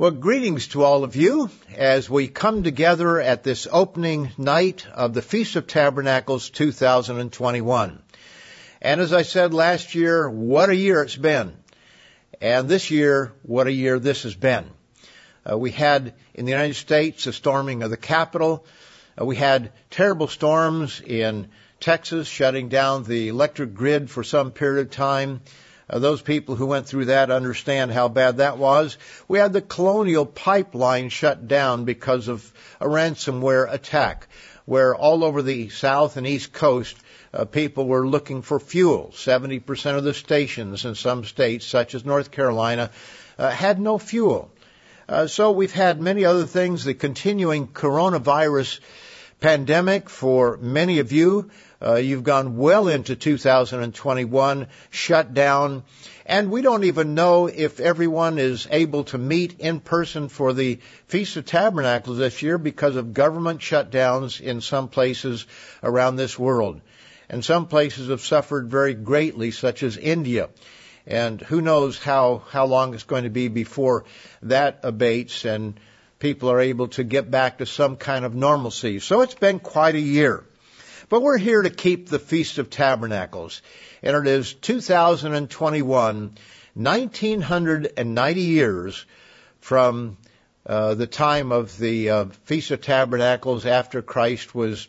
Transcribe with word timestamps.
Well, 0.00 0.12
greetings 0.12 0.68
to 0.68 0.82
all 0.82 1.04
of 1.04 1.14
you 1.14 1.50
as 1.76 2.08
we 2.08 2.26
come 2.26 2.62
together 2.62 3.20
at 3.20 3.42
this 3.42 3.68
opening 3.70 4.30
night 4.38 4.86
of 4.94 5.12
the 5.12 5.20
Feast 5.20 5.56
of 5.56 5.66
Tabernacles 5.66 6.48
2021. 6.48 8.02
And 8.80 9.00
as 9.02 9.12
I 9.12 9.20
said 9.20 9.52
last 9.52 9.94
year, 9.94 10.30
what 10.30 10.70
a 10.70 10.74
year 10.74 11.02
it's 11.02 11.16
been. 11.16 11.54
And 12.40 12.66
this 12.66 12.90
year, 12.90 13.34
what 13.42 13.66
a 13.66 13.72
year 13.72 13.98
this 13.98 14.22
has 14.22 14.34
been. 14.34 14.70
Uh, 15.44 15.58
we 15.58 15.70
had 15.70 16.14
in 16.32 16.46
the 16.46 16.52
United 16.52 16.76
States 16.76 17.24
the 17.24 17.34
storming 17.34 17.82
of 17.82 17.90
the 17.90 17.98
Capitol. 17.98 18.64
Uh, 19.20 19.26
we 19.26 19.36
had 19.36 19.70
terrible 19.90 20.28
storms 20.28 21.02
in 21.02 21.50
Texas 21.78 22.26
shutting 22.26 22.70
down 22.70 23.04
the 23.04 23.28
electric 23.28 23.74
grid 23.74 24.08
for 24.08 24.24
some 24.24 24.50
period 24.50 24.86
of 24.86 24.92
time. 24.92 25.42
Uh, 25.90 25.98
those 25.98 26.22
people 26.22 26.54
who 26.54 26.66
went 26.66 26.86
through 26.86 27.06
that 27.06 27.32
understand 27.32 27.90
how 27.90 28.08
bad 28.08 28.36
that 28.36 28.58
was. 28.58 28.96
We 29.26 29.40
had 29.40 29.52
the 29.52 29.60
colonial 29.60 30.24
pipeline 30.24 31.08
shut 31.08 31.48
down 31.48 31.84
because 31.84 32.28
of 32.28 32.52
a 32.80 32.86
ransomware 32.86 33.70
attack, 33.72 34.28
where 34.66 34.94
all 34.94 35.24
over 35.24 35.42
the 35.42 35.68
south 35.68 36.16
and 36.16 36.28
east 36.28 36.52
coast, 36.52 36.96
uh, 37.34 37.44
people 37.44 37.86
were 37.86 38.06
looking 38.06 38.42
for 38.42 38.60
fuel. 38.60 39.12
70% 39.16 39.96
of 39.96 40.04
the 40.04 40.14
stations 40.14 40.84
in 40.84 40.94
some 40.94 41.24
states, 41.24 41.66
such 41.66 41.96
as 41.96 42.04
North 42.04 42.30
Carolina, 42.30 42.90
uh, 43.36 43.50
had 43.50 43.80
no 43.80 43.98
fuel. 43.98 44.52
Uh, 45.08 45.26
so 45.26 45.50
we've 45.50 45.72
had 45.72 46.00
many 46.00 46.24
other 46.24 46.46
things. 46.46 46.84
The 46.84 46.94
continuing 46.94 47.66
coronavirus 47.66 48.78
pandemic 49.40 50.10
for 50.10 50.58
many 50.58 50.98
of 50.98 51.12
you. 51.12 51.50
Uh, 51.82 51.94
you've 51.94 52.24
gone 52.24 52.58
well 52.58 52.88
into 52.88 53.16
2021, 53.16 54.66
shut 54.90 55.32
down, 55.32 55.82
and 56.26 56.50
we 56.50 56.60
don't 56.60 56.84
even 56.84 57.14
know 57.14 57.46
if 57.46 57.80
everyone 57.80 58.38
is 58.38 58.68
able 58.70 59.04
to 59.04 59.16
meet 59.18 59.58
in 59.58 59.80
person 59.80 60.28
for 60.28 60.52
the 60.52 60.78
Feast 61.08 61.36
of 61.38 61.46
Tabernacles 61.46 62.18
this 62.18 62.42
year 62.42 62.58
because 62.58 62.96
of 62.96 63.14
government 63.14 63.60
shutdowns 63.60 64.40
in 64.40 64.60
some 64.60 64.88
places 64.88 65.46
around 65.82 66.16
this 66.16 66.38
world. 66.38 66.82
And 67.30 67.44
some 67.44 67.66
places 67.66 68.10
have 68.10 68.20
suffered 68.20 68.70
very 68.70 68.92
greatly, 68.92 69.50
such 69.50 69.82
as 69.82 69.96
India. 69.96 70.50
And 71.06 71.40
who 71.40 71.62
knows 71.62 71.98
how, 71.98 72.42
how 72.50 72.66
long 72.66 72.92
it's 72.92 73.04
going 73.04 73.24
to 73.24 73.30
be 73.30 73.48
before 73.48 74.04
that 74.42 74.80
abates 74.82 75.44
and 75.44 75.80
people 76.20 76.50
are 76.52 76.60
able 76.60 76.88
to 76.88 77.02
get 77.02 77.30
back 77.30 77.58
to 77.58 77.66
some 77.66 77.96
kind 77.96 78.24
of 78.24 78.34
normalcy. 78.34 79.00
So 79.00 79.22
it's 79.22 79.34
been 79.34 79.58
quite 79.58 79.96
a 79.96 80.00
year. 80.00 80.44
But 81.08 81.22
we're 81.22 81.38
here 81.38 81.62
to 81.62 81.70
keep 81.70 82.08
the 82.08 82.20
Feast 82.20 82.58
of 82.58 82.70
Tabernacles. 82.70 83.62
And 84.02 84.16
it 84.16 84.26
is 84.30 84.54
2021, 84.54 86.34
1990 86.74 88.40
years 88.40 89.06
from 89.58 90.18
uh, 90.64 90.94
the 90.94 91.06
time 91.08 91.50
of 91.50 91.76
the 91.78 92.10
uh, 92.10 92.24
Feast 92.44 92.70
of 92.70 92.80
Tabernacles 92.80 93.66
after 93.66 94.02
Christ 94.02 94.54
was 94.54 94.86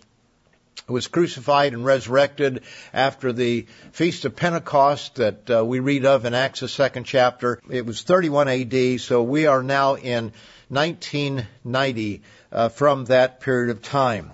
was 0.88 1.08
crucified 1.08 1.74
and 1.74 1.86
resurrected 1.86 2.64
after 2.94 3.32
the 3.32 3.66
Feast 3.92 4.26
of 4.26 4.36
Pentecost 4.36 5.16
that 5.16 5.50
uh, 5.50 5.64
we 5.64 5.80
read 5.80 6.06
of 6.06 6.26
in 6.26 6.34
Acts 6.34 6.60
the 6.62 6.68
second 6.68 7.06
chapter. 7.06 7.60
It 7.70 7.86
was 7.86 8.02
31 8.02 8.48
AD, 8.48 9.00
so 9.00 9.24
we 9.24 9.46
are 9.46 9.64
now 9.64 9.96
in 9.96 10.34
1990 10.72 12.22
uh, 12.52 12.70
from 12.70 13.06
that 13.06 13.42
period 13.42 13.70
of 13.70 13.82
time. 13.82 14.32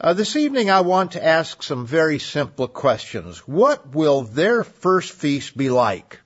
Uh, 0.00 0.12
this 0.12 0.34
evening 0.34 0.68
I 0.68 0.80
want 0.80 1.12
to 1.12 1.24
ask 1.24 1.62
some 1.62 1.86
very 1.86 2.18
simple 2.18 2.66
questions. 2.66 3.38
What 3.46 3.94
will 3.94 4.22
their 4.22 4.64
first 4.64 5.12
feast 5.12 5.56
be 5.56 5.70
like? 5.70 6.20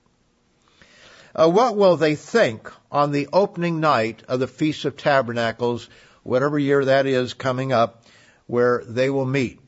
Uh, 1.34 1.50
what 1.50 1.76
will 1.76 1.98
they 1.98 2.14
think 2.14 2.72
on 2.90 3.12
the 3.12 3.28
opening 3.30 3.78
night 3.78 4.22
of 4.26 4.40
the 4.40 4.46
Feast 4.46 4.86
of 4.86 4.96
Tabernacles, 4.96 5.90
whatever 6.22 6.58
year 6.58 6.86
that 6.86 7.04
is 7.04 7.34
coming 7.34 7.74
up, 7.74 8.04
where 8.46 8.82
they 8.86 9.10
will 9.10 9.26
meet? 9.26 9.60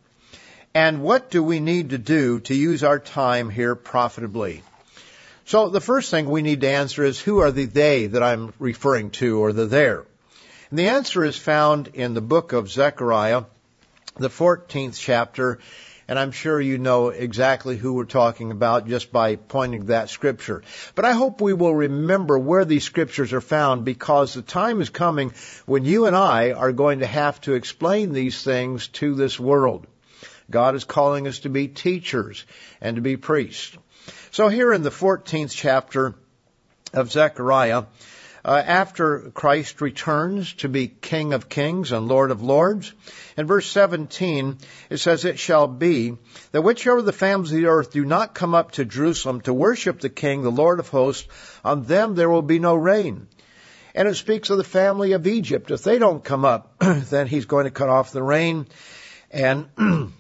And 0.73 1.03
what 1.03 1.31
do 1.31 1.43
we 1.43 1.61
need 1.61 1.91
to 1.91 1.99
do 1.99 2.41
to 2.41 2.55
use 2.55 2.83
our 2.83 2.99
time 2.99 3.51
here 3.51 3.75
profitably? 3.75 4.63
So 5.49 5.71
the 5.71 5.81
first 5.81 6.11
thing 6.11 6.29
we 6.29 6.43
need 6.43 6.61
to 6.61 6.69
answer 6.69 7.03
is 7.03 7.19
who 7.19 7.39
are 7.39 7.51
the 7.51 7.65
they 7.65 8.09
that 8.09 8.23
I'm 8.23 8.53
referring 8.59 9.09
to 9.13 9.39
or 9.39 9.55
the 9.55 9.65
there? 9.65 10.05
And 10.69 10.79
the 10.79 10.89
answer 10.89 11.25
is 11.25 11.39
found 11.39 11.89
in 11.95 12.13
the 12.13 12.21
book 12.21 12.53
of 12.53 12.71
Zechariah, 12.71 13.45
the 14.19 14.29
14th 14.29 14.99
chapter, 15.01 15.59
and 16.07 16.19
I'm 16.19 16.33
sure 16.33 16.61
you 16.61 16.77
know 16.77 17.09
exactly 17.09 17.79
who 17.79 17.95
we're 17.95 18.05
talking 18.05 18.51
about 18.51 18.89
just 18.89 19.11
by 19.11 19.37
pointing 19.37 19.81
to 19.81 19.87
that 19.87 20.11
scripture. 20.11 20.65
But 20.95 21.07
I 21.07 21.13
hope 21.13 21.41
we 21.41 21.55
will 21.55 21.75
remember 21.75 22.39
where 22.39 22.67
these 22.67 22.85
scriptures 22.85 23.33
are 23.33 23.41
found 23.41 23.87
because 23.87 24.35
the 24.35 24.43
time 24.43 24.83
is 24.83 24.91
coming 24.91 25.33
when 25.65 25.87
you 25.87 26.05
and 26.05 26.15
I 26.15 26.53
are 26.53 26.73
going 26.73 26.99
to 26.99 27.07
have 27.07 27.41
to 27.43 27.55
explain 27.55 28.13
these 28.13 28.43
things 28.43 28.89
to 28.89 29.15
this 29.15 29.41
world. 29.41 29.87
God 30.51 30.75
is 30.75 30.85
calling 30.85 31.27
us 31.27 31.39
to 31.41 31.49
be 31.49 31.69
teachers 31.69 32.45
and 32.83 32.97
to 32.97 33.03
be 33.03 33.17
priests. 33.17 33.75
So 34.31 34.49
here 34.49 34.75
in 34.75 34.83
the 34.83 34.91
14th 34.91 35.53
chapter 35.53 36.15
of 36.93 37.11
Zechariah, 37.11 37.85
uh, 38.45 38.63
after 38.65 39.31
Christ 39.33 39.81
returns 39.81 40.53
to 40.55 40.69
be 40.69 40.87
King 40.87 41.33
of 41.33 41.49
Kings 41.49 41.93
and 41.93 42.09
Lord 42.09 42.31
of 42.31 42.43
Lords. 42.43 42.93
In 43.37 43.47
verse 43.47 43.67
17, 43.67 44.59
it 44.91 44.99
says, 44.99 45.25
It 45.25 45.39
shall 45.39 45.67
be 45.67 46.17
that 46.53 46.63
whichever 46.63 47.01
the 47.01 47.13
families 47.13 47.53
of 47.53 47.59
the 47.59 47.67
earth 47.67 47.93
do 47.93 48.05
not 48.05 48.35
come 48.35 48.55
up 48.55 48.73
to 48.73 48.85
Jerusalem 48.85 49.41
to 49.43 49.55
worship 49.55 50.01
the 50.01 50.11
King, 50.11 50.43
the 50.43 50.51
Lord 50.51 50.79
of 50.79 50.89
hosts, 50.89 51.27
on 51.65 51.85
them 51.85 52.15
there 52.15 52.31
will 52.31 52.43
be 52.43 52.59
no 52.59 52.75
rain. 52.75 53.29
And 53.95 54.07
it 54.07 54.15
speaks 54.15 54.51
of 54.51 54.59
the 54.59 54.65
family 54.65 55.13
of 55.13 55.27
Egypt. 55.27 55.71
If 55.71 55.83
they 55.83 55.99
don't 55.99 56.23
come 56.23 56.45
up, 56.45 56.79
then 56.81 57.27
he's 57.27 57.47
going 57.47 57.65
to 57.65 57.71
cut 57.71 57.89
off 57.89 58.13
the 58.13 58.23
rain. 58.23 58.67
And 59.31 59.69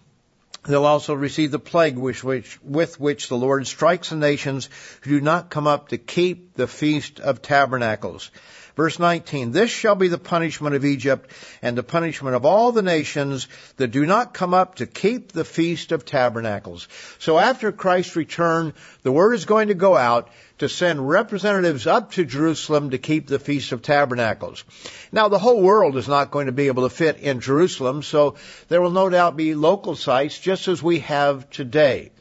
They'll 0.69 0.85
also 0.85 1.15
receive 1.15 1.51
the 1.51 1.59
plague 1.59 1.97
which, 1.97 2.23
which, 2.23 2.63
with 2.63 3.01
which 3.01 3.29
the 3.29 3.39
Lord 3.39 3.67
strikes 3.67 4.11
the 4.11 4.17
nations 4.17 4.69
who 5.01 5.19
do 5.19 5.21
not 5.23 5.49
come 5.49 5.67
up 5.67 5.89
to 5.89 5.99
keep 5.99 6.55
the 6.55 6.67
feast 6.67 7.21
of 7.21 7.41
tabernacles. 7.41 8.31
Verse 8.79 9.01
19, 9.01 9.51
this 9.51 9.71
shall 9.71 9.97
be 9.97 10.07
the 10.07 10.19
punishment 10.19 10.77
of 10.77 10.85
Egypt 10.85 11.33
and 11.63 11.77
the 11.77 11.83
punishment 11.83 12.37
of 12.37 12.47
all 12.47 12.71
the 12.71 12.81
nations 12.81 13.49
that 13.77 13.89
do 13.89 14.07
not 14.07 14.33
come 14.33 14.55
up 14.55 14.77
to 14.77 14.87
keep 14.87 15.33
the 15.33 15.45
feast 15.45 15.91
of 15.91 16.05
tabernacles. 16.05 16.87
So 17.19 17.41
after 17.41 17.73
Christ's 17.73 18.15
return, 18.15 18.73
the 19.03 19.11
word 19.11 19.35
is 19.35 19.47
going 19.47 19.67
to 19.67 19.75
go 19.75 19.97
out 19.97 20.31
to 20.59 20.69
send 20.69 21.09
representatives 21.09 21.89
up 21.89 22.13
to 22.13 22.25
Jerusalem 22.25 22.91
to 22.91 22.99
keep 22.99 23.27
the 23.27 23.41
Feast 23.41 23.73
of 23.73 23.83
Tabernacles. 23.83 24.63
Now 25.11 25.27
the 25.27 25.41
whole 25.41 25.61
world 25.61 25.97
is 25.97 26.07
not 26.07 26.31
going 26.31 26.47
to 26.47 26.53
be 26.53 26.69
able 26.69 26.89
to 26.89 26.95
fit 26.95 27.19
in 27.19 27.41
Jerusalem, 27.41 28.05
so 28.05 28.37
there 28.69 28.81
will 28.81 28.93
no 28.93 29.09
doubt 29.09 29.37
be 29.37 29.57
local 29.57 29.97
sites 29.97 30.39
just 30.39 30.69
as 30.69 30.81
we 30.81 31.01
have 31.01 31.51
today, 31.51 32.13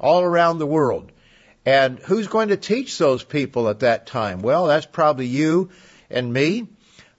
all 0.00 0.22
around 0.22 0.56
the 0.56 0.66
world. 0.66 1.12
And 1.66 1.98
who's 1.98 2.28
going 2.28 2.48
to 2.48 2.56
teach 2.56 2.96
those 2.96 3.22
people 3.22 3.68
at 3.68 3.80
that 3.80 4.06
time? 4.06 4.40
Well, 4.40 4.68
that's 4.68 4.86
probably 4.86 5.26
you 5.26 5.68
and 6.10 6.32
me. 6.32 6.68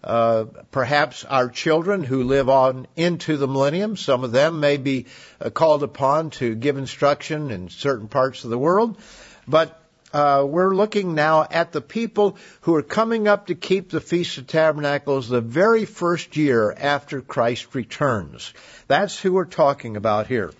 Uh, 0.01 0.45
perhaps 0.71 1.25
our 1.25 1.49
children 1.49 2.03
who 2.03 2.23
live 2.23 2.47
on 2.47 2.87
into 2.95 3.35
the 3.35 3.47
millennium, 3.47 3.97
some 3.97 4.23
of 4.23 4.31
them 4.31 4.61
may 4.61 4.77
be 4.77 5.07
uh, 5.41 5.49
called 5.49 5.83
upon 5.83 6.29
to 6.29 6.55
give 6.55 6.77
instruction 6.77 7.51
in 7.51 7.69
certain 7.69 8.07
parts 8.07 8.45
of 8.45 8.49
the 8.49 8.57
world. 8.57 8.97
But 9.45 9.77
uh, 10.13 10.45
we're 10.47 10.73
looking 10.73 11.15
now 11.15 11.45
at 11.49 11.71
the 11.71 11.81
people 11.81 12.37
who 12.61 12.75
are 12.75 12.81
coming 12.81 13.27
up 13.27 13.47
to 13.47 13.55
keep 13.55 13.89
the 13.89 14.01
Feast 14.01 14.37
of 14.37 14.47
Tabernacles 14.47 15.29
the 15.29 15.41
very 15.41 15.85
first 15.85 16.37
year 16.37 16.71
after 16.71 17.21
Christ 17.21 17.75
returns. 17.75 18.53
That's 18.87 19.19
who 19.19 19.33
we're 19.33 19.45
talking 19.45 19.97
about 19.97 20.27
here. 20.27 20.51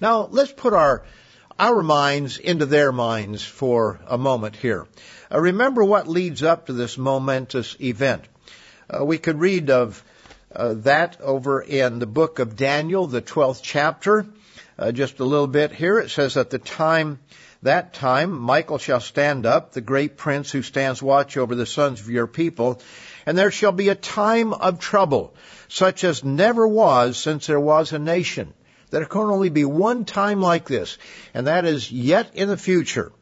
Now, 0.00 0.28
let's 0.30 0.52
put 0.52 0.72
our 0.72 1.02
our 1.58 1.82
minds 1.82 2.38
into 2.38 2.66
their 2.66 2.92
minds 2.92 3.42
for 3.44 4.00
a 4.06 4.16
moment 4.16 4.54
here. 4.56 4.86
Uh, 5.32 5.40
remember 5.40 5.82
what 5.82 6.06
leads 6.06 6.42
up 6.42 6.66
to 6.66 6.72
this 6.72 6.96
momentous 6.96 7.76
event. 7.80 8.24
Uh, 8.88 9.04
we 9.04 9.18
could 9.18 9.40
read 9.40 9.68
of 9.70 10.02
uh, 10.54 10.74
that 10.74 11.20
over 11.20 11.60
in 11.60 11.98
the 11.98 12.06
book 12.06 12.38
of 12.38 12.56
Daniel, 12.56 13.06
the 13.06 13.20
12th 13.20 13.60
chapter. 13.62 14.26
Uh, 14.78 14.92
just 14.92 15.18
a 15.18 15.24
little 15.24 15.48
bit 15.48 15.72
here. 15.72 15.98
It 15.98 16.10
says, 16.10 16.36
at 16.36 16.50
the 16.50 16.58
time, 16.58 17.18
that 17.62 17.92
time, 17.92 18.38
Michael 18.38 18.78
shall 18.78 19.00
stand 19.00 19.44
up, 19.44 19.72
the 19.72 19.80
great 19.80 20.16
prince 20.16 20.52
who 20.52 20.62
stands 20.62 21.02
watch 21.02 21.36
over 21.36 21.56
the 21.56 21.66
sons 21.66 22.00
of 22.00 22.08
your 22.08 22.28
people, 22.28 22.80
and 23.26 23.36
there 23.36 23.50
shall 23.50 23.72
be 23.72 23.88
a 23.88 23.96
time 23.96 24.52
of 24.52 24.78
trouble, 24.78 25.34
such 25.66 26.04
as 26.04 26.22
never 26.22 26.66
was 26.66 27.18
since 27.18 27.48
there 27.48 27.58
was 27.58 27.92
a 27.92 27.98
nation. 27.98 28.54
There 28.90 29.04
can 29.04 29.22
only 29.22 29.50
be 29.50 29.64
one 29.64 30.04
time 30.04 30.40
like 30.40 30.66
this, 30.66 30.98
and 31.34 31.46
that 31.46 31.64
is 31.64 31.92
yet 31.92 32.34
in 32.34 32.48
the 32.48 32.56
future. 32.56 33.12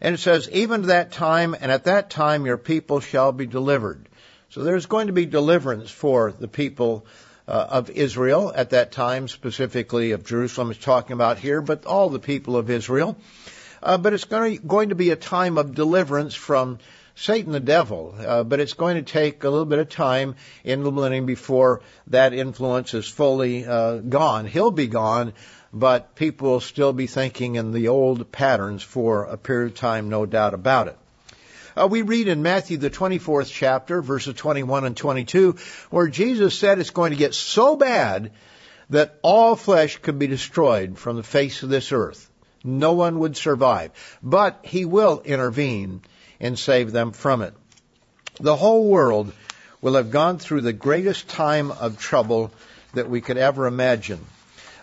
And 0.00 0.14
it 0.14 0.18
says, 0.18 0.48
even 0.50 0.82
to 0.82 0.86
that 0.88 1.12
time, 1.12 1.56
and 1.58 1.72
at 1.72 1.84
that 1.84 2.10
time 2.10 2.46
your 2.46 2.58
people 2.58 3.00
shall 3.00 3.32
be 3.32 3.46
delivered. 3.46 4.08
So 4.50 4.62
there's 4.62 4.86
going 4.86 5.08
to 5.08 5.12
be 5.12 5.26
deliverance 5.26 5.90
for 5.90 6.32
the 6.32 6.48
people 6.48 7.06
uh, 7.48 7.66
of 7.70 7.90
Israel 7.90 8.52
at 8.54 8.70
that 8.70 8.92
time, 8.92 9.28
specifically 9.28 10.12
of 10.12 10.24
Jerusalem 10.24 10.70
is 10.70 10.78
talking 10.78 11.14
about 11.14 11.38
here, 11.38 11.60
but 11.60 11.86
all 11.86 12.10
the 12.10 12.18
people 12.18 12.56
of 12.56 12.70
Israel. 12.70 13.16
Uh, 13.82 13.98
but 13.98 14.12
it's 14.12 14.24
going 14.24 14.58
to, 14.58 14.62
going 14.62 14.88
to 14.88 14.94
be 14.94 15.10
a 15.10 15.16
time 15.16 15.58
of 15.58 15.74
deliverance 15.74 16.34
from 16.34 16.78
Satan 17.18 17.52
the 17.52 17.60
devil, 17.60 18.14
uh, 18.18 18.44
but 18.44 18.60
it's 18.60 18.74
going 18.74 18.96
to 18.96 19.02
take 19.02 19.42
a 19.42 19.48
little 19.48 19.64
bit 19.64 19.78
of 19.78 19.88
time 19.88 20.34
in 20.64 20.82
the 20.82 20.92
millennium 20.92 21.24
before 21.24 21.80
that 22.08 22.34
influence 22.34 22.92
is 22.92 23.08
fully 23.08 23.64
uh, 23.64 23.96
gone. 23.96 24.44
He'll 24.44 24.70
be 24.70 24.86
gone, 24.86 25.32
but 25.72 26.14
people 26.14 26.50
will 26.50 26.60
still 26.60 26.92
be 26.92 27.06
thinking 27.06 27.54
in 27.54 27.72
the 27.72 27.88
old 27.88 28.30
patterns 28.30 28.82
for 28.82 29.24
a 29.24 29.38
period 29.38 29.72
of 29.72 29.78
time, 29.78 30.10
no 30.10 30.26
doubt 30.26 30.52
about 30.52 30.88
it. 30.88 30.98
Uh, 31.74 31.88
we 31.90 32.02
read 32.02 32.28
in 32.28 32.42
Matthew, 32.42 32.76
the 32.76 32.90
24th 32.90 33.50
chapter, 33.50 34.02
verses 34.02 34.34
21 34.34 34.84
and 34.84 34.96
22, 34.96 35.56
where 35.88 36.08
Jesus 36.08 36.54
said 36.58 36.78
it's 36.78 36.90
going 36.90 37.12
to 37.12 37.18
get 37.18 37.32
so 37.32 37.76
bad 37.76 38.32
that 38.90 39.18
all 39.22 39.56
flesh 39.56 39.96
could 40.02 40.18
be 40.18 40.26
destroyed 40.26 40.98
from 40.98 41.16
the 41.16 41.22
face 41.22 41.62
of 41.62 41.70
this 41.70 41.92
earth. 41.92 42.30
No 42.62 42.92
one 42.92 43.20
would 43.20 43.38
survive. 43.38 43.92
But 44.22 44.60
He 44.64 44.84
will 44.84 45.22
intervene 45.24 46.02
and 46.40 46.58
save 46.58 46.92
them 46.92 47.12
from 47.12 47.42
it. 47.42 47.54
The 48.40 48.56
whole 48.56 48.88
world 48.88 49.32
will 49.80 49.94
have 49.94 50.10
gone 50.10 50.38
through 50.38 50.62
the 50.62 50.72
greatest 50.72 51.28
time 51.28 51.70
of 51.70 51.98
trouble 51.98 52.50
that 52.94 53.08
we 53.08 53.20
could 53.20 53.38
ever 53.38 53.66
imagine. 53.66 54.24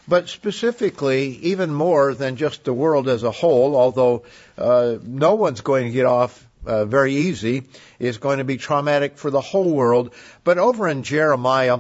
But 0.07 0.27
specifically, 0.27 1.37
even 1.43 1.73
more 1.73 2.13
than 2.13 2.35
just 2.35 2.63
the 2.63 2.73
world 2.73 3.07
as 3.07 3.23
a 3.23 3.31
whole, 3.31 3.75
although 3.75 4.23
uh, 4.57 4.95
no 5.01 5.35
one's 5.35 5.61
going 5.61 5.85
to 5.85 5.91
get 5.91 6.05
off 6.05 6.45
uh, 6.65 6.85
very 6.85 7.13
easy, 7.15 7.63
is 7.99 8.17
going 8.17 8.39
to 8.39 8.43
be 8.43 8.57
traumatic 8.57 9.17
for 9.17 9.29
the 9.29 9.41
whole 9.41 9.71
world. 9.71 10.13
But 10.43 10.57
over 10.57 10.87
in 10.87 11.03
Jeremiah, 11.03 11.79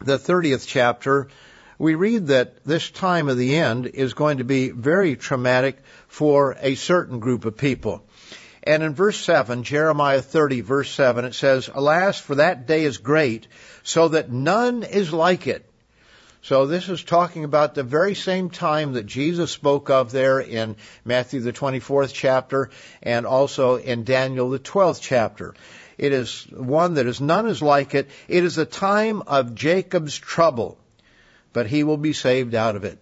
the 0.00 0.18
30th 0.18 0.66
chapter, 0.66 1.28
we 1.78 1.94
read 1.94 2.28
that 2.28 2.64
this 2.64 2.90
time 2.90 3.28
of 3.28 3.38
the 3.38 3.56
end 3.56 3.86
is 3.86 4.14
going 4.14 4.38
to 4.38 4.44
be 4.44 4.70
very 4.70 5.16
traumatic 5.16 5.78
for 6.06 6.56
a 6.60 6.74
certain 6.74 7.18
group 7.18 7.44
of 7.44 7.56
people. 7.56 8.02
And 8.68 8.82
in 8.82 8.92
verse 8.92 9.18
7, 9.18 9.62
Jeremiah 9.62 10.20
30 10.20 10.60
verse 10.60 10.90
7, 10.90 11.24
it 11.24 11.34
says, 11.34 11.70
Alas, 11.72 12.18
for 12.18 12.34
that 12.34 12.66
day 12.66 12.84
is 12.84 12.98
great, 12.98 13.46
so 13.82 14.08
that 14.08 14.30
none 14.30 14.82
is 14.82 15.10
like 15.10 15.46
it. 15.46 15.64
So 16.42 16.66
this 16.66 16.90
is 16.90 17.02
talking 17.02 17.44
about 17.44 17.74
the 17.74 17.82
very 17.82 18.14
same 18.14 18.50
time 18.50 18.92
that 18.92 19.06
Jesus 19.06 19.50
spoke 19.50 19.88
of 19.88 20.12
there 20.12 20.38
in 20.38 20.76
Matthew 21.02 21.40
the 21.40 21.54
24th 21.54 22.12
chapter 22.12 22.68
and 23.02 23.24
also 23.24 23.76
in 23.76 24.04
Daniel 24.04 24.50
the 24.50 24.58
12th 24.58 25.00
chapter. 25.00 25.54
It 25.96 26.12
is 26.12 26.46
one 26.50 26.92
that 26.94 27.06
is 27.06 27.22
none 27.22 27.46
is 27.48 27.62
like 27.62 27.94
it. 27.94 28.10
It 28.28 28.44
is 28.44 28.58
a 28.58 28.66
time 28.66 29.22
of 29.22 29.54
Jacob's 29.54 30.18
trouble, 30.18 30.76
but 31.54 31.68
he 31.68 31.84
will 31.84 31.96
be 31.96 32.12
saved 32.12 32.54
out 32.54 32.76
of 32.76 32.84
it. 32.84 32.98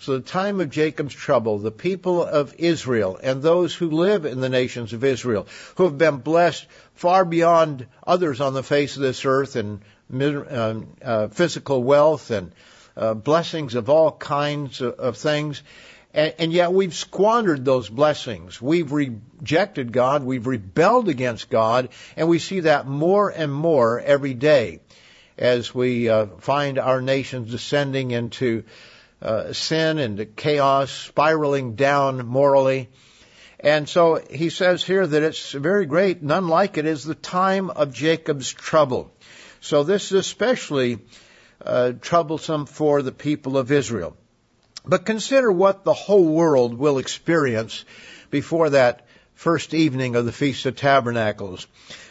So 0.00 0.12
the 0.12 0.20
time 0.20 0.60
of 0.60 0.70
Jacob's 0.70 1.14
trouble, 1.14 1.58
the 1.58 1.72
people 1.72 2.22
of 2.22 2.54
Israel 2.58 3.18
and 3.20 3.42
those 3.42 3.74
who 3.74 3.90
live 3.90 4.26
in 4.26 4.40
the 4.40 4.48
nations 4.48 4.92
of 4.92 5.02
Israel, 5.02 5.48
who 5.76 5.84
have 5.84 5.98
been 5.98 6.18
blessed 6.18 6.66
far 6.94 7.24
beyond 7.24 7.86
others 8.06 8.40
on 8.40 8.54
the 8.54 8.62
face 8.62 8.94
of 8.94 9.02
this 9.02 9.24
earth 9.24 9.56
and 9.56 9.80
uh, 10.22 10.74
uh, 11.02 11.28
physical 11.28 11.82
wealth 11.82 12.30
and 12.30 12.52
uh, 12.96 13.14
blessings 13.14 13.74
of 13.74 13.90
all 13.90 14.12
kinds 14.12 14.80
of, 14.80 14.94
of 14.94 15.16
things. 15.16 15.62
And, 16.14 16.32
and, 16.38 16.52
yet 16.52 16.72
we've 16.72 16.94
squandered 16.94 17.64
those 17.64 17.88
blessings. 17.88 18.62
We've 18.62 18.90
rejected 18.92 19.92
God. 19.92 20.22
We've 20.22 20.46
rebelled 20.46 21.08
against 21.08 21.50
God. 21.50 21.90
And 22.16 22.28
we 22.28 22.38
see 22.38 22.60
that 22.60 22.86
more 22.86 23.30
and 23.30 23.52
more 23.52 24.00
every 24.00 24.34
day 24.34 24.80
as 25.36 25.74
we 25.74 26.08
uh, 26.08 26.26
find 26.38 26.78
our 26.78 27.02
nations 27.02 27.50
descending 27.50 28.12
into 28.12 28.64
uh, 29.20 29.52
sin 29.52 29.98
and 29.98 30.36
chaos, 30.36 30.90
spiraling 30.90 31.74
down 31.74 32.26
morally. 32.26 32.88
And 33.60 33.88
so 33.88 34.22
he 34.30 34.50
says 34.50 34.84
here 34.84 35.06
that 35.06 35.22
it's 35.22 35.52
very 35.52 35.86
great, 35.86 36.22
none 36.22 36.48
like 36.48 36.78
it 36.78 36.86
is 36.86 37.04
the 37.04 37.14
time 37.14 37.70
of 37.70 37.92
Jacob's 37.92 38.52
trouble. 38.52 39.12
So 39.60 39.82
this 39.82 40.12
is 40.12 40.20
especially 40.20 41.00
uh, 41.64 41.92
troublesome 42.00 42.66
for 42.66 43.02
the 43.02 43.12
people 43.12 43.58
of 43.58 43.72
Israel. 43.72 44.16
But 44.84 45.04
consider 45.04 45.50
what 45.50 45.84
the 45.84 45.92
whole 45.92 46.24
world 46.24 46.78
will 46.78 46.98
experience 46.98 47.84
before 48.30 48.70
that 48.70 49.06
first 49.34 49.74
evening 49.74 50.16
of 50.16 50.24
the 50.24 50.32
Feast 50.32 50.66
of 50.66 50.76
Tabernacles. 50.76 51.66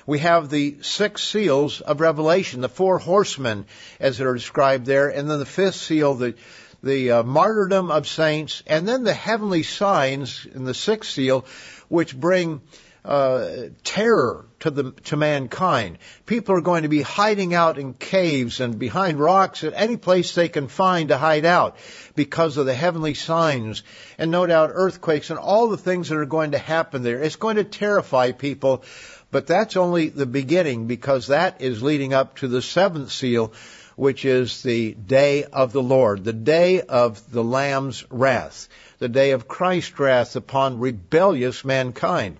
We 0.06 0.20
have 0.20 0.50
the 0.50 0.78
six 0.82 1.24
seals 1.24 1.82
of 1.82 2.00
Revelation, 2.00 2.62
the 2.62 2.70
four 2.70 3.00
horsemen 3.00 3.66
as 4.00 4.18
they're 4.18 4.34
described 4.34 4.86
there, 4.86 5.10
and 5.10 5.30
then 5.30 5.40
the 5.40 5.46
fifth 5.46 5.76
seal, 5.76 6.14
the 6.14 6.36
the 6.84 7.12
uh, 7.12 7.24
martyrdom 7.24 7.92
of 7.92 8.08
saints, 8.08 8.64
and 8.68 8.88
then 8.88 9.04
the 9.04 9.14
heavenly 9.14 9.64
signs 9.64 10.46
in 10.54 10.64
the 10.64 10.74
sixth 10.74 11.12
seal, 11.12 11.46
which 11.90 12.18
bring 12.18 12.62
uh, 13.08 13.70
terror 13.86 14.46
to 14.60 14.70
the 14.70 14.92
to 15.06 15.16
mankind. 15.16 15.98
People 16.26 16.56
are 16.56 16.62
going 16.62 16.84
to 16.84 16.90
be 16.90 17.02
hiding 17.02 17.54
out 17.54 17.78
in 17.78 17.94
caves 17.94 18.60
and 18.60 18.78
behind 18.78 19.18
rocks 19.18 19.64
at 19.64 19.72
any 19.76 19.96
place 19.96 20.36
they 20.36 20.50
can 20.50 20.68
find 20.68 21.08
to 21.08 21.18
hide 21.18 21.46
out 21.46 21.78
because 22.16 22.58
of 22.58 22.66
the 22.66 22.74
heavenly 22.74 23.14
signs 23.14 23.84
and 24.18 24.30
no 24.30 24.46
doubt 24.46 24.72
earthquakes 24.74 25.30
and 25.30 25.40
all 25.40 25.70
the 25.70 25.78
things 25.78 26.10
that 26.10 26.18
are 26.18 26.26
going 26.26 26.52
to 26.52 26.58
happen 26.58 27.02
there. 27.02 27.24
It's 27.24 27.38
going 27.38 27.56
to 27.56 27.64
terrify 27.64 28.34
people, 28.34 28.84
but 29.32 29.48
that's 29.48 29.78
only 29.78 30.10
the 30.10 30.26
beginning 30.26 30.88
because 30.88 31.28
that 31.28 31.62
is 31.62 31.82
leading 31.82 32.14
up 32.14 32.38
to 32.38 32.50
the 32.50 32.62
seventh 32.62 33.12
seal, 33.12 33.54
which 33.98 34.26
is 34.26 34.62
the 34.62 34.94
day 34.94 35.44
of 35.44 35.74
the 35.74 35.82
Lord, 35.82 36.24
the 36.24 36.32
day 36.32 36.82
of 36.82 37.32
the 37.32 37.44
Lamb's 37.44 38.06
wrath, 38.12 38.70
the 39.00 39.10
day 39.10 39.32
of 39.32 39.48
Christ's 39.48 39.98
wrath 40.00 40.36
upon 40.36 40.80
rebellious 40.80 41.66
mankind. 41.66 42.38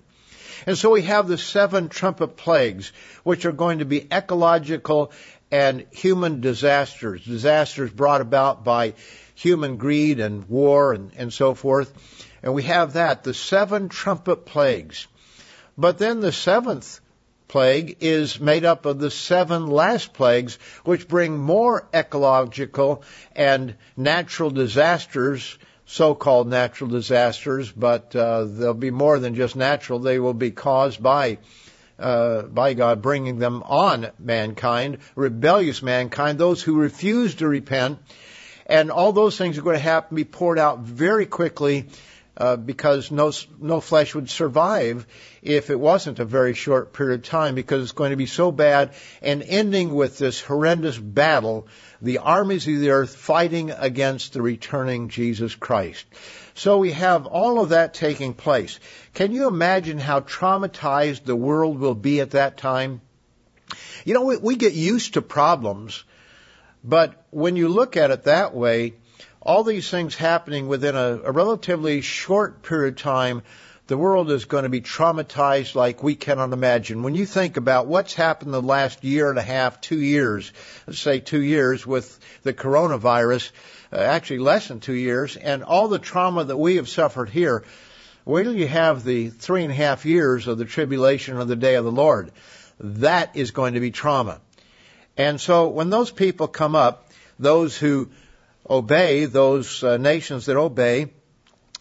And 0.66 0.78
so 0.78 0.90
we 0.90 1.02
have 1.02 1.26
the 1.26 1.36
seven 1.36 1.88
trumpet 1.88 2.36
plagues, 2.36 2.92
which 3.24 3.44
are 3.44 3.52
going 3.52 3.80
to 3.80 3.84
be 3.84 4.06
ecological 4.12 5.10
and 5.50 5.84
human 5.90 6.40
disasters, 6.40 7.24
disasters 7.24 7.90
brought 7.90 8.20
about 8.20 8.62
by 8.62 8.94
human 9.34 9.78
greed 9.78 10.20
and 10.20 10.48
war 10.48 10.92
and, 10.92 11.10
and 11.16 11.32
so 11.32 11.54
forth. 11.54 11.92
And 12.40 12.54
we 12.54 12.62
have 12.64 12.92
that, 12.92 13.24
the 13.24 13.34
seven 13.34 13.88
trumpet 13.88 14.46
plagues. 14.46 15.08
But 15.76 15.98
then 15.98 16.20
the 16.20 16.32
seventh 16.32 17.00
plague 17.48 17.96
is 18.00 18.38
made 18.38 18.64
up 18.64 18.86
of 18.86 18.98
the 18.98 19.10
seven 19.10 19.66
last 19.66 20.12
plagues, 20.12 20.58
which 20.84 21.08
bring 21.08 21.38
more 21.38 21.88
ecological 21.92 23.02
and 23.34 23.74
natural 23.96 24.50
disasters 24.50 25.58
so-called 25.90 26.46
natural 26.48 26.90
disasters, 26.90 27.72
but 27.72 28.14
uh, 28.14 28.44
they'll 28.44 28.74
be 28.74 28.90
more 28.90 29.18
than 29.18 29.34
just 29.34 29.56
natural. 29.56 29.98
They 29.98 30.18
will 30.18 30.34
be 30.34 30.50
caused 30.50 31.02
by 31.02 31.38
uh, 31.98 32.42
by 32.42 32.74
God 32.74 33.02
bringing 33.02 33.38
them 33.38 33.62
on 33.64 34.10
mankind, 34.18 34.98
rebellious 35.16 35.82
mankind, 35.82 36.38
those 36.38 36.62
who 36.62 36.76
refuse 36.76 37.36
to 37.36 37.48
repent, 37.48 37.98
and 38.66 38.90
all 38.90 39.12
those 39.12 39.36
things 39.36 39.58
are 39.58 39.62
going 39.62 39.76
to 39.76 39.82
happen, 39.82 40.14
be 40.14 40.24
poured 40.24 40.58
out 40.58 40.80
very 40.80 41.26
quickly. 41.26 41.86
Uh, 42.38 42.54
because 42.54 43.10
no 43.10 43.32
no 43.58 43.80
flesh 43.80 44.14
would 44.14 44.30
survive 44.30 45.04
if 45.42 45.70
it 45.70 45.80
wasn't 45.80 46.20
a 46.20 46.24
very 46.24 46.54
short 46.54 46.92
period 46.92 47.18
of 47.18 47.26
time, 47.26 47.56
because 47.56 47.82
it's 47.82 47.90
going 47.90 48.12
to 48.12 48.16
be 48.16 48.26
so 48.26 48.52
bad, 48.52 48.92
and 49.20 49.42
ending 49.42 49.92
with 49.92 50.18
this 50.18 50.40
horrendous 50.40 50.96
battle 50.96 51.66
the 52.00 52.18
armies 52.18 52.68
of 52.68 52.78
the 52.78 52.90
earth 52.90 53.16
fighting 53.16 53.72
against 53.72 54.34
the 54.34 54.40
returning 54.40 55.08
Jesus 55.08 55.56
Christ. 55.56 56.06
So 56.54 56.78
we 56.78 56.92
have 56.92 57.26
all 57.26 57.60
of 57.60 57.70
that 57.70 57.94
taking 57.94 58.34
place. 58.34 58.78
Can 59.14 59.32
you 59.32 59.48
imagine 59.48 59.98
how 59.98 60.20
traumatized 60.20 61.24
the 61.24 61.34
world 61.34 61.80
will 61.80 61.96
be 61.96 62.20
at 62.20 62.30
that 62.30 62.56
time? 62.56 63.00
You 64.04 64.14
know, 64.14 64.22
we, 64.22 64.36
we 64.36 64.54
get 64.54 64.74
used 64.74 65.14
to 65.14 65.22
problems, 65.22 66.04
but 66.84 67.26
when 67.30 67.56
you 67.56 67.68
look 67.68 67.96
at 67.96 68.12
it 68.12 68.24
that 68.24 68.54
way, 68.54 68.94
all 69.48 69.64
these 69.64 69.88
things 69.88 70.14
happening 70.14 70.68
within 70.68 70.94
a, 70.94 71.20
a 71.24 71.32
relatively 71.32 72.02
short 72.02 72.62
period 72.62 72.96
of 72.96 73.00
time 73.00 73.42
the 73.86 73.96
world 73.96 74.30
is 74.30 74.44
going 74.44 74.64
to 74.64 74.68
be 74.68 74.82
traumatized 74.82 75.74
like 75.74 76.02
we 76.02 76.14
cannot 76.14 76.52
imagine. 76.52 77.02
When 77.02 77.14
you 77.14 77.24
think 77.24 77.56
about 77.56 77.86
what's 77.86 78.12
happened 78.12 78.52
the 78.52 78.60
last 78.60 79.02
year 79.02 79.30
and 79.30 79.38
a 79.38 79.42
half, 79.42 79.80
two 79.80 79.98
years, 79.98 80.52
let's 80.86 80.98
say 80.98 81.20
two 81.20 81.40
years 81.40 81.86
with 81.86 82.20
the 82.42 82.52
coronavirus, 82.52 83.50
uh, 83.90 83.96
actually 83.96 84.40
less 84.40 84.68
than 84.68 84.80
two 84.80 84.92
years, 84.92 85.38
and 85.38 85.64
all 85.64 85.88
the 85.88 85.98
trauma 85.98 86.44
that 86.44 86.58
we 86.58 86.76
have 86.76 86.90
suffered 86.90 87.30
here, 87.30 87.64
wait 88.26 88.42
till 88.42 88.54
you 88.54 88.68
have 88.68 89.02
the 89.02 89.30
three 89.30 89.62
and 89.62 89.72
a 89.72 89.74
half 89.74 90.04
years 90.04 90.46
of 90.46 90.58
the 90.58 90.66
tribulation 90.66 91.40
of 91.40 91.48
the 91.48 91.56
day 91.56 91.76
of 91.76 91.86
the 91.86 91.90
Lord. 91.90 92.32
That 92.80 93.34
is 93.34 93.52
going 93.52 93.72
to 93.72 93.80
be 93.80 93.92
trauma. 93.92 94.42
And 95.16 95.40
so 95.40 95.68
when 95.68 95.88
those 95.88 96.10
people 96.10 96.48
come 96.48 96.74
up, 96.74 97.10
those 97.38 97.74
who 97.74 98.10
obey, 98.68 99.24
those 99.24 99.82
uh, 99.82 99.96
nations 99.96 100.46
that 100.46 100.56
obey, 100.56 101.10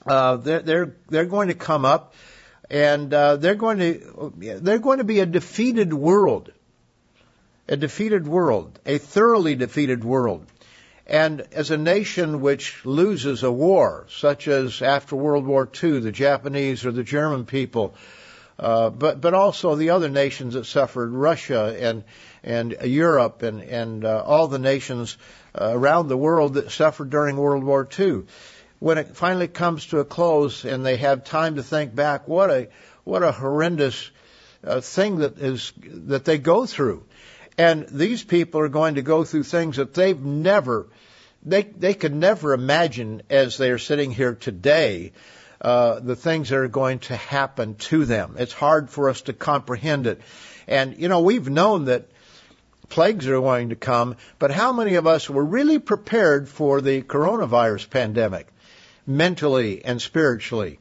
uh, 0.05 0.37
they're, 0.37 0.61
they're, 0.61 0.95
they're 1.09 1.25
going 1.25 1.49
to 1.49 1.53
come 1.53 1.85
up 1.85 2.13
and 2.69 3.13
uh, 3.13 3.37
they're 3.37 3.55
going 3.55 3.79
to 3.79 4.33
they're 4.37 4.79
going 4.79 4.97
to 4.97 5.03
be 5.03 5.19
a 5.19 5.25
defeated 5.25 5.93
world, 5.93 6.51
a 7.67 7.77
defeated 7.77 8.27
world, 8.27 8.79
a 8.85 8.97
thoroughly 8.97 9.55
defeated 9.55 10.03
world. 10.03 10.45
And 11.05 11.41
as 11.53 11.71
a 11.71 11.77
nation 11.77 12.41
which 12.41 12.85
loses 12.85 13.43
a 13.43 13.51
war, 13.51 14.07
such 14.09 14.49
as 14.49 14.81
after 14.81 15.15
World 15.15 15.45
War 15.45 15.69
II, 15.81 16.01
the 16.01 16.11
Japanese 16.11 16.85
or 16.85 16.91
the 16.91 17.03
German 17.03 17.45
people 17.45 17.95
uh, 18.59 18.89
but 18.89 19.21
but 19.21 19.33
also 19.33 19.75
the 19.75 19.91
other 19.91 20.09
nations 20.09 20.55
that 20.55 20.65
suffered, 20.65 21.11
Russia 21.11 21.75
and 21.79 22.03
and 22.43 22.75
Europe 22.83 23.43
and 23.43 23.61
and 23.61 24.03
uh, 24.03 24.23
all 24.25 24.47
the 24.47 24.59
nations 24.59 25.17
uh, 25.59 25.69
around 25.73 26.07
the 26.07 26.17
world 26.17 26.55
that 26.55 26.71
suffered 26.71 27.09
during 27.09 27.37
World 27.37 27.63
War 27.63 27.87
II. 27.97 28.23
When 28.79 28.97
it 28.97 29.15
finally 29.15 29.47
comes 29.47 29.87
to 29.87 29.99
a 29.99 30.05
close 30.05 30.63
and 30.65 30.85
they 30.85 30.97
have 30.97 31.23
time 31.23 31.55
to 31.55 31.63
think 31.63 31.93
back, 31.93 32.27
what 32.27 32.49
a 32.49 32.69
what 33.03 33.23
a 33.23 33.31
horrendous 33.31 34.09
uh, 34.63 34.81
thing 34.81 35.17
that 35.17 35.37
is 35.37 35.73
that 35.85 36.25
they 36.25 36.37
go 36.37 36.65
through, 36.65 37.05
and 37.57 37.87
these 37.89 38.23
people 38.23 38.61
are 38.61 38.69
going 38.69 38.95
to 38.95 39.01
go 39.01 39.23
through 39.23 39.43
things 39.43 39.77
that 39.77 39.93
they've 39.93 40.19
never 40.19 40.87
they 41.43 41.61
they 41.63 41.93
could 41.93 42.13
never 42.13 42.53
imagine 42.53 43.21
as 43.29 43.57
they 43.57 43.69
are 43.71 43.77
sitting 43.77 44.11
here 44.11 44.33
today 44.33 45.13
uh, 45.61 45.99
the 45.99 46.15
things 46.15 46.49
that 46.49 46.57
are 46.57 46.67
going 46.67 46.99
to 46.99 47.15
happen 47.15 47.75
to 47.75 48.05
them. 48.05 48.35
It's 48.37 48.53
hard 48.53 48.89
for 48.89 49.09
us 49.09 49.21
to 49.21 49.33
comprehend 49.33 50.07
it. 50.07 50.21
And, 50.67 50.97
you 50.97 51.07
know, 51.07 51.21
we've 51.21 51.49
known 51.49 51.85
that 51.85 52.07
plagues 52.89 53.27
are 53.27 53.39
going 53.39 53.69
to 53.69 53.75
come, 53.75 54.15
but 54.39 54.51
how 54.51 54.71
many 54.71 54.95
of 54.95 55.07
us 55.07 55.29
were 55.29 55.43
really 55.43 55.79
prepared 55.79 56.47
for 56.47 56.81
the 56.81 57.01
coronavirus 57.01 57.89
pandemic, 57.89 58.47
mentally 59.05 59.83
and 59.83 60.01
spiritually? 60.01 60.79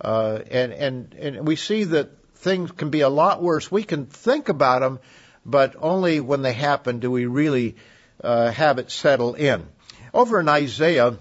Uh, 0.00 0.40
and, 0.50 0.72
and, 0.72 1.14
and 1.14 1.46
we 1.46 1.56
see 1.56 1.84
that 1.84 2.10
things 2.34 2.70
can 2.72 2.90
be 2.90 3.00
a 3.00 3.08
lot 3.08 3.42
worse. 3.42 3.70
We 3.70 3.84
can 3.84 4.06
think 4.06 4.48
about 4.48 4.80
them, 4.80 4.98
but 5.46 5.76
only 5.78 6.20
when 6.20 6.42
they 6.42 6.52
happen 6.52 6.98
do 6.98 7.10
we 7.10 7.26
really 7.26 7.76
uh, 8.22 8.50
have 8.50 8.78
it 8.78 8.90
settle 8.90 9.34
in. 9.34 9.66
Over 10.12 10.40
in 10.40 10.48
Isaiah, 10.48 11.18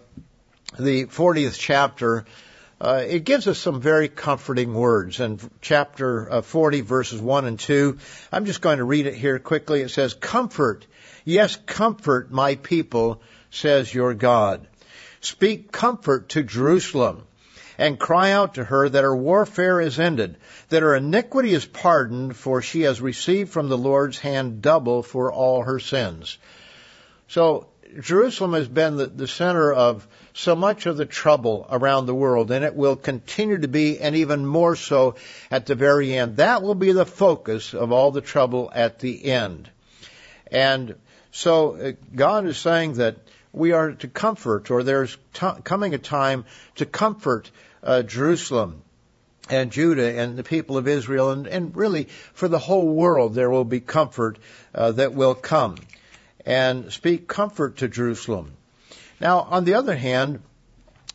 the 0.77 1.05
40th 1.05 1.57
chapter, 1.57 2.25
uh, 2.81 3.03
it 3.07 3.23
gives 3.23 3.47
us 3.47 3.59
some 3.59 3.79
very 3.79 4.09
comforting 4.09 4.73
words. 4.73 5.19
In 5.19 5.39
chapter 5.61 6.31
uh, 6.31 6.41
40, 6.41 6.81
verses 6.81 7.21
1 7.21 7.45
and 7.45 7.59
2, 7.59 7.99
I'm 8.31 8.45
just 8.45 8.61
going 8.61 8.79
to 8.79 8.83
read 8.83 9.05
it 9.05 9.13
here 9.13 9.37
quickly. 9.37 9.81
It 9.81 9.89
says, 9.89 10.15
Comfort, 10.15 10.87
yes, 11.23 11.55
comfort 11.67 12.31
my 12.31 12.55
people, 12.55 13.21
says 13.51 13.93
your 13.93 14.15
God. 14.15 14.65
Speak 15.19 15.71
comfort 15.71 16.29
to 16.29 16.41
Jerusalem 16.41 17.21
and 17.77 17.99
cry 17.99 18.31
out 18.31 18.55
to 18.55 18.63
her 18.63 18.89
that 18.89 19.03
her 19.03 19.15
warfare 19.15 19.79
is 19.79 19.99
ended, 19.99 20.37
that 20.69 20.81
her 20.81 20.95
iniquity 20.95 21.53
is 21.53 21.65
pardoned, 21.65 22.35
for 22.35 22.63
she 22.63 22.81
has 22.81 22.99
received 22.99 23.51
from 23.51 23.69
the 23.69 23.77
Lord's 23.77 24.17
hand 24.17 24.63
double 24.63 25.03
for 25.03 25.31
all 25.31 25.61
her 25.61 25.79
sins. 25.79 26.39
So 27.27 27.67
Jerusalem 27.99 28.53
has 28.53 28.67
been 28.67 28.95
the, 28.95 29.07
the 29.07 29.27
center 29.27 29.73
of 29.73 30.07
so 30.33 30.55
much 30.55 30.85
of 30.85 30.97
the 30.97 31.05
trouble 31.05 31.67
around 31.69 32.05
the 32.05 32.15
world, 32.15 32.51
and 32.51 32.63
it 32.63 32.75
will 32.75 32.95
continue 32.95 33.57
to 33.57 33.67
be, 33.67 33.99
and 33.99 34.15
even 34.15 34.45
more 34.45 34.75
so 34.75 35.15
at 35.49 35.65
the 35.65 35.75
very 35.75 36.15
end. 36.15 36.37
That 36.37 36.61
will 36.61 36.75
be 36.75 36.93
the 36.93 37.05
focus 37.05 37.73
of 37.73 37.91
all 37.91 38.11
the 38.11 38.21
trouble 38.21 38.71
at 38.73 38.99
the 38.99 39.25
end. 39.25 39.69
And 40.49 40.95
so 41.31 41.75
uh, 41.75 41.91
God 42.15 42.45
is 42.45 42.57
saying 42.57 42.93
that 42.93 43.17
we 43.51 43.73
are 43.73 43.91
to 43.91 44.07
comfort, 44.07 44.71
or 44.71 44.83
there's 44.83 45.17
t- 45.33 45.61
coming 45.63 45.93
a 45.93 45.97
time 45.97 46.45
to 46.75 46.85
comfort 46.85 47.51
uh, 47.83 48.03
Jerusalem 48.03 48.83
and 49.49 49.71
Judah 49.71 50.17
and 50.17 50.37
the 50.37 50.43
people 50.43 50.77
of 50.77 50.87
Israel, 50.87 51.31
and, 51.31 51.47
and, 51.47 51.75
really 51.75 52.05
for 52.33 52.47
the 52.47 52.59
whole 52.59 52.87
world 52.87 53.33
there 53.33 53.49
will 53.49 53.65
be 53.65 53.81
comfort 53.81 54.37
uh, 54.73 54.93
that 54.93 55.13
will 55.13 55.35
come 55.35 55.75
and 56.45 56.91
speak 56.91 57.27
comfort 57.27 57.77
to 57.77 57.87
Jerusalem. 57.87 58.53
Now, 59.19 59.41
on 59.41 59.65
the 59.65 59.75
other 59.75 59.95
hand, 59.95 60.41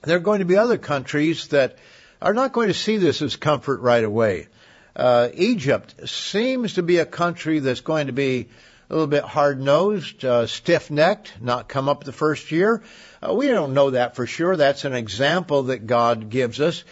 there 0.02 0.16
are 0.16 0.20
going 0.20 0.38
to 0.38 0.44
be 0.44 0.56
other 0.56 0.78
countries 0.78 1.48
that 1.48 1.78
are 2.22 2.34
not 2.34 2.52
going 2.52 2.68
to 2.68 2.74
see 2.74 2.96
this 2.96 3.22
as 3.22 3.36
comfort 3.36 3.80
right 3.80 4.04
away. 4.04 4.48
Uh, 4.94 5.28
Egypt 5.34 6.08
seems 6.08 6.74
to 6.74 6.82
be 6.82 6.98
a 6.98 7.06
country 7.06 7.58
that's 7.58 7.80
going 7.80 8.06
to 8.06 8.12
be 8.12 8.48
a 8.88 8.92
little 8.92 9.08
bit 9.08 9.24
hard-nosed, 9.24 10.24
uh, 10.24 10.46
stiff-necked, 10.46 11.32
not 11.40 11.68
come 11.68 11.88
up 11.88 12.04
the 12.04 12.12
first 12.12 12.52
year. 12.52 12.82
Uh, 13.20 13.34
we 13.34 13.48
don't 13.48 13.74
know 13.74 13.90
that 13.90 14.14
for 14.14 14.26
sure. 14.26 14.56
That's 14.56 14.84
an 14.84 14.94
example 14.94 15.64
that 15.64 15.86
God 15.86 16.30
gives 16.30 16.60
us. 16.60 16.84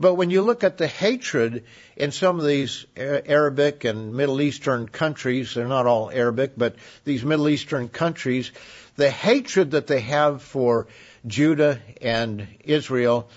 But 0.00 0.14
when 0.14 0.30
you 0.30 0.40
look 0.40 0.64
at 0.64 0.78
the 0.78 0.86
hatred 0.86 1.64
in 1.94 2.10
some 2.10 2.40
of 2.40 2.46
these 2.46 2.86
Arabic 2.96 3.84
and 3.84 4.14
Middle 4.14 4.40
Eastern 4.40 4.88
countries, 4.88 5.52
they're 5.52 5.68
not 5.68 5.86
all 5.86 6.10
Arabic, 6.10 6.52
but 6.56 6.76
these 7.04 7.22
Middle 7.22 7.50
Eastern 7.50 7.90
countries, 7.90 8.50
the 8.96 9.10
hatred 9.10 9.72
that 9.72 9.86
they 9.86 10.00
have 10.00 10.42
for 10.42 10.86
Judah 11.26 11.80
and 12.00 12.48
Israel, 12.64 13.28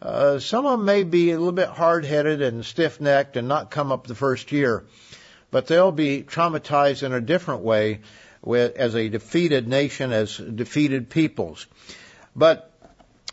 uh, 0.00 0.38
some 0.38 0.64
of 0.64 0.78
them 0.78 0.84
may 0.84 1.02
be 1.02 1.32
a 1.32 1.38
little 1.38 1.52
bit 1.52 1.68
hard-headed 1.68 2.40
and 2.40 2.64
stiff-necked 2.64 3.36
and 3.36 3.48
not 3.48 3.72
come 3.72 3.90
up 3.90 4.06
the 4.06 4.14
first 4.14 4.52
year, 4.52 4.84
but 5.50 5.66
they'll 5.66 5.90
be 5.90 6.22
traumatized 6.22 7.02
in 7.02 7.12
a 7.12 7.20
different 7.20 7.62
way 7.62 8.00
with, 8.42 8.76
as 8.76 8.94
a 8.94 9.08
defeated 9.08 9.66
nation, 9.66 10.12
as 10.12 10.36
defeated 10.36 11.10
peoples. 11.10 11.66
But 12.34 12.72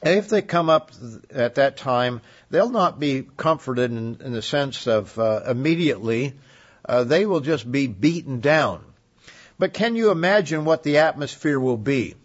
if 0.01 0.29
they 0.29 0.41
come 0.41 0.69
up 0.69 0.91
at 1.31 1.55
that 1.55 1.77
time, 1.77 2.22
they'll 2.49 2.69
not 2.69 2.99
be 2.99 3.27
comforted 3.37 3.91
in, 3.91 4.19
in 4.21 4.33
the 4.33 4.41
sense 4.41 4.87
of 4.87 5.17
uh, 5.17 5.41
immediately. 5.47 6.33
Uh, 6.85 7.03
they 7.03 7.25
will 7.25 7.41
just 7.41 7.69
be 7.69 7.87
beaten 7.87 8.39
down. 8.39 8.83
But 9.57 9.73
can 9.73 9.95
you 9.95 10.11
imagine 10.11 10.65
what 10.65 10.83
the 10.83 10.99
atmosphere 10.99 11.59
will 11.59 11.77
be? 11.77 12.15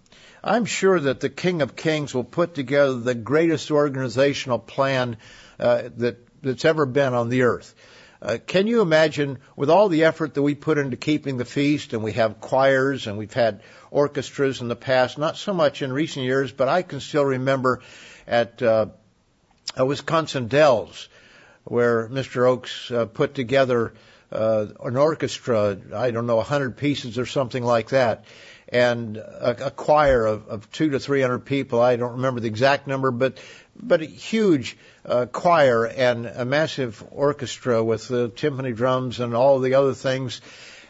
I'm 0.42 0.66
sure 0.66 1.00
that 1.00 1.20
the 1.20 1.30
King 1.30 1.62
of 1.62 1.74
Kings 1.74 2.14
will 2.14 2.24
put 2.24 2.54
together 2.54 2.94
the 2.94 3.14
greatest 3.14 3.70
organizational 3.70 4.58
plan 4.58 5.16
uh, 5.58 5.88
that 5.96 6.18
that's 6.42 6.64
ever 6.64 6.86
been 6.86 7.14
on 7.14 7.30
the 7.30 7.42
earth. 7.42 7.74
Uh, 8.22 8.38
can 8.46 8.66
you 8.66 8.80
imagine, 8.80 9.38
with 9.56 9.68
all 9.68 9.88
the 9.88 10.04
effort 10.04 10.34
that 10.34 10.42
we 10.42 10.54
put 10.54 10.78
into 10.78 10.96
keeping 10.96 11.36
the 11.36 11.44
feast, 11.44 11.92
and 11.92 12.02
we 12.02 12.12
have 12.12 12.40
choirs 12.40 13.06
and 13.06 13.18
we've 13.18 13.32
had 13.32 13.62
orchestras 13.90 14.60
in 14.60 14.68
the 14.68 14.76
past, 14.76 15.18
not 15.18 15.36
so 15.36 15.52
much 15.52 15.82
in 15.82 15.92
recent 15.92 16.24
years, 16.24 16.52
but 16.52 16.68
I 16.68 16.82
can 16.82 17.00
still 17.00 17.24
remember 17.24 17.80
at 18.26 18.62
uh, 18.62 18.86
Wisconsin 19.78 20.48
Dells, 20.48 21.08
where 21.64 22.08
Mr. 22.08 22.48
Oaks 22.48 22.90
uh, 22.90 23.06
put 23.06 23.34
together 23.34 23.94
uh, 24.30 24.66
an 24.82 24.96
orchestra, 24.96 25.78
I 25.94 26.10
don't 26.10 26.26
know, 26.26 26.36
100 26.36 26.76
pieces 26.76 27.18
or 27.18 27.26
something 27.26 27.62
like 27.62 27.90
that, 27.90 28.24
and 28.68 29.16
a, 29.16 29.66
a 29.66 29.70
choir 29.70 30.26
of, 30.26 30.48
of 30.48 30.70
two 30.72 30.90
to 30.90 30.98
300 30.98 31.40
people. 31.40 31.80
I 31.80 31.96
don't 31.96 32.14
remember 32.14 32.40
the 32.40 32.48
exact 32.48 32.86
number, 32.86 33.10
but 33.10 33.38
but 33.76 34.02
a 34.02 34.06
huge 34.06 34.76
uh, 35.04 35.26
choir 35.26 35.86
and 35.86 36.26
a 36.26 36.44
massive 36.44 37.02
orchestra 37.10 37.82
with 37.82 38.08
the 38.08 38.28
timpani 38.28 38.74
drums 38.74 39.20
and 39.20 39.34
all 39.34 39.58
the 39.60 39.74
other 39.74 39.94
things, 39.94 40.40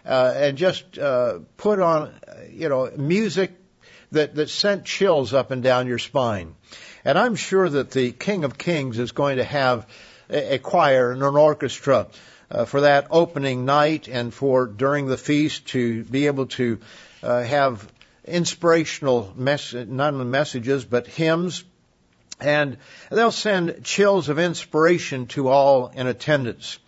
uh, 0.07 0.33
and 0.37 0.59
just 0.59 0.99
uh, 0.99 1.40
put 1.57 1.81
on, 1.81 2.12
you 2.50 2.69
know, 2.69 2.90
music 2.97 3.52
that 4.12 4.35
that 4.37 4.50
sent 4.50 4.85
chills 4.85 5.35
up 5.35 5.50
and 5.50 5.62
down 5.62 5.87
your 5.87 5.99
spine. 5.99 6.54
And 7.04 7.18
I'm 7.18 7.34
sure 7.34 7.68
that 7.68 7.90
the 7.90 8.12
King 8.12 8.44
of 8.44 8.56
Kings 8.56 8.99
is 8.99 9.12
going 9.12 9.37
to 9.37 9.44
have 9.44 9.87
a, 10.30 10.58
choir 10.58 11.12
and 11.12 11.23
an 11.23 11.37
orchestra 11.37 12.06
uh, 12.50 12.64
for 12.64 12.80
that 12.80 13.08
opening 13.11 13.66
night 13.66 14.08
and 14.08 14.32
for 14.32 14.66
during 14.66 15.06
the 15.06 15.18
feast 15.18 15.66
to 15.68 16.04
be 16.04 16.26
able 16.26 16.46
to 16.46 16.78
uh, 17.23 17.42
have 17.42 17.87
inspirational 18.25 19.34
mess- 19.37 19.75
not 19.75 20.14
only 20.14 20.25
messages 20.25 20.87
but 20.87 21.06
hymns. 21.06 21.62
And 22.40 22.78
they'll 23.11 23.30
send 23.30 23.84
chills 23.84 24.30
of 24.30 24.38
inspiration 24.38 25.26
to 25.28 25.49
all 25.49 25.88
in 25.88 26.06
attendance, 26.06 26.78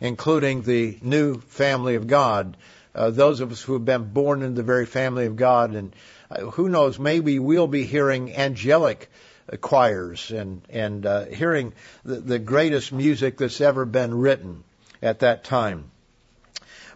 including 0.00 0.62
the 0.62 0.98
new 1.02 1.38
family 1.38 1.96
of 1.96 2.06
God, 2.06 2.56
uh, 2.94 3.10
those 3.10 3.40
of 3.40 3.52
us 3.52 3.60
who 3.60 3.74
have 3.74 3.84
been 3.84 4.04
born 4.04 4.42
in 4.42 4.54
the 4.54 4.62
very 4.62 4.86
family 4.86 5.26
of 5.26 5.36
God, 5.36 5.74
and 5.74 5.94
uh, 6.30 6.40
who 6.46 6.70
knows, 6.70 6.98
maybe 6.98 7.38
we'll 7.38 7.68
be 7.68 7.84
hearing 7.84 8.34
angelic 8.34 9.10
choirs 9.56 10.30
and 10.30 10.62
and 10.70 11.06
uh, 11.06 11.24
hearing 11.26 11.72
the, 12.04 12.16
the 12.16 12.38
greatest 12.38 12.92
music 12.92 13.38
that's 13.38 13.60
ever 13.60 13.84
been 13.84 14.14
written 14.14 14.62
at 15.02 15.20
that 15.20 15.44
time. 15.44 15.90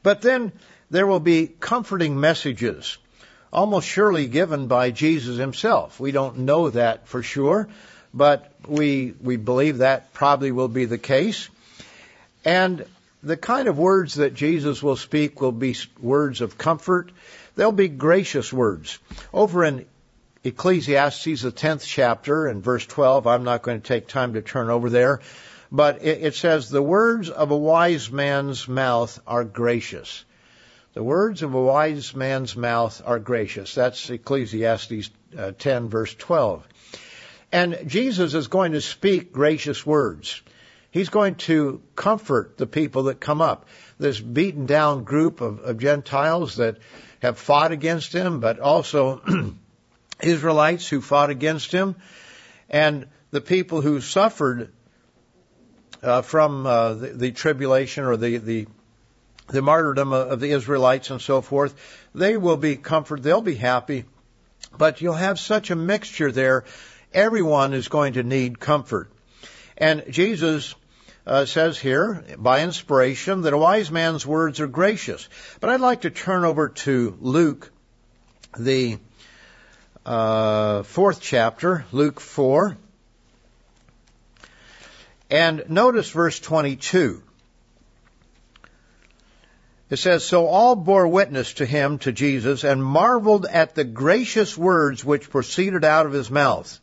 But 0.02 0.22
then 0.22 0.52
there 0.90 1.06
will 1.06 1.20
be 1.20 1.46
comforting 1.46 2.20
messages 2.20 2.98
almost 3.54 3.86
surely 3.86 4.26
given 4.26 4.66
by 4.66 4.90
Jesus 4.90 5.38
himself. 5.38 6.00
We 6.00 6.10
don't 6.10 6.38
know 6.38 6.70
that 6.70 7.06
for 7.06 7.22
sure, 7.22 7.68
but 8.12 8.52
we, 8.66 9.14
we 9.22 9.36
believe 9.36 9.78
that 9.78 10.12
probably 10.12 10.50
will 10.50 10.68
be 10.68 10.84
the 10.86 10.98
case. 10.98 11.48
And 12.44 12.84
the 13.22 13.36
kind 13.36 13.68
of 13.68 13.78
words 13.78 14.14
that 14.14 14.34
Jesus 14.34 14.82
will 14.82 14.96
speak 14.96 15.40
will 15.40 15.52
be 15.52 15.76
words 16.00 16.40
of 16.40 16.58
comfort. 16.58 17.12
They'll 17.56 17.72
be 17.72 17.88
gracious 17.88 18.52
words. 18.52 18.98
Over 19.32 19.64
in 19.64 19.86
Ecclesiastes, 20.44 21.42
the 21.42 21.50
10th 21.50 21.84
chapter, 21.86 22.46
and 22.46 22.62
verse 22.62 22.86
12, 22.86 23.26
I'm 23.26 23.44
not 23.44 23.62
going 23.62 23.80
to 23.80 23.86
take 23.86 24.06
time 24.06 24.34
to 24.34 24.42
turn 24.42 24.70
over 24.70 24.90
there, 24.90 25.20
but 25.72 26.02
it, 26.02 26.22
it 26.22 26.34
says, 26.34 26.68
The 26.68 26.82
words 26.82 27.30
of 27.30 27.50
a 27.50 27.56
wise 27.56 28.10
man's 28.10 28.68
mouth 28.68 29.18
are 29.26 29.44
gracious 29.44 30.24
the 30.94 31.02
words 31.02 31.42
of 31.42 31.54
a 31.54 31.60
wise 31.60 32.14
man's 32.14 32.56
mouth 32.56 33.02
are 33.04 33.18
gracious. 33.18 33.74
That's 33.74 34.08
Ecclesiastes 34.08 35.10
uh, 35.36 35.50
10 35.58 35.88
verse 35.88 36.14
12. 36.14 36.66
And 37.50 37.80
Jesus 37.86 38.34
is 38.34 38.46
going 38.46 38.72
to 38.72 38.80
speak 38.80 39.32
gracious 39.32 39.84
words. 39.84 40.40
He's 40.92 41.08
going 41.08 41.34
to 41.46 41.82
comfort 41.96 42.56
the 42.56 42.68
people 42.68 43.04
that 43.04 43.18
come 43.18 43.42
up. 43.42 43.66
This 43.98 44.20
beaten 44.20 44.66
down 44.66 45.02
group 45.02 45.40
of, 45.40 45.58
of 45.60 45.78
Gentiles 45.78 46.56
that 46.56 46.78
have 47.20 47.38
fought 47.38 47.72
against 47.72 48.12
him, 48.12 48.38
but 48.38 48.60
also 48.60 49.20
Israelites 50.22 50.88
who 50.88 51.00
fought 51.00 51.30
against 51.30 51.72
him, 51.72 51.96
and 52.70 53.06
the 53.30 53.40
people 53.40 53.80
who 53.80 54.00
suffered 54.00 54.72
uh, 56.02 56.22
from 56.22 56.66
uh, 56.66 56.94
the, 56.94 57.08
the, 57.08 57.32
tribulation 57.32 58.04
or 58.04 58.16
the, 58.16 58.36
the 58.38 58.66
the 59.48 59.62
martyrdom 59.62 60.12
of 60.12 60.40
the 60.40 60.50
Israelites 60.50 61.10
and 61.10 61.20
so 61.20 61.42
forth, 61.42 61.74
they 62.14 62.36
will 62.36 62.56
be 62.56 62.76
comforted. 62.76 63.24
They'll 63.24 63.42
be 63.42 63.54
happy, 63.54 64.04
but 64.76 65.00
you'll 65.00 65.14
have 65.14 65.38
such 65.38 65.70
a 65.70 65.76
mixture 65.76 66.32
there. 66.32 66.64
Everyone 67.12 67.74
is 67.74 67.88
going 67.88 68.14
to 68.14 68.22
need 68.22 68.60
comfort, 68.60 69.10
and 69.76 70.04
Jesus. 70.10 70.74
Uh, 71.26 71.46
says 71.46 71.78
here 71.78 72.22
by 72.36 72.60
inspiration 72.60 73.40
that 73.42 73.54
a 73.54 73.56
wise 73.56 73.90
man's 73.90 74.26
words 74.26 74.60
are 74.60 74.66
gracious. 74.66 75.26
But 75.58 75.70
I'd 75.70 75.80
like 75.80 76.02
to 76.02 76.10
turn 76.10 76.44
over 76.44 76.68
to 76.68 77.16
Luke, 77.18 77.72
the 78.58 78.98
uh, 80.04 80.82
fourth 80.82 81.20
chapter, 81.20 81.84
Luke 81.92 82.20
4. 82.20 82.76
And 85.30 85.64
notice 85.68 86.10
verse 86.10 86.38
22. 86.38 87.22
It 89.90 89.96
says, 89.96 90.24
So 90.24 90.46
all 90.46 90.76
bore 90.76 91.08
witness 91.08 91.54
to 91.54 91.66
him, 91.66 91.98
to 91.98 92.12
Jesus, 92.12 92.64
and 92.64 92.84
marveled 92.84 93.46
at 93.46 93.74
the 93.74 93.84
gracious 93.84 94.56
words 94.56 95.04
which 95.04 95.30
proceeded 95.30 95.84
out 95.84 96.06
of 96.06 96.12
his 96.12 96.30
mouth. 96.30 96.78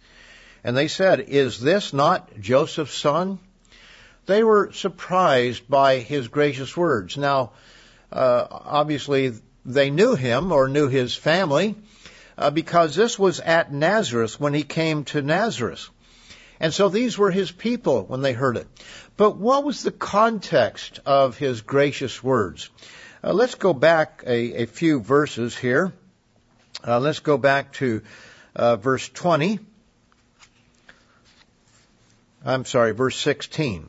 And 0.63 0.75
they 0.75 0.87
said, 0.87 1.19
Is 1.27 1.59
this 1.59 1.93
not 1.93 2.39
Joseph's 2.39 2.95
son? 2.95 3.39
They 4.27 4.43
were 4.43 4.71
surprised 4.71 5.67
by 5.67 5.97
his 5.97 6.27
gracious 6.27 6.77
words. 6.77 7.17
Now, 7.17 7.51
uh, 8.11 8.45
obviously, 8.49 9.33
they 9.65 9.89
knew 9.89 10.15
him 10.15 10.51
or 10.51 10.67
knew 10.67 10.87
his 10.87 11.15
family 11.15 11.75
uh, 12.41 12.49
because 12.49 12.95
this 12.95 13.19
was 13.19 13.39
at 13.39 13.71
Nazareth 13.71 14.39
when 14.39 14.55
he 14.55 14.63
came 14.63 15.03
to 15.05 15.21
Nazareth. 15.21 15.89
And 16.59 16.73
so 16.73 16.89
these 16.89 17.17
were 17.17 17.29
his 17.29 17.51
people 17.51 18.03
when 18.03 18.21
they 18.21 18.33
heard 18.33 18.57
it. 18.57 18.67
But 19.15 19.37
what 19.37 19.63
was 19.63 19.83
the 19.83 19.91
context 19.91 20.99
of 21.05 21.37
his 21.37 21.61
gracious 21.61 22.23
words? 22.23 22.69
Uh, 23.23 23.33
let's 23.33 23.53
go 23.53 23.73
back 23.73 24.23
a, 24.25 24.63
a 24.63 24.65
few 24.65 24.99
verses 24.99 25.55
here. 25.55 25.93
Uh, 26.85 26.99
let's 26.99 27.19
go 27.19 27.37
back 27.37 27.73
to 27.73 28.01
uh, 28.55 28.75
verse 28.75 29.07
20. 29.09 29.59
I'm 32.43 32.65
sorry, 32.65 32.93
verse 32.93 33.17
16. 33.17 33.87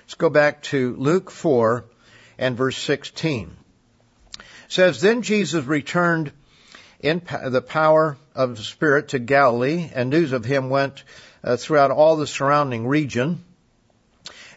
Let's 0.00 0.14
go 0.14 0.30
back 0.30 0.62
to 0.62 0.96
Luke 0.96 1.30
4 1.30 1.84
and 2.38 2.56
verse 2.56 2.78
16. 2.78 3.54
It 4.38 4.44
says, 4.68 5.02
Then 5.02 5.20
Jesus 5.20 5.66
returned 5.66 6.32
in 7.02 7.20
the 7.48 7.60
power 7.60 8.16
of 8.34 8.56
the 8.56 8.62
Spirit 8.62 9.08
to 9.08 9.18
Galilee, 9.18 9.90
and 9.92 10.08
news 10.08 10.32
of 10.32 10.44
him 10.44 10.70
went 10.70 11.02
uh, 11.42 11.56
throughout 11.56 11.90
all 11.90 12.16
the 12.16 12.26
surrounding 12.26 12.86
region. 12.86 13.44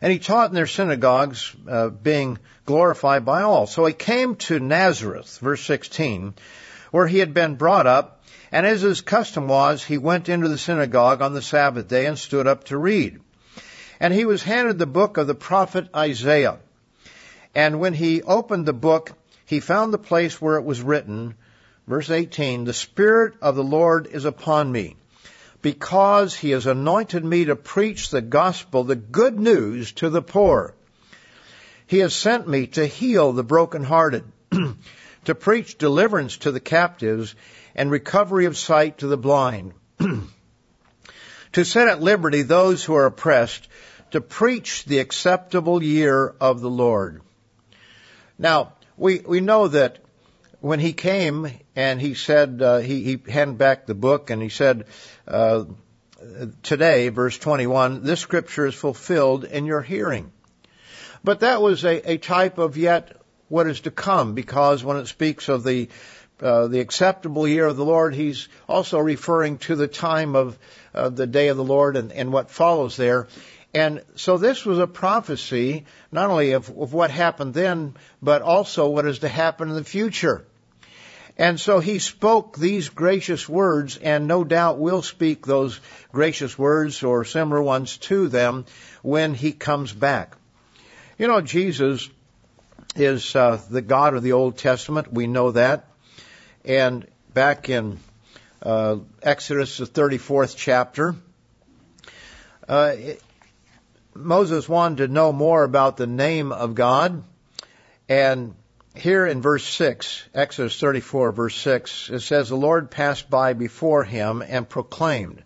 And 0.02 0.12
he 0.12 0.20
taught 0.20 0.50
in 0.50 0.56
their 0.56 0.68
synagogues, 0.68 1.54
uh, 1.68 1.90
being 1.90 2.38
glorified 2.66 3.26
by 3.26 3.42
all. 3.42 3.66
So 3.66 3.86
he 3.86 3.94
came 3.94 4.36
to 4.36 4.60
Nazareth, 4.60 5.40
verse 5.42 5.64
16, 5.64 6.36
where 6.92 7.08
he 7.08 7.18
had 7.18 7.34
been 7.34 7.56
brought 7.56 7.88
up, 7.88 8.24
and 8.52 8.66
as 8.66 8.82
his 8.82 9.02
custom 9.02 9.48
was, 9.48 9.84
he 9.84 9.98
went 9.98 10.30
into 10.30 10.48
the 10.48 10.58
synagogue 10.58 11.22
on 11.22 11.34
the 11.34 11.42
Sabbath 11.42 11.88
day 11.88 12.06
and 12.06 12.18
stood 12.18 12.46
up 12.46 12.66
to 12.66 12.78
read. 12.78 13.20
And 14.00 14.14
he 14.14 14.26
was 14.26 14.44
handed 14.44 14.78
the 14.78 14.86
book 14.86 15.18
of 15.18 15.26
the 15.26 15.36
prophet 15.36 15.88
Isaiah. 15.96 16.60
And 17.56 17.80
when 17.80 17.94
he 17.94 18.22
opened 18.22 18.66
the 18.66 18.74
book, 18.74 19.14
he 19.46 19.60
found 19.60 19.92
the 19.92 19.98
place 19.98 20.40
where 20.40 20.58
it 20.58 20.66
was 20.66 20.82
written, 20.82 21.36
Verse 21.88 22.10
18, 22.10 22.66
the 22.66 22.74
Spirit 22.74 23.36
of 23.42 23.56
the 23.56 23.64
Lord 23.64 24.08
is 24.08 24.26
upon 24.26 24.72
me, 24.72 24.96
because 25.62 26.34
he 26.34 26.50
has 26.50 26.66
anointed 26.66 27.24
me 27.24 27.46
to 27.46 27.56
preach 27.56 28.10
the 28.10 28.22
gospel, 28.22 28.84
the 28.84 28.96
good 28.96 29.40
news 29.40 29.92
to 29.94 30.10
the 30.10 30.22
poor. 30.22 30.74
He 31.86 32.00
has 32.00 32.16
sent 32.16 32.48
me 32.48 32.66
to 32.68 32.88
heal 32.88 33.34
the 33.34 33.44
brokenhearted, 33.44 34.24
to 35.26 35.36
preach 35.36 35.78
deliverance 35.78 36.38
to 36.38 36.52
the 36.52 36.60
captives, 36.60 37.36
and 37.76 37.92
recovery 37.92 38.46
of 38.46 38.58
sight 38.58 39.00
to 39.00 39.08
the 39.08 39.18
blind, 39.18 39.74
to 41.54 41.64
set 41.64 41.88
at 41.88 42.02
liberty 42.02 42.42
those 42.42 42.84
who 42.84 42.96
are 42.96 43.06
oppressed, 43.06 43.68
to 44.10 44.22
preach 44.22 44.86
the 44.86 45.00
acceptable 45.00 45.84
year 45.84 46.34
of 46.42 46.62
the 46.62 46.70
Lord. 46.70 47.22
Now, 48.40 48.74
we, 48.98 49.20
we 49.20 49.40
know 49.40 49.68
that 49.68 50.00
when 50.66 50.80
he 50.80 50.94
came 50.94 51.48
and 51.76 52.02
he 52.02 52.16
said, 52.16 52.60
uh, 52.60 52.80
he, 52.80 53.04
he 53.04 53.32
handed 53.32 53.56
back 53.60 53.86
the 53.86 53.94
book 53.94 54.32
and 54.32 54.42
he 54.42 54.50
said, 54.50 54.86
uh, 55.28 55.64
today, 56.64 57.10
verse 57.10 57.38
21, 57.38 58.02
this 58.02 58.20
scripture 58.20 58.66
is 58.66 58.74
fulfilled 58.74 59.44
in 59.44 59.68
your 59.68 59.84
hearing. 59.84 60.32
But 61.24 61.42
that 61.42 61.62
was 61.62 61.86
a, 61.86 62.14
a 62.14 62.18
type 62.18 62.58
of 62.58 62.78
yet 62.78 63.16
what 63.48 63.68
is 63.68 63.82
to 63.82 63.92
come 63.92 64.34
because 64.34 64.84
when 64.84 64.98
it 64.98 65.06
speaks 65.06 65.50
of 65.50 65.64
the 65.64 65.88
uh, 66.42 66.68
the 66.68 66.80
acceptable 66.80 67.48
year 67.48 67.68
of 67.68 67.78
the 67.78 67.86
Lord, 67.86 68.16
he's 68.16 68.50
also 68.68 68.98
referring 68.98 69.60
to 69.60 69.76
the 69.76 69.88
time 69.88 70.36
of 70.36 70.58
uh, 70.96 71.10
the 71.10 71.28
day 71.28 71.50
of 71.50 71.58
the 71.58 71.64
Lord 71.64 71.96
and, 71.96 72.12
and 72.12 72.34
what 72.34 72.50
follows 72.50 72.98
there. 72.98 73.28
And 73.76 74.02
so 74.16 74.40
this 74.40 74.66
was 74.66 74.80
a 74.80 74.88
prophecy 74.88 75.86
not 76.12 76.32
only 76.32 76.54
of, 76.54 76.70
of 76.70 76.92
what 76.92 77.12
happened 77.12 77.54
then, 77.54 77.94
but 78.20 78.42
also 78.42 78.90
what 78.90 79.06
is 79.06 79.20
to 79.20 79.30
happen 79.30 79.70
in 79.70 79.76
the 79.76 79.84
future. 79.84 80.44
And 81.38 81.60
so 81.60 81.80
he 81.80 82.00
spoke 82.00 82.58
these 82.58 82.90
gracious 82.90 83.48
words 83.48 83.98
and 83.98 84.28
no 84.28 84.44
doubt 84.44 84.80
will 84.80 85.02
speak 85.02 85.46
those 85.46 85.80
gracious 86.14 86.58
words 86.58 87.04
or 87.04 87.26
similar 87.26 87.62
ones 87.62 87.98
to 87.98 88.30
them 88.30 88.66
when 89.02 89.34
he 89.34 89.52
comes 89.52 89.92
back. 89.92 90.38
You 91.18 91.28
know, 91.28 91.42
Jesus 91.42 92.10
is 92.96 93.36
uh, 93.36 93.60
the 93.70 93.82
God 93.82 94.16
of 94.16 94.24
the 94.24 94.32
Old 94.32 94.58
Testament. 94.58 95.12
We 95.12 95.28
know 95.28 95.52
that. 95.52 95.88
And 96.64 97.06
back 97.34 97.70
in 97.70 98.00
uh, 98.64 98.98
Exodus, 99.22 99.78
the 99.78 99.86
34th 99.86 100.56
chapter, 100.58 101.16
uh, 102.68 102.94
it, 102.96 103.22
Moses 104.14 104.70
wanted 104.70 104.98
to 105.06 105.08
know 105.10 105.34
more 105.34 105.66
about 105.66 105.98
the 105.98 106.08
name 106.08 106.54
of 106.54 106.74
God. 106.74 107.22
And 108.08 108.56
here 108.96 109.26
in 109.26 109.42
verse 109.42 109.64
6, 109.64 110.24
Exodus 110.34 110.80
34, 110.80 111.32
verse 111.32 111.56
6, 111.56 112.10
it 112.10 112.20
says, 112.22 112.50
The 112.50 112.56
Lord 112.56 112.90
passed 112.90 113.30
by 113.30 113.54
before 113.54 114.04
him 114.04 114.42
and 114.42 114.68
proclaimed. 114.68 115.44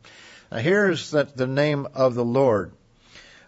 Now 0.52 0.60
here's 0.60 1.12
the, 1.12 1.24
the 1.24 1.48
name 1.48 1.88
of 1.94 2.16
the 2.16 2.26
Lord. 2.26 2.74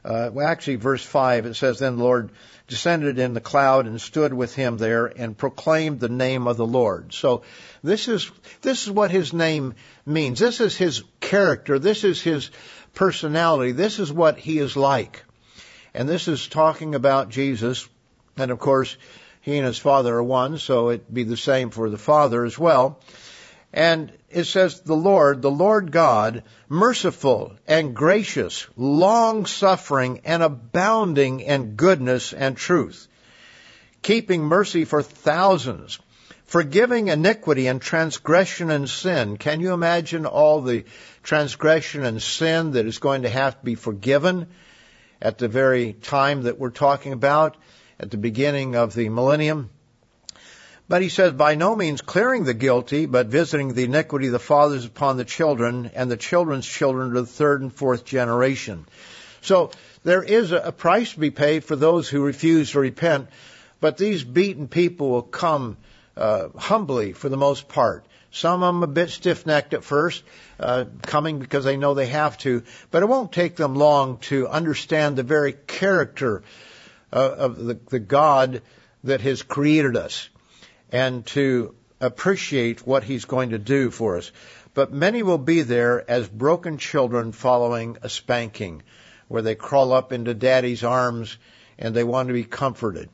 Uh, 0.04 0.32
well, 0.34 0.48
actually, 0.48 0.78
verse 0.78 1.04
5, 1.04 1.46
it 1.46 1.56
says, 1.56 1.80
Then 1.80 1.98
the 1.98 2.04
Lord 2.04 2.32
descended 2.68 3.20
in 3.20 3.34
the 3.34 3.42
cloud 3.42 3.86
and 3.86 4.00
stood 4.02 4.34
with 4.34 4.56
him 4.56 4.78
there 4.78 5.06
and 5.06 5.38
proclaimed 5.38 6.00
the 6.00 6.10
name 6.10 6.48
of 6.48 6.58
the 6.58 6.66
Lord. 6.66 7.14
So 7.14 7.44
this 7.84 8.08
is, 8.08 8.32
this 8.62 8.84
is 8.84 8.92
what 8.92 9.12
his 9.12 9.34
name 9.34 9.76
means. 10.06 10.40
This 10.40 10.62
is 10.62 10.76
his 10.76 11.04
character. 11.20 11.78
This 11.78 12.04
is 12.04 12.22
his 12.22 12.50
personality. 12.94 13.74
This 13.74 14.00
is 14.00 14.12
what 14.12 14.38
he 14.38 14.58
is 14.58 14.76
like. 14.76 15.24
And 15.94 16.08
this 16.08 16.28
is 16.28 16.48
talking 16.48 16.96
about 16.96 17.30
Jesus. 17.30 17.88
And 18.38 18.50
of 18.52 18.60
course, 18.60 18.96
he 19.42 19.58
and 19.58 19.66
his 19.66 19.80
Father 19.80 20.16
are 20.16 20.24
one, 20.24 20.58
so 20.58 20.92
it'd 20.92 21.14
be 21.14 21.24
the 21.24 21.38
same 21.38 21.72
for 21.72 21.90
the 21.90 21.98
Father 21.98 22.46
as 22.46 22.58
well. 22.58 23.00
And 23.74 24.12
it 24.30 24.44
says, 24.46 24.82
the 24.82 24.96
Lord, 24.96 25.42
the 25.42 25.52
Lord 25.52 25.92
God, 25.92 26.44
merciful 26.70 27.56
and 27.68 27.96
gracious, 27.96 28.68
long 28.78 29.46
suffering 29.46 30.22
and 30.26 30.44
abounding 30.44 31.40
in 31.40 31.76
goodness 31.76 32.34
and 32.34 32.56
truth, 32.56 33.08
keeping 34.02 34.44
mercy 34.44 34.86
for 34.86 35.02
thousands, 35.02 36.00
forgiving 36.46 37.08
iniquity 37.08 37.68
and 37.68 37.82
transgression 37.82 38.70
and 38.70 38.90
sin. 38.90 39.38
Can 39.38 39.60
you 39.60 39.74
imagine 39.74 40.26
all 40.26 40.62
the 40.62 40.86
transgression 41.24 42.04
and 42.04 42.22
sin 42.22 42.72
that 42.72 42.86
is 42.86 43.00
going 43.00 43.24
to 43.24 43.30
have 43.30 43.58
to 43.58 43.66
be 43.66 43.76
forgiven 43.76 44.48
at 45.22 45.38
the 45.38 45.48
very 45.48 45.94
time 45.94 46.44
that 46.44 46.60
we're 46.60 46.72
talking 46.72 47.14
about? 47.14 47.56
At 48.02 48.10
the 48.10 48.18
beginning 48.18 48.76
of 48.76 48.96
the 48.96 49.10
millennium. 49.10 49.70
But 50.90 51.04
he 51.04 51.10
says, 51.10 51.34
by 51.34 51.56
no 51.56 51.76
means 51.76 52.02
clearing 52.02 52.44
the 52.44 52.56
guilty, 52.56 53.06
but 53.06 53.28
visiting 53.28 53.74
the 53.74 53.84
iniquity 53.84 54.26
of 54.26 54.34
the 54.34 54.40
fathers 54.40 54.84
upon 54.84 55.16
the 55.16 55.24
children 55.24 55.92
and 55.94 56.10
the 56.10 56.18
children's 56.18 56.66
children 56.66 57.14
to 57.14 57.22
the 57.22 57.28
third 57.28 57.62
and 57.62 57.72
fourth 57.72 58.04
generation. 58.04 58.88
So 59.42 59.72
there 60.04 60.24
is 60.24 60.52
a 60.52 60.72
price 60.72 61.14
to 61.14 61.20
be 61.20 61.30
paid 61.30 61.64
for 61.64 61.76
those 61.76 62.10
who 62.10 62.24
refuse 62.24 62.72
to 62.72 62.80
repent, 62.80 63.30
but 63.80 63.98
these 63.98 64.24
beaten 64.24 64.68
people 64.68 65.12
will 65.12 65.22
come 65.22 65.78
uh, 66.18 66.50
humbly 66.58 67.14
for 67.14 67.30
the 67.30 67.38
most 67.38 67.70
part. 67.70 68.06
Some 68.32 68.64
of 68.64 68.74
them 68.74 68.84
a 68.84 68.88
bit 68.88 69.12
stiff-necked 69.12 69.74
at 69.74 69.84
first, 69.84 70.24
uh, 70.60 70.86
coming 71.04 71.40
because 71.40 71.66
they 71.66 71.78
know 71.78 71.94
they 71.94 72.08
have 72.08 72.38
to, 72.40 72.64
but 72.90 73.04
it 73.04 73.10
won't 73.10 73.32
take 73.32 73.56
them 73.56 73.76
long 73.76 74.18
to 74.20 74.48
understand 74.48 75.16
the 75.16 75.24
very 75.24 75.54
character 75.54 76.44
of 77.12 77.58
the, 77.58 77.80
the 77.90 78.00
God 78.00 78.62
that 79.04 79.22
has 79.22 79.42
created 79.42 79.98
us 79.98 80.30
and 80.92 81.26
to 81.28 81.76
appreciate 82.00 82.86
what 82.86 83.04
He's 83.04 83.26
going 83.26 83.52
to 83.52 83.60
do 83.60 83.92
for 83.92 84.18
us. 84.18 84.32
But 84.74 84.94
many 84.94 85.24
will 85.24 85.38
be 85.38 85.62
there 85.64 86.10
as 86.10 86.28
broken 86.28 86.78
children 86.78 87.32
following 87.32 87.98
a 88.02 88.10
spanking, 88.10 88.84
where 89.28 89.42
they 89.42 89.56
crawl 89.56 89.92
up 89.92 90.14
into 90.14 90.34
daddy's 90.34 90.84
arms 90.84 91.38
and 91.78 91.94
they 91.96 92.04
want 92.04 92.28
to 92.28 92.34
be 92.34 92.44
comforted. 92.44 93.10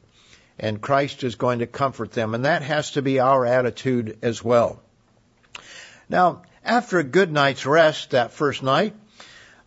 And 0.60 0.82
Christ 0.82 1.24
is 1.24 1.36
going 1.36 1.60
to 1.60 1.68
comfort 1.68 2.12
them. 2.12 2.34
And 2.34 2.46
that 2.46 2.64
has 2.64 2.92
to 2.92 3.02
be 3.02 3.20
our 3.20 3.46
attitude 3.46 4.18
as 4.22 4.44
well. 4.44 4.82
Now, 6.10 6.44
after 6.64 7.00
a 7.00 7.04
good 7.04 7.32
night's 7.32 7.66
rest 7.66 8.12
that 8.12 8.32
first 8.32 8.64
night, 8.64 8.96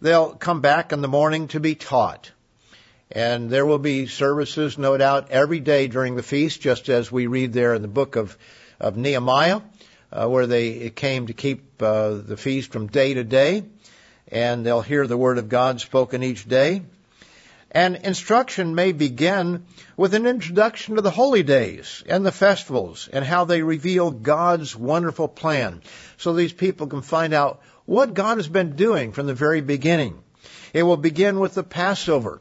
they'll 0.01 0.35
come 0.35 0.61
back 0.61 0.93
in 0.93 1.01
the 1.01 1.09
morning 1.09 1.49
to 1.49 1.61
be 1.61 1.75
taught. 1.75 2.31
And 3.13 3.51
there 3.51 3.67
will 3.67 3.79
be 3.79 4.07
services, 4.07 4.79
no 4.79 4.97
doubt, 4.97 5.31
every 5.31 5.59
day 5.59 5.89
during 5.89 6.15
the 6.15 6.23
feast, 6.23 6.61
just 6.61 6.89
as 6.89 7.11
we 7.11 7.27
read 7.27 7.53
there 7.53 7.75
in 7.75 7.83
the 7.83 7.89
book 7.89 8.17
of, 8.17 8.39
of 8.79 8.97
Nehemiah, 8.97 9.63
uh, 10.13 10.29
where 10.29 10.47
they 10.47 10.91
came 10.91 11.27
to 11.27 11.33
keep 11.33 11.83
uh, 11.83 12.11
the 12.11 12.37
feast 12.37 12.73
from 12.73 12.87
day 12.87 13.15
to 13.15 13.25
day. 13.25 13.65
And 14.29 14.65
they'll 14.65 14.81
hear 14.81 15.07
the 15.07 15.17
word 15.17 15.39
of 15.39 15.49
God 15.49 15.81
spoken 15.81 16.23
each 16.23 16.49
day. 16.49 16.83
And 17.73 17.97
instruction 17.97 18.75
may 18.75 18.93
begin 18.93 19.65
with 19.97 20.15
an 20.15 20.27
introduction 20.27 20.97
to 20.97 21.03
the 21.03 21.11
holy 21.11 21.45
days 21.45 22.03
and 22.09 22.27
the 22.27 22.33
festivals 22.33 23.09
and 23.13 23.25
how 23.25 23.45
they 23.45 23.63
reveal 23.63 24.11
God's 24.11 24.75
wonderful 24.75 25.29
plan 25.29 25.83
so 26.17 26.33
these 26.33 26.53
people 26.53 26.89
can 26.89 27.03
find 27.03 27.33
out 27.33 27.61
what 27.87 28.15
God 28.15 28.39
has 28.39 28.49
been 28.49 28.75
doing 28.75 29.13
from 29.13 29.27
the 29.27 29.35
very 29.35 29.61
beginning. 29.61 30.23
It 30.73 30.83
will 30.83 30.97
begin 30.97 31.39
with 31.39 31.55
the 31.55 31.63
Passover. 31.63 32.41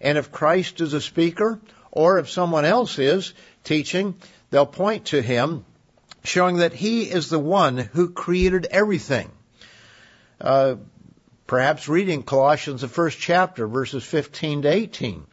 And 0.00 0.18
if 0.18 0.32
Christ 0.32 0.80
is 0.80 0.92
a 0.92 1.00
speaker 1.00 1.60
or 1.90 2.18
if 2.18 2.30
someone 2.30 2.64
else 2.64 2.98
is 2.98 3.34
teaching, 3.64 4.14
they'll 4.50 4.66
point 4.66 5.06
to 5.06 5.22
him 5.22 5.64
showing 6.24 6.58
that 6.58 6.72
he 6.72 7.02
is 7.02 7.28
the 7.28 7.38
one 7.38 7.78
who 7.78 8.10
created 8.10 8.66
everything. 8.70 9.30
Uh, 10.40 10.76
Perhaps 11.48 11.88
reading 11.88 12.22
Colossians, 12.22 12.82
the 12.82 12.88
first 12.88 13.18
chapter, 13.18 13.66
verses 13.66 14.04
15 14.04 14.62
to 14.62 14.68
18, 14.68 15.26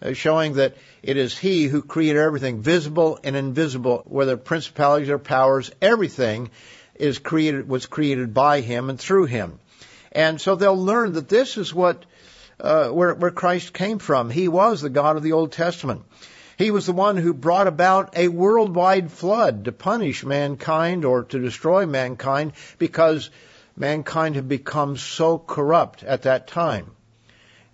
uh, 0.00 0.12
showing 0.12 0.52
that 0.52 0.76
it 1.02 1.16
is 1.16 1.36
He 1.36 1.64
who 1.64 1.82
created 1.82 2.20
everything, 2.20 2.62
visible 2.62 3.18
and 3.24 3.34
invisible, 3.34 4.04
whether 4.06 4.36
principalities 4.36 5.10
or 5.10 5.18
powers, 5.18 5.72
everything 5.82 6.50
is 6.94 7.18
created, 7.18 7.68
was 7.68 7.86
created 7.86 8.32
by 8.32 8.60
Him 8.60 8.90
and 8.90 9.00
through 9.00 9.24
Him. 9.24 9.58
And 10.12 10.40
so 10.40 10.54
they'll 10.54 10.80
learn 10.80 11.14
that 11.14 11.28
this 11.28 11.58
is 11.58 11.74
what, 11.74 12.06
uh, 12.60 12.88
where, 12.88 13.14
where 13.14 13.30
Christ 13.30 13.72
came 13.72 13.98
from. 13.98 14.30
He 14.30 14.48
was 14.48 14.80
the 14.80 14.90
God 14.90 15.16
of 15.16 15.22
the 15.22 15.32
Old 15.32 15.52
Testament. 15.52 16.02
He 16.58 16.70
was 16.70 16.86
the 16.86 16.92
one 16.92 17.16
who 17.16 17.32
brought 17.32 17.66
about 17.66 18.16
a 18.16 18.28
worldwide 18.28 19.10
flood 19.10 19.64
to 19.64 19.72
punish 19.72 20.24
mankind 20.24 21.04
or 21.04 21.24
to 21.24 21.38
destroy 21.38 21.86
mankind 21.86 22.52
because 22.78 23.30
mankind 23.76 24.34
had 24.34 24.48
become 24.48 24.98
so 24.98 25.38
corrupt 25.38 26.02
at 26.02 26.22
that 26.22 26.48
time. 26.48 26.90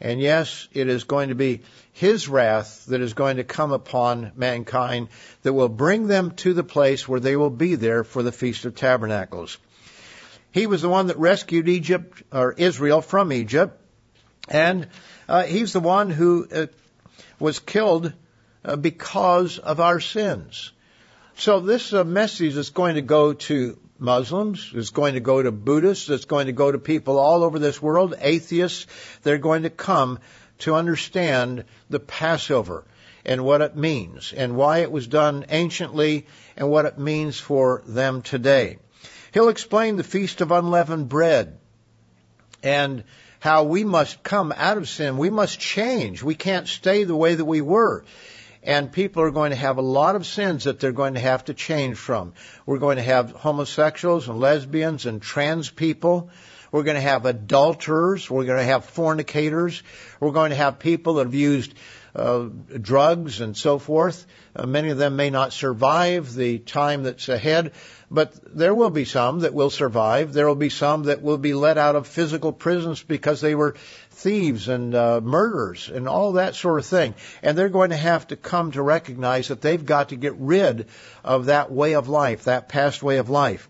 And 0.01 0.20
yes, 0.20 0.68
it 0.72 0.88
is 0.88 1.05
going 1.05 1.31
to 1.31 1.35
be 1.35 1.62
His 1.92 2.29
wrath 2.29 2.87
that 2.87 3.01
is 3.01 3.14
going 3.14 3.38
to 3.38 3.44
come 3.44 3.72
upon 3.72 4.33
mankind 4.37 5.09
that 5.42 5.53
will 5.53 5.68
bring 5.68 6.07
them 6.07 6.33
to 6.37 6.53
the 6.53 6.62
place 6.62 7.09
where 7.09 7.20
they 7.20 7.35
will 7.35 7.51
be 7.51 7.75
there 7.75 8.05
for 8.05 8.22
the 8.22 8.33
Feast 8.33 8.66
of 8.66 8.75
Tabernacles. 8.75 9.59
He 10.53 10.66
was 10.66 10.83
the 10.83 10.88
one 10.88 11.09
that 11.09 11.18
rescued 11.18 11.68
Egypt, 11.68 12.22
or 12.31 12.53
Israel 12.53 13.01
from 13.01 13.33
Egypt, 13.33 13.83
and 14.49 14.89
uh, 15.29 15.45
He's 15.45 15.73
the 15.73 15.81
one 15.81 16.11
who 16.11 16.49
uh, 16.53 16.67
was 17.39 17.59
killed 17.59 18.13
uh, 18.65 18.77
because 18.77 19.59
of 19.59 19.81
our 19.81 20.01
sins. 20.01 20.73
So 21.37 21.61
this 21.61 21.93
uh, 21.93 22.05
message 22.05 22.57
is 22.57 22.71
going 22.71 22.95
to 22.95 23.03
go 23.03 23.35
to 23.35 23.79
Muslims, 23.99 24.73
it's 24.75 24.91
going 24.91 25.15
to 25.15 25.21
go 25.21 25.43
to 25.43 25.53
Buddhists, 25.53 26.09
it's 26.09 26.25
going 26.25 26.47
to 26.47 26.53
go 26.53 26.71
to 26.71 26.79
people 26.79 27.19
all 27.19 27.45
over 27.45 27.59
this 27.59 27.81
world, 27.81 28.15
atheists. 28.21 28.87
They're 29.23 29.39
going 29.39 29.63
to 29.63 29.71
come 29.71 30.19
to 30.59 30.75
understand 30.75 31.65
the 31.91 32.01
Passover 32.01 32.85
and 33.25 33.45
what 33.45 33.61
it 33.61 33.77
means 33.77 34.33
and 34.33 34.57
why 34.57 34.79
it 34.79 34.93
was 34.93 35.07
done 35.07 35.45
anciently 35.49 36.27
and 36.57 36.71
what 36.71 36.85
it 36.85 36.99
means 36.99 37.39
for 37.39 37.83
them 37.87 38.23
today. 38.23 38.79
He'll 39.33 39.49
explain 39.49 39.97
the 39.97 40.05
Feast 40.05 40.41
of 40.41 40.53
Unleavened 40.53 41.09
Bread 41.09 41.59
and 42.63 43.05
how 43.47 43.63
we 43.63 43.85
must 43.85 44.23
come 44.23 44.53
out 44.57 44.77
of 44.77 44.89
sin. 44.89 45.17
We 45.19 45.31
must 45.31 45.61
change. 45.61 46.23
We 46.23 46.35
can't 46.35 46.67
stay 46.67 47.05
the 47.05 47.15
way 47.15 47.37
that 47.37 47.45
we 47.45 47.61
were 47.61 48.05
and 48.67 48.91
people 48.91 49.23
are 49.23 49.31
going 49.31 49.51
to 49.51 49.57
have 49.57 49.79
a 49.79 49.83
lot 49.83 50.17
of 50.17 50.27
sins 50.27 50.65
that 50.65 50.81
they're 50.81 50.91
going 50.91 51.15
to 51.15 51.21
have 51.21 51.45
to 51.45 51.55
change 51.55 51.97
from. 51.97 52.33
We're 52.67 52.81
going 52.81 52.97
to 52.97 53.03
have 53.03 53.31
homosexuals 53.31 54.29
and 54.29 54.41
lesbians 54.41 55.07
and 55.07 55.23
trans 55.23 55.71
people. 55.71 56.31
We're 56.73 56.83
going 56.83 56.97
to 56.97 57.01
have 57.01 57.27
adulterers. 57.27 58.29
We're 58.29 58.45
going 58.45 58.59
to 58.59 58.65
have 58.65 58.85
fornicators. 58.85 59.85
We're 60.19 60.33
going 60.33 60.51
to 60.51 60.57
have 60.57 60.81
people 60.81 61.15
that 61.15 61.27
have 61.27 61.35
used 61.35 61.75
drugs 62.17 63.41
and 63.41 63.57
so 63.57 63.79
forth. 63.79 64.27
Uh, 64.55 64.67
many 64.67 64.91
of 64.91 64.99
them 64.99 65.17
may 65.17 65.29
not 65.29 65.53
survive 65.53 66.35
the 66.35 66.59
time 66.59 67.03
that's 67.03 67.29
ahead, 67.29 67.73
but 68.11 68.33
there 68.57 68.75
will 68.75 68.91
be 68.91 69.05
some 69.05 69.41
that 69.41 69.53
will 69.53 69.71
survive. 69.71 70.33
There 70.33 70.47
will 70.47 70.55
be 70.55 70.71
some 70.71 71.05
that 71.05 71.23
will 71.23 71.39
be 71.39 71.53
let 71.53 71.77
out 71.77 71.97
of 71.97 72.07
physical 72.07 72.53
prisons 72.53 73.03
because 73.03 73.41
they 73.41 73.55
were 73.55 73.75
thieves 74.11 74.69
and 74.69 74.95
uh, 74.95 75.21
murderers 75.21 75.91
and 75.91 76.09
all 76.09 76.33
that 76.33 76.55
sort 76.55 76.79
of 76.79 76.87
thing. 76.87 77.15
And 77.43 77.57
they're 77.57 77.69
going 77.69 77.91
to 77.91 77.97
have 77.97 78.27
to 78.29 78.37
come 78.37 78.73
to 78.73 78.83
recognize 78.83 79.49
that 79.49 79.61
they've 79.61 79.85
got 79.85 80.09
to 80.09 80.17
get 80.17 80.35
rid 80.39 80.87
of 81.23 81.47
that 81.47 81.71
way 81.71 81.95
of 81.95 82.09
life, 82.09 82.45
that 82.45 82.69
past 82.69 83.03
way 83.03 83.19
of 83.19 83.29
life. 83.29 83.69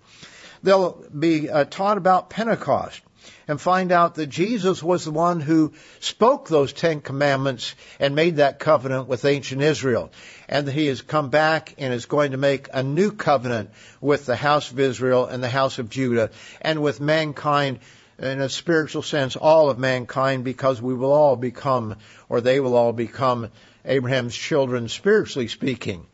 They'll 0.63 1.05
be 1.17 1.51
uh, 1.51 1.65
taught 1.65 1.99
about 1.99 2.31
Pentecost 2.31 3.01
and 3.49 3.61
find 3.61 3.93
out 3.93 4.17
that 4.17 4.27
Jesus 4.27 4.83
was 4.83 5.05
the 5.05 5.11
one 5.11 5.41
who 5.41 5.73
spoke 6.01 6.49
those 6.49 6.73
Ten 6.73 7.01
Commandments 7.01 7.75
and 8.01 8.15
made 8.15 8.37
that 8.37 8.59
covenant 8.59 9.09
with 9.09 9.25
ancient 9.25 9.63
Israel. 9.63 10.11
And 10.49 10.67
that 10.67 10.73
he 10.73 10.87
has 10.87 11.03
come 11.03 11.31
back 11.31 11.75
and 11.79 11.93
is 11.93 12.07
going 12.07 12.33
to 12.33 12.37
make 12.37 12.69
a 12.73 12.83
new 12.83 13.11
covenant 13.11 13.71
with 14.01 14.27
the 14.27 14.37
house 14.37 14.71
of 14.71 14.81
Israel 14.81 15.27
and 15.27 15.43
the 15.43 15.49
house 15.49 15.79
of 15.79 15.91
Judah 15.91 16.31
and 16.61 16.83
with 16.83 17.01
mankind 17.01 17.81
in 18.19 18.41
a 18.41 18.49
spiritual 18.49 19.03
sense, 19.03 19.37
all 19.37 19.69
of 19.69 19.79
mankind, 19.79 20.45
because 20.45 20.81
we 20.81 20.95
will 20.95 21.13
all 21.13 21.37
become, 21.37 21.97
or 22.29 22.41
they 22.41 22.61
will 22.61 22.75
all 22.75 22.93
become 22.93 23.51
Abraham's 23.85 24.35
children, 24.35 24.89
spiritually 24.89 25.49
speaking. 25.49 26.07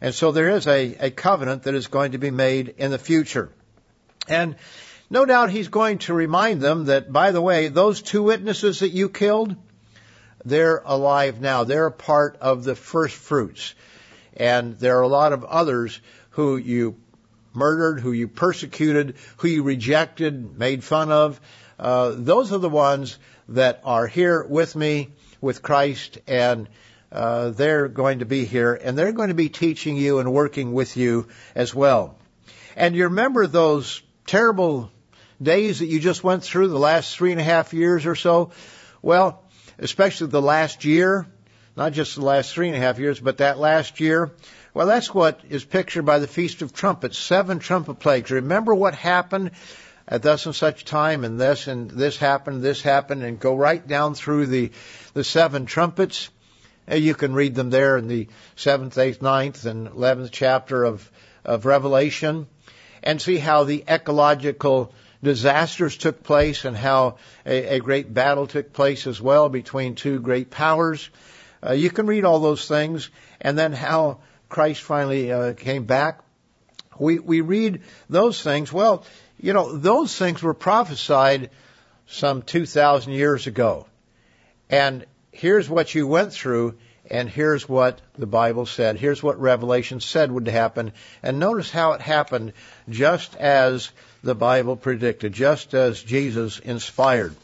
And 0.00 0.14
so 0.14 0.30
there 0.30 0.50
is 0.50 0.66
a, 0.66 0.94
a 1.00 1.10
covenant 1.10 1.64
that 1.64 1.74
is 1.74 1.88
going 1.88 2.12
to 2.12 2.18
be 2.18 2.30
made 2.30 2.74
in 2.78 2.90
the 2.90 2.98
future. 2.98 3.50
And 4.28 4.56
no 5.10 5.24
doubt 5.24 5.50
he's 5.50 5.68
going 5.68 5.98
to 5.98 6.14
remind 6.14 6.60
them 6.60 6.86
that, 6.86 7.12
by 7.12 7.30
the 7.30 7.40
way, 7.40 7.68
those 7.68 8.02
two 8.02 8.22
witnesses 8.22 8.80
that 8.80 8.90
you 8.90 9.08
killed, 9.08 9.56
they're 10.44 10.82
alive 10.84 11.40
now. 11.40 11.64
They're 11.64 11.90
part 11.90 12.36
of 12.40 12.64
the 12.64 12.74
first 12.74 13.16
fruits. 13.16 13.74
And 14.36 14.78
there 14.78 14.98
are 14.98 15.02
a 15.02 15.08
lot 15.08 15.32
of 15.32 15.44
others 15.44 16.00
who 16.30 16.56
you 16.56 16.96
murdered, 17.54 18.00
who 18.00 18.12
you 18.12 18.28
persecuted, 18.28 19.16
who 19.38 19.48
you 19.48 19.62
rejected, 19.62 20.58
made 20.58 20.84
fun 20.84 21.10
of. 21.10 21.40
Uh, 21.78 22.12
those 22.14 22.52
are 22.52 22.58
the 22.58 22.68
ones 22.68 23.18
that 23.48 23.80
are 23.84 24.06
here 24.06 24.44
with 24.44 24.76
me, 24.76 25.08
with 25.40 25.62
Christ, 25.62 26.18
and 26.26 26.68
uh, 27.10 27.50
they're 27.50 27.88
going 27.88 28.18
to 28.18 28.26
be 28.26 28.44
here, 28.44 28.74
and 28.74 28.96
they're 28.96 29.12
going 29.12 29.28
to 29.28 29.34
be 29.34 29.48
teaching 29.48 29.96
you 29.96 30.18
and 30.18 30.32
working 30.32 30.72
with 30.72 30.96
you 30.96 31.28
as 31.54 31.74
well. 31.74 32.18
And 32.76 32.94
you 32.94 33.04
remember 33.04 33.46
those 33.46 34.02
terrible 34.26 34.90
days 35.42 35.78
that 35.80 35.86
you 35.86 36.00
just 36.00 36.24
went 36.24 36.42
through 36.42 36.68
the 36.68 36.78
last 36.78 37.16
three 37.16 37.32
and 37.32 37.40
a 37.40 37.44
half 37.44 37.72
years 37.72 38.06
or 38.06 38.14
so? 38.14 38.50
Well, 39.02 39.42
especially 39.78 40.28
the 40.28 40.42
last 40.42 40.84
year, 40.84 41.26
not 41.76 41.92
just 41.92 42.16
the 42.16 42.24
last 42.24 42.52
three 42.52 42.68
and 42.68 42.76
a 42.76 42.80
half 42.80 42.98
years, 42.98 43.20
but 43.20 43.38
that 43.38 43.58
last 43.58 44.00
year, 44.00 44.32
well, 44.74 44.86
that's 44.86 45.14
what 45.14 45.40
is 45.48 45.64
pictured 45.64 46.04
by 46.04 46.18
the 46.18 46.26
Feast 46.26 46.62
of 46.62 46.72
Trumpets, 46.72 47.18
seven 47.18 47.58
trumpet 47.58 48.00
plagues. 48.00 48.30
Remember 48.30 48.74
what 48.74 48.94
happened 48.94 49.52
at 50.06 50.22
thus 50.22 50.46
and 50.46 50.54
such 50.54 50.84
time, 50.84 51.24
and 51.24 51.40
this 51.40 51.66
and 51.66 51.90
this 51.90 52.16
happened, 52.16 52.62
this 52.62 52.80
happened, 52.82 53.22
and 53.22 53.38
go 53.38 53.54
right 53.54 53.86
down 53.86 54.14
through 54.14 54.46
the 54.46 54.70
the 55.14 55.24
seven 55.24 55.66
trumpets. 55.66 56.30
You 56.90 57.14
can 57.14 57.34
read 57.34 57.54
them 57.54 57.70
there 57.70 57.98
in 57.98 58.08
the 58.08 58.28
seventh, 58.56 58.96
eighth, 58.96 59.20
ninth, 59.20 59.66
and 59.66 59.86
eleventh 59.86 60.30
chapter 60.32 60.84
of 60.84 61.10
of 61.44 61.66
Revelation, 61.66 62.46
and 63.02 63.20
see 63.20 63.36
how 63.36 63.64
the 63.64 63.84
ecological 63.88 64.92
disasters 65.22 65.96
took 65.96 66.22
place 66.22 66.64
and 66.64 66.76
how 66.76 67.16
a, 67.44 67.76
a 67.76 67.80
great 67.80 68.12
battle 68.12 68.46
took 68.46 68.72
place 68.72 69.06
as 69.06 69.20
well 69.20 69.48
between 69.48 69.94
two 69.94 70.20
great 70.20 70.50
powers. 70.50 71.10
Uh, 71.64 71.72
you 71.72 71.90
can 71.90 72.06
read 72.06 72.24
all 72.24 72.38
those 72.38 72.68
things, 72.68 73.10
and 73.40 73.58
then 73.58 73.72
how 73.72 74.18
Christ 74.48 74.82
finally 74.82 75.32
uh, 75.32 75.54
came 75.54 75.84
back. 75.84 76.20
We 76.98 77.18
we 77.18 77.40
read 77.40 77.82
those 78.08 78.42
things. 78.42 78.72
Well, 78.72 79.04
you 79.40 79.52
know, 79.52 79.76
those 79.76 80.16
things 80.16 80.42
were 80.42 80.54
prophesied 80.54 81.50
some 82.06 82.42
2,000 82.42 83.12
years 83.12 83.46
ago. 83.46 83.86
And 84.70 85.04
here's 85.30 85.68
what 85.68 85.94
you 85.94 86.06
went 86.06 86.32
through, 86.32 86.78
and 87.10 87.28
here's 87.28 87.68
what 87.68 88.00
the 88.16 88.26
Bible 88.26 88.66
said. 88.66 88.96
Here's 88.96 89.22
what 89.22 89.40
Revelation 89.40 90.00
said 90.00 90.32
would 90.32 90.48
happen. 90.48 90.92
And 91.22 91.38
notice 91.38 91.70
how 91.70 91.92
it 91.92 92.00
happened 92.00 92.52
just 92.88 93.36
as 93.36 93.90
the 94.22 94.34
Bible 94.34 94.76
predicted, 94.76 95.32
just 95.32 95.74
as 95.74 96.02
Jesus 96.02 96.58
inspired. 96.58 97.34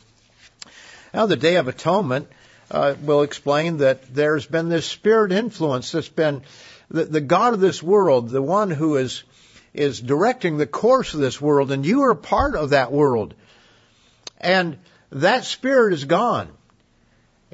Now, 1.13 1.27
the 1.27 1.37
Day 1.37 1.57
of 1.57 1.69
Atonement 1.69 2.29
uh, 2.71 2.95
will 3.03 3.23
explain 3.23 3.79
that 3.79 4.15
there's 4.15 4.47
been 4.47 4.69
this 4.69 4.87
spirit 4.87 5.33
influence 5.33 5.93
that's 5.93 6.09
been 6.09 6.43
the, 6.91 7.05
the 7.05 7.21
God 7.21 7.55
of 7.55 7.61
this 7.61 7.83
world, 7.83 8.31
the 8.31 8.43
one 8.43 8.71
who 8.71 8.97
is 8.97 9.23
is 9.75 10.01
directing 10.01 10.57
the 10.57 10.67
course 10.67 11.15
of 11.15 11.21
this 11.21 11.41
world, 11.41 11.73
and 11.73 11.85
you 11.85 12.03
are 12.03 12.15
part 12.15 12.55
of 12.55 12.71
that 12.71 12.93
world. 12.93 13.35
And 14.41 14.79
that 15.11 15.45
spirit 15.45 15.95
is 15.95 16.05
gone. 16.05 16.49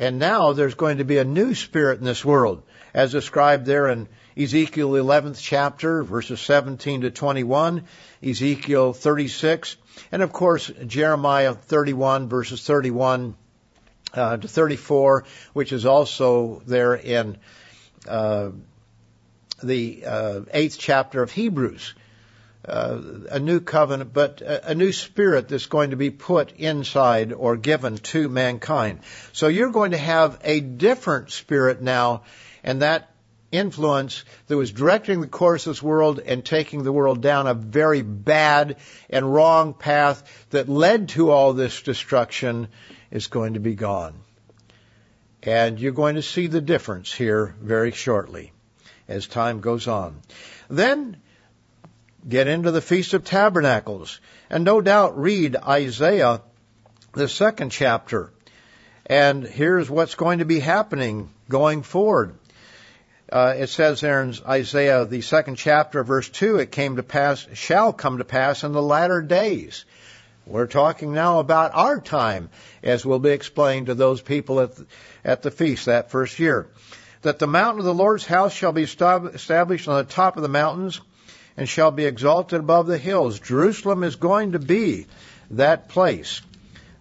And 0.01 0.19
now 0.19 0.55
there's 0.55 0.75
going 0.75 0.97
to 0.97 1.05
be 1.05 1.19
a 1.19 1.25
new 1.25 1.55
spirit 1.55 1.99
in 1.99 2.07
this 2.07 2.25
world, 2.25 2.63
as 2.95 3.13
described 3.13 3.67
there 3.67 3.87
in 3.87 4.09
Ezekiel 4.35 4.93
11th 4.93 5.39
chapter, 5.39 6.03
verses 6.03 6.41
17 6.41 7.03
to 7.03 7.11
21, 7.11 7.85
Ezekiel 8.23 8.95
36, 8.95 9.77
and 10.11 10.23
of 10.23 10.33
course 10.33 10.73
Jeremiah 10.87 11.53
31, 11.53 12.31
verses 12.31 12.67
31 12.67 13.35
uh, 14.15 14.39
to 14.39 14.49
34, 14.49 15.27
which 15.53 15.71
is 15.71 15.85
also 15.85 16.63
there 16.65 16.95
in 16.95 17.37
uh, 18.09 18.53
the 19.63 20.07
uh, 20.07 20.41
eighth 20.55 20.79
chapter 20.79 21.23
of 21.23 21.31
Hebrews 21.31 21.93
uh, 22.67 23.01
a 23.31 23.39
new 23.39 23.61
covenant, 23.61 24.13
but 24.13 24.43
a, 24.43 24.71
a, 24.71 24.75
new 24.75 24.93
spirit 24.93 25.49
that's 25.49 25.67
going 25.67 25.91
to 25.91 25.97
be 25.97 26.11
put 26.11 26.53
inside 26.59 27.33
or 27.33 27.57
given 27.57 27.97
to 27.97 28.29
mankind. 28.29 29.01
So 29.33 29.49
you're 29.49 29.71
going 29.71 29.93
to 29.93 29.99
have 29.99 30.39
a 30.45 30.61
different 30.61 31.31
spirit 31.31 31.81
now, 31.81 32.23
and 32.63 32.83
that 32.83 33.11
influence 33.51 34.25
that 34.47 34.57
was 34.57 34.73
directing 34.73 35.21
the 35.21 35.27
course 35.27 35.67
of 35.67 35.73
this 35.73 35.83
world 35.83 36.21
and 36.21 36.45
taking 36.45 36.83
the 36.83 36.93
world 36.93 37.21
down 37.21 37.47
a 37.47 37.55
very 37.55 38.03
bad 38.03 38.77
and 39.09 39.33
wrong 39.33 39.75
path 39.75 40.47
that 40.51 40.69
led 40.69 41.09
to 41.09 41.31
all 41.31 41.53
this 41.53 41.83
destruction 41.83 42.69
is 43.11 43.27
going 43.27 43.55
to 43.55 43.61
be 43.61 43.75
gone. 43.75 44.15
And 45.43 45.81
you're 45.81 45.93
going 45.93 46.17
to 46.17 46.23
see 46.23 46.47
the 46.47 46.61
difference 46.61 47.13
here 47.13 47.55
very 47.61 47.91
shortly 47.91 48.53
as 49.09 49.27
time 49.27 49.61
goes 49.61 49.89
on. 49.89 50.21
Then 50.69 51.17
get 52.29 52.49
into 52.49 52.71
the 52.71 52.81
Feast 52.81 53.15
of 53.15 53.25
Tabernacles, 53.25 54.21
and 54.49 54.65
no 54.65 54.81
doubt 54.81 55.19
read 55.19 55.57
Isaiah, 55.57 56.43
the 57.13 57.29
second 57.29 57.71
chapter. 57.71 58.31
And 59.07 59.45
here's 59.45 59.91
what's 59.91 60.15
going 60.15 60.39
to 60.39 60.45
be 60.45 60.61
happening 60.61 61.31
going 61.49 61.83
forward. 61.83 62.35
Uh, 63.33 63.55
it 63.57 63.69
says 63.69 64.01
there 64.01 64.23
in 64.23 64.35
Isaiah, 64.47 65.05
the 65.05 65.21
second 65.21 65.57
chapter, 65.57 66.03
verse 66.03 66.29
2, 66.29 66.59
it 66.59 66.73
came 66.73 66.97
to 66.97 67.03
pass, 67.03 67.47
shall 67.55 67.93
come 67.93 68.19
to 68.19 68.25
pass 68.25 68.65
in 68.65 68.73
the 68.73 68.83
latter 68.83 69.23
days. 69.23 69.85
We're 70.47 70.67
talking 70.67 71.13
now 71.13 71.39
about 71.39 71.73
our 71.75 72.01
time, 72.01 72.51
as 72.83 73.07
will 73.07 73.21
be 73.21 73.31
explained 73.31 73.87
to 73.87 73.95
those 73.95 74.21
people 74.21 74.61
at 74.61 74.75
the, 74.75 74.87
at 75.25 75.43
the 75.43 75.51
feast 75.53 75.87
that 75.87 76.11
first 76.11 76.41
year. 76.41 76.69
That 77.23 77.39
the 77.39 77.47
mountain 77.47 77.81
of 77.81 77.85
the 77.85 77.95
Lord's 77.95 78.27
house 78.27 78.53
shall 78.53 78.73
be 78.73 78.83
established 78.83 79.89
on 79.89 79.99
the 79.99 80.13
top 80.13 80.37
of 80.37 80.43
the 80.43 80.49
mountains, 80.49 81.01
and 81.57 81.69
shall 81.69 81.91
be 81.91 82.05
exalted 82.05 82.61
above 82.61 82.87
the 82.87 82.99
hills. 82.99 83.41
Jerusalem 83.41 84.03
is 84.05 84.17
going 84.17 84.53
to 84.53 84.59
be 84.59 85.07
that 85.51 85.89
place 85.89 86.43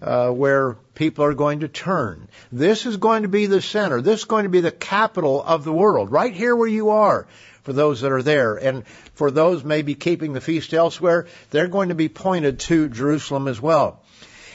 uh, 0.01 0.29
where 0.29 0.73
people 0.95 1.25
are 1.25 1.33
going 1.33 1.61
to 1.61 1.67
turn. 1.67 2.27
This 2.51 2.85
is 2.85 2.97
going 2.97 3.23
to 3.23 3.29
be 3.29 3.45
the 3.45 3.61
center. 3.61 4.01
This 4.01 4.21
is 4.21 4.25
going 4.25 4.43
to 4.43 4.49
be 4.49 4.61
the 4.61 4.71
capital 4.71 5.41
of 5.43 5.63
the 5.63 5.73
world, 5.73 6.11
right 6.11 6.33
here 6.33 6.55
where 6.55 6.67
you 6.67 6.89
are. 6.89 7.27
For 7.63 7.73
those 7.73 8.01
that 8.01 8.11
are 8.11 8.23
there, 8.23 8.55
and 8.55 8.87
for 9.13 9.29
those 9.29 9.63
maybe 9.63 9.93
keeping 9.93 10.33
the 10.33 10.41
feast 10.41 10.73
elsewhere, 10.73 11.27
they're 11.51 11.67
going 11.67 11.89
to 11.89 11.95
be 11.95 12.09
pointed 12.09 12.59
to 12.61 12.87
Jerusalem 12.89 13.47
as 13.47 13.61
well. 13.61 14.01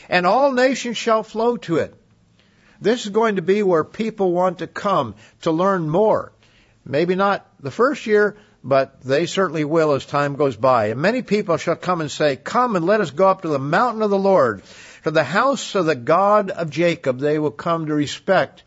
And 0.09 0.27
all 0.27 0.53
nations 0.53 0.97
shall 0.97 1.23
flow 1.23 1.57
to 1.59 1.77
it. 1.77 1.95
This 2.81 3.05
is 3.05 3.11
going 3.11 3.37
to 3.37 3.43
be 3.43 3.63
where 3.63 3.85
people 3.85 4.33
want 4.33 4.59
to 4.59 4.67
come 4.67 5.15
to 5.43 5.53
learn 5.53 5.89
more. 5.89 6.33
Maybe 6.85 7.15
not 7.15 7.47
the 7.61 7.71
first 7.71 8.07
year, 8.07 8.37
but 8.65 9.03
they 9.03 9.27
certainly 9.27 9.65
will 9.65 9.93
as 9.93 10.07
time 10.07 10.37
goes 10.37 10.57
by. 10.57 10.87
And 10.87 11.01
many 11.01 11.21
people 11.21 11.59
shall 11.59 11.77
come 11.77 12.01
and 12.01 12.11
say, 12.11 12.37
Come 12.37 12.77
and 12.77 12.87
let 12.87 13.03
us 13.03 13.11
go 13.11 13.29
up 13.29 13.43
to 13.43 13.49
the 13.49 13.59
mountain 13.59 14.01
of 14.01 14.09
the 14.09 14.19
Lord, 14.19 14.63
to 15.05 15.11
the 15.11 15.23
house 15.23 15.75
of 15.75 15.85
the 15.85 15.95
God 15.95 16.51
of 16.51 16.71
Jacob. 16.71 17.19
They 17.19 17.39
will 17.39 17.51
come 17.51 17.87
to 17.87 17.95
respect 17.95 18.63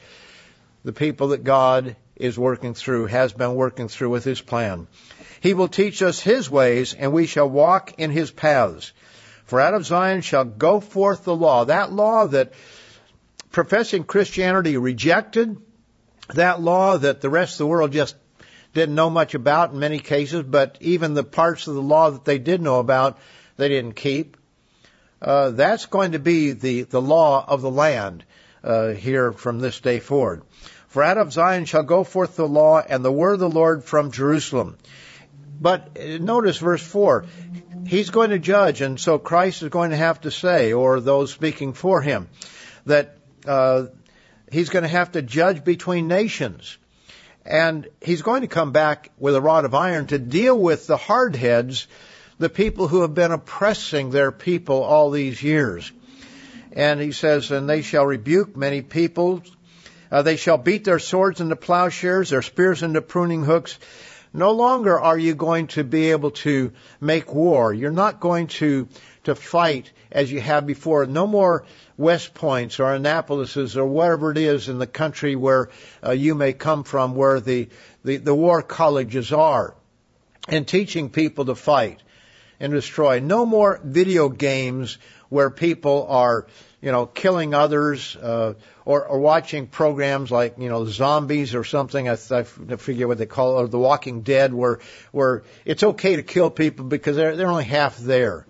the 0.83 0.93
people 0.93 1.29
that 1.29 1.43
God 1.43 1.95
is 2.15 2.37
working 2.37 2.75
through, 2.75 3.07
has 3.07 3.33
been 3.33 3.55
working 3.55 3.87
through 3.87 4.11
with 4.11 4.23
His 4.23 4.39
plan. 4.39 4.85
He 5.41 5.55
will 5.55 5.67
teach 5.67 6.03
us 6.03 6.19
His 6.19 6.49
ways, 6.49 6.93
and 6.93 7.11
we 7.11 7.25
shall 7.25 7.49
walk 7.49 7.95
in 7.97 8.11
His 8.11 8.29
paths. 8.29 8.93
For 9.45 9.59
out 9.59 9.73
of 9.73 9.85
Zion 9.85 10.21
shall 10.21 10.45
go 10.45 10.79
forth 10.79 11.23
the 11.23 11.35
law, 11.35 11.65
that 11.65 11.91
law 11.91 12.27
that 12.27 12.53
professing 13.51 14.03
Christianity 14.03 14.77
rejected, 14.77 15.57
that 16.35 16.61
law 16.61 16.97
that 16.97 17.21
the 17.21 17.29
rest 17.29 17.53
of 17.53 17.59
the 17.59 17.67
world 17.67 17.93
just 17.93 18.15
didn't 18.77 18.95
know 18.95 19.09
much 19.09 19.33
about 19.33 19.73
in 19.73 19.79
many 19.79 19.99
cases, 19.99 20.43
but 20.43 20.77
even 20.79 21.13
the 21.13 21.23
parts 21.23 21.67
of 21.67 21.75
the 21.75 21.81
law 21.81 22.11
that 22.11 22.23
they 22.23 22.37
did 22.37 22.61
know 22.61 22.79
about, 22.79 23.17
they 23.57 23.67
didn't 23.67 23.93
keep. 23.93 24.37
Uh, 25.21 25.49
that's 25.49 25.87
going 25.87 26.11
to 26.11 26.19
be 26.19 26.51
the, 26.51 26.83
the 26.83 27.01
law 27.01 27.43
of 27.45 27.61
the 27.61 27.71
land 27.71 28.23
uh, 28.63 28.89
here 28.89 29.31
from 29.31 29.59
this 29.59 29.79
day 29.79 29.99
forward. 29.99 30.43
For 30.87 31.03
out 31.03 31.17
of 31.17 31.33
Zion 31.33 31.65
shall 31.65 31.83
go 31.83 32.03
forth 32.03 32.35
the 32.35 32.47
law 32.47 32.79
and 32.79 33.03
the 33.03 33.11
word 33.11 33.33
of 33.33 33.39
the 33.39 33.49
Lord 33.49 33.83
from 33.83 34.11
Jerusalem. 34.11 34.77
But 35.59 35.97
uh, 35.99 36.17
notice 36.19 36.57
verse 36.57 36.85
4. 36.85 37.25
He's 37.87 38.11
going 38.11 38.29
to 38.29 38.39
judge, 38.39 38.81
and 38.81 38.99
so 38.99 39.17
Christ 39.17 39.63
is 39.63 39.69
going 39.69 39.89
to 39.89 39.97
have 39.97 40.21
to 40.21 40.31
say, 40.31 40.73
or 40.73 40.99
those 40.99 41.31
speaking 41.31 41.73
for 41.73 42.01
him, 42.01 42.27
that 42.85 43.17
uh, 43.45 43.85
he's 44.51 44.69
going 44.69 44.83
to 44.83 44.89
have 44.89 45.13
to 45.13 45.21
judge 45.21 45.63
between 45.63 46.07
nations. 46.07 46.77
And 47.47 47.87
he's 48.01 48.23
going 48.23 48.41
to 48.41 48.47
come 48.47 48.73
back 48.73 49.09
with 49.17 49.33
a 49.33 49.41
rod 49.41 49.63
of 49.63 49.73
iron 49.73 50.07
to 50.07 50.19
deal 50.19 50.59
with 50.59 50.85
the 50.85 50.97
hardheads, 50.97 51.87
the 52.39 52.49
people 52.49 52.89
who 52.89 53.01
have 53.03 53.13
been 53.13 53.31
oppressing 53.31 54.11
their 54.11 54.33
people 54.33 54.83
all 54.83 55.11
these 55.11 55.41
years. 55.41 55.89
And 56.73 56.99
he 56.99 57.13
says, 57.13 57.49
and 57.49 57.69
they 57.69 57.83
shall 57.83 58.05
rebuke 58.05 58.57
many 58.57 58.81
people. 58.81 59.43
Uh, 60.11 60.23
they 60.23 60.35
shall 60.35 60.57
beat 60.57 60.83
their 60.83 60.99
swords 60.99 61.39
into 61.39 61.55
plowshares, 61.55 62.31
their 62.31 62.41
spears 62.41 62.83
into 62.83 63.01
pruning 63.01 63.45
hooks. 63.45 63.79
No 64.33 64.51
longer 64.51 64.99
are 64.99 65.17
you 65.17 65.33
going 65.33 65.67
to 65.67 65.85
be 65.85 66.11
able 66.11 66.31
to 66.31 66.73
make 66.99 67.33
war. 67.33 67.73
You're 67.73 67.91
not 67.91 68.19
going 68.19 68.47
to, 68.47 68.89
to 69.23 69.35
fight 69.35 69.89
as 70.11 70.31
you 70.31 70.39
have 70.41 70.65
before. 70.65 71.05
No 71.05 71.27
more 71.27 71.65
West 71.97 72.33
Points 72.33 72.79
or 72.79 72.85
Annapolises 72.85 73.75
or 73.75 73.85
wherever 73.85 74.31
it 74.31 74.37
is 74.37 74.69
in 74.69 74.79
the 74.79 74.87
country 74.87 75.35
where 75.35 75.69
uh, 76.05 76.11
you 76.11 76.35
may 76.35 76.53
come 76.53 76.83
from, 76.83 77.15
where 77.15 77.39
the, 77.39 77.69
the, 78.03 78.17
the 78.17 78.35
war 78.35 78.61
colleges 78.61 79.33
are, 79.33 79.75
and 80.47 80.67
teaching 80.67 81.09
people 81.09 81.45
to 81.45 81.55
fight 81.55 82.01
and 82.59 82.71
destroy. 82.73 83.19
No 83.19 83.45
more 83.45 83.79
video 83.83 84.29
games 84.29 84.97
where 85.29 85.49
people 85.49 86.07
are, 86.09 86.47
you 86.81 86.91
know, 86.91 87.05
killing 87.05 87.53
others, 87.53 88.15
uh, 88.15 88.53
or, 88.85 89.05
or 89.05 89.19
watching 89.19 89.67
programs 89.67 90.31
like, 90.31 90.57
you 90.57 90.69
know, 90.69 90.85
zombies 90.85 91.53
or 91.53 91.65
something. 91.65 92.07
I, 92.07 92.13
I 92.13 92.43
forget 92.43 93.07
what 93.07 93.17
they 93.17 93.25
call 93.25 93.59
it, 93.59 93.63
or 93.63 93.67
The 93.67 93.77
Walking 93.77 94.21
Dead, 94.21 94.53
where, 94.53 94.79
where 95.11 95.43
it's 95.65 95.83
okay 95.83 96.15
to 96.15 96.23
kill 96.23 96.49
people 96.49 96.85
because 96.85 97.17
they're, 97.17 97.35
they're 97.35 97.49
only 97.49 97.65
half 97.65 97.97
there. 97.97 98.45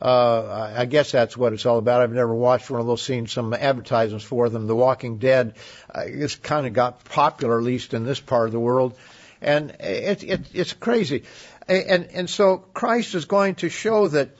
Uh, 0.00 0.72
I 0.76 0.86
guess 0.86 1.12
that's 1.12 1.36
what 1.36 1.52
it's 1.52 1.66
all 1.66 1.78
about. 1.78 2.00
I've 2.00 2.12
never 2.12 2.34
watched 2.34 2.70
one 2.70 2.80
of 2.80 2.86
those, 2.86 3.02
seen 3.02 3.26
some 3.26 3.52
advertisements 3.52 4.24
for 4.24 4.48
them. 4.48 4.66
The 4.66 4.74
Walking 4.74 5.18
Dead, 5.18 5.54
uh, 5.94 6.02
it's 6.06 6.34
kind 6.34 6.66
of 6.66 6.72
got 6.72 7.04
popular, 7.04 7.58
at 7.58 7.64
least 7.64 7.94
in 7.94 8.04
this 8.04 8.18
part 8.18 8.46
of 8.46 8.52
the 8.52 8.60
world, 8.60 8.96
and 9.40 9.70
it, 9.80 10.24
it, 10.24 10.40
it's 10.54 10.72
crazy. 10.72 11.24
And 11.68 12.06
and 12.12 12.28
so 12.28 12.58
Christ 12.58 13.14
is 13.14 13.26
going 13.26 13.56
to 13.56 13.68
show 13.68 14.08
that. 14.08 14.30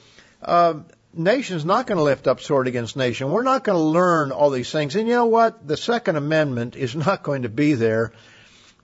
Uh, 0.43 0.81
nation's 1.15 1.65
not 1.65 1.87
going 1.87 1.99
to 1.99 2.03
lift 2.03 2.27
up 2.27 2.41
sword 2.41 2.67
against 2.67 2.97
nation. 2.97 3.31
We're 3.31 3.43
not 3.43 3.65
going 3.65 3.79
to 3.79 3.85
learn 3.85 4.33
all 4.33 4.51
these 4.51 4.71
things. 4.71 4.97
And 4.97 5.07
you 5.07 5.15
know 5.15 5.27
what? 5.27 5.69
The 5.69 5.77
Second 5.77 6.17
Amendment 6.17 6.75
is 6.75 6.97
not 6.97 7.23
going 7.23 7.43
to 7.43 7.49
be 7.49 7.75
there 7.75 8.13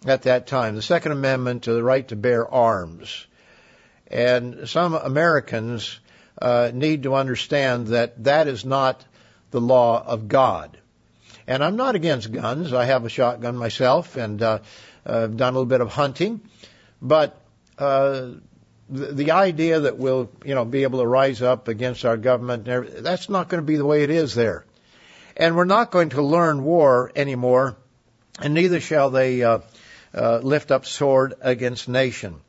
at 0.06 0.22
that 0.22 0.46
time. 0.46 0.74
The 0.74 0.82
Second 0.82 1.12
Amendment 1.12 1.64
to 1.64 1.72
the 1.72 1.82
right 1.82 2.06
to 2.08 2.16
bear 2.16 2.46
arms. 2.46 3.26
And 4.08 4.68
some 4.68 4.94
Americans 4.94 5.98
uh, 6.40 6.70
need 6.72 7.04
to 7.04 7.14
understand 7.14 7.88
that 7.88 8.24
that 8.24 8.48
is 8.48 8.64
not 8.64 9.04
the 9.50 9.60
law 9.60 10.02
of 10.04 10.28
God. 10.28 10.78
And 11.46 11.64
I'm 11.64 11.76
not 11.76 11.94
against 11.94 12.30
guns. 12.30 12.72
I 12.72 12.84
have 12.84 13.04
a 13.04 13.08
shotgun 13.08 13.56
myself, 13.56 14.16
and 14.16 14.42
uh, 14.42 14.58
I've 15.06 15.36
done 15.36 15.54
a 15.54 15.56
little 15.56 15.66
bit 15.66 15.80
of 15.80 15.88
hunting. 15.88 16.42
But 17.00 17.40
uh, 17.78 18.32
the, 18.90 19.06
the 19.12 19.30
idea 19.30 19.80
that 19.80 19.96
we'll, 19.96 20.30
you 20.44 20.54
know, 20.54 20.64
be 20.64 20.82
able 20.82 21.00
to 21.00 21.06
rise 21.06 21.40
up 21.40 21.68
against 21.68 22.04
our 22.04 22.16
government, 22.16 22.66
that's 23.02 23.28
not 23.28 23.48
going 23.48 23.62
to 23.62 23.66
be 23.66 23.76
the 23.76 23.86
way 23.86 24.02
it 24.02 24.10
is 24.10 24.34
there. 24.34 24.64
And 25.36 25.56
we're 25.56 25.64
not 25.64 25.90
going 25.90 26.10
to 26.10 26.22
learn 26.22 26.64
war 26.64 27.12
anymore, 27.14 27.76
and 28.40 28.54
neither 28.54 28.80
shall 28.80 29.10
they 29.10 29.42
uh, 29.42 29.60
uh, 30.12 30.38
lift 30.38 30.70
up 30.70 30.84
sword 30.84 31.34
against 31.40 31.88
nation. 31.88 32.40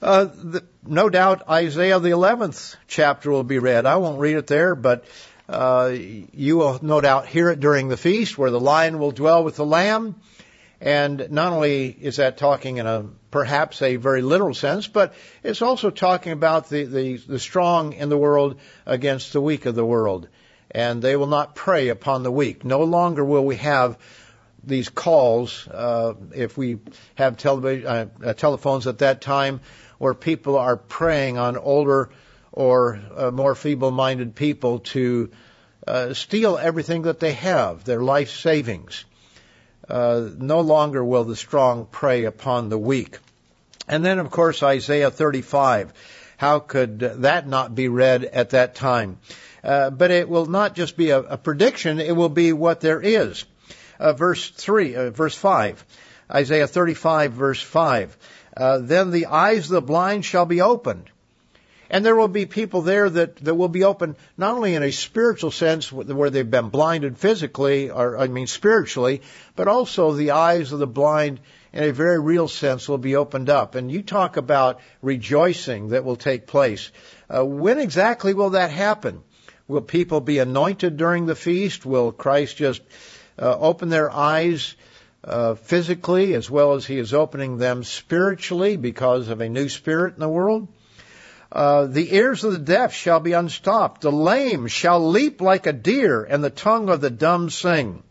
Uh, 0.00 0.24
the, 0.24 0.64
no 0.86 1.08
doubt 1.08 1.48
Isaiah 1.48 2.00
the 2.00 2.10
11th 2.10 2.76
chapter 2.88 3.30
will 3.30 3.44
be 3.44 3.58
read. 3.58 3.86
I 3.86 3.96
won't 3.96 4.20
read 4.20 4.36
it 4.36 4.46
there, 4.46 4.74
but 4.74 5.04
uh, 5.48 5.92
you 5.92 6.56
will 6.56 6.78
no 6.82 7.00
doubt 7.00 7.26
hear 7.26 7.50
it 7.50 7.60
during 7.60 7.88
the 7.88 7.96
feast 7.96 8.36
where 8.36 8.50
the 8.50 8.60
lion 8.60 8.98
will 8.98 9.10
dwell 9.10 9.44
with 9.44 9.56
the 9.56 9.66
lamb. 9.66 10.16
And 10.80 11.30
not 11.30 11.52
only 11.52 11.86
is 11.88 12.16
that 12.16 12.38
talking 12.38 12.78
in 12.78 12.86
a 12.86 13.06
perhaps 13.30 13.80
a 13.82 13.96
very 13.96 14.20
literal 14.20 14.54
sense, 14.54 14.88
but 14.88 15.14
it's 15.44 15.62
also 15.62 15.90
talking 15.90 16.32
about 16.32 16.68
the, 16.68 16.84
the, 16.84 17.16
the 17.16 17.38
strong 17.38 17.92
in 17.92 18.08
the 18.08 18.18
world 18.18 18.58
against 18.84 19.32
the 19.32 19.40
weak 19.40 19.66
of 19.66 19.74
the 19.74 19.84
world. 19.84 20.28
And 20.70 21.00
they 21.00 21.16
will 21.16 21.28
not 21.28 21.54
prey 21.54 21.88
upon 21.88 22.24
the 22.24 22.32
weak. 22.32 22.64
No 22.64 22.80
longer 22.80 23.24
will 23.24 23.44
we 23.44 23.56
have 23.56 23.98
these 24.64 24.88
calls, 24.88 25.66
uh, 25.68 26.14
if 26.34 26.56
we 26.56 26.78
have 27.16 27.36
television, 27.36 27.86
uh, 27.86 28.06
uh, 28.24 28.32
telephones 28.32 28.86
at 28.86 28.98
that 28.98 29.20
time, 29.20 29.60
where 30.02 30.14
people 30.14 30.58
are 30.58 30.76
preying 30.76 31.38
on 31.38 31.56
older 31.56 32.10
or 32.50 32.98
uh, 33.16 33.30
more 33.30 33.54
feeble-minded 33.54 34.34
people 34.34 34.80
to 34.80 35.30
uh, 35.86 36.12
steal 36.12 36.58
everything 36.58 37.02
that 37.02 37.20
they 37.20 37.34
have, 37.34 37.84
their 37.84 38.02
life 38.02 38.30
savings. 38.30 39.04
Uh, 39.88 40.28
no 40.38 40.60
longer 40.60 41.04
will 41.04 41.22
the 41.22 41.36
strong 41.36 41.86
prey 41.86 42.24
upon 42.24 42.68
the 42.68 42.76
weak. 42.76 43.18
And 43.86 44.04
then, 44.04 44.18
of 44.18 44.28
course, 44.32 44.64
Isaiah 44.64 45.12
35. 45.12 45.92
How 46.36 46.58
could 46.58 46.98
that 46.98 47.46
not 47.46 47.72
be 47.72 47.86
read 47.86 48.24
at 48.24 48.50
that 48.50 48.74
time? 48.74 49.18
Uh, 49.62 49.90
but 49.90 50.10
it 50.10 50.28
will 50.28 50.46
not 50.46 50.74
just 50.74 50.96
be 50.96 51.10
a, 51.10 51.20
a, 51.20 51.36
prediction; 51.36 52.00
it 52.00 52.16
will 52.16 52.28
be 52.28 52.52
what 52.52 52.80
there 52.80 53.00
is. 53.00 53.44
Uh, 54.00 54.14
verse 54.14 54.50
three, 54.50 54.96
uh, 54.96 55.10
verse 55.10 55.36
five, 55.36 55.84
Isaiah 56.28 56.66
35, 56.66 57.34
verse 57.34 57.62
five. 57.62 58.16
Uh, 58.56 58.78
then 58.78 59.10
the 59.10 59.26
eyes 59.26 59.66
of 59.66 59.70
the 59.70 59.82
blind 59.82 60.24
shall 60.24 60.46
be 60.46 60.60
opened. 60.60 61.10
And 61.92 62.06
there 62.06 62.16
will 62.16 62.28
be 62.28 62.46
people 62.46 62.80
there 62.80 63.10
that, 63.10 63.36
that 63.36 63.54
will 63.54 63.68
be 63.68 63.84
open 63.84 64.16
not 64.38 64.54
only 64.54 64.74
in 64.74 64.82
a 64.82 64.90
spiritual 64.90 65.50
sense 65.50 65.92
where 65.92 66.30
they've 66.30 66.50
been 66.50 66.70
blinded 66.70 67.18
physically, 67.18 67.90
or 67.90 68.16
I 68.16 68.28
mean 68.28 68.46
spiritually, 68.46 69.20
but 69.56 69.68
also 69.68 70.12
the 70.12 70.30
eyes 70.30 70.72
of 70.72 70.78
the 70.78 70.86
blind 70.86 71.40
in 71.72 71.84
a 71.84 71.92
very 71.92 72.18
real 72.18 72.48
sense 72.48 72.88
will 72.88 72.96
be 72.96 73.16
opened 73.16 73.50
up. 73.50 73.74
And 73.74 73.92
you 73.92 74.02
talk 74.02 74.38
about 74.38 74.80
rejoicing 75.02 75.90
that 75.90 76.04
will 76.04 76.16
take 76.16 76.46
place. 76.46 76.90
Uh, 77.28 77.44
when 77.44 77.78
exactly 77.78 78.32
will 78.32 78.50
that 78.50 78.70
happen? 78.70 79.22
Will 79.68 79.82
people 79.82 80.20
be 80.20 80.38
anointed 80.38 80.96
during 80.96 81.26
the 81.26 81.34
feast? 81.34 81.84
Will 81.84 82.10
Christ 82.10 82.56
just 82.56 82.80
uh, 83.38 83.56
open 83.58 83.90
their 83.90 84.10
eyes 84.10 84.76
uh, 85.24 85.54
physically 85.54 86.34
as 86.34 86.50
well 86.50 86.74
as 86.74 86.86
he 86.86 86.98
is 86.98 87.14
opening 87.14 87.58
them 87.58 87.84
spiritually 87.84 88.76
because 88.76 89.28
of 89.28 89.40
a 89.40 89.48
new 89.48 89.68
spirit 89.68 90.14
in 90.14 90.20
the 90.20 90.28
world? 90.28 90.68
Uh, 91.50 91.86
the 91.86 92.14
ears 92.14 92.44
of 92.44 92.52
the 92.52 92.58
deaf 92.58 92.94
shall 92.94 93.20
be 93.20 93.32
unstopped. 93.32 94.00
The 94.00 94.10
lame 94.10 94.68
shall 94.68 95.10
leap 95.10 95.40
like 95.40 95.66
a 95.66 95.72
deer, 95.72 96.24
and 96.24 96.42
the 96.42 96.50
tongue 96.50 96.88
of 96.88 97.02
the 97.02 97.10
dumb 97.10 97.50
sing. 97.50 98.02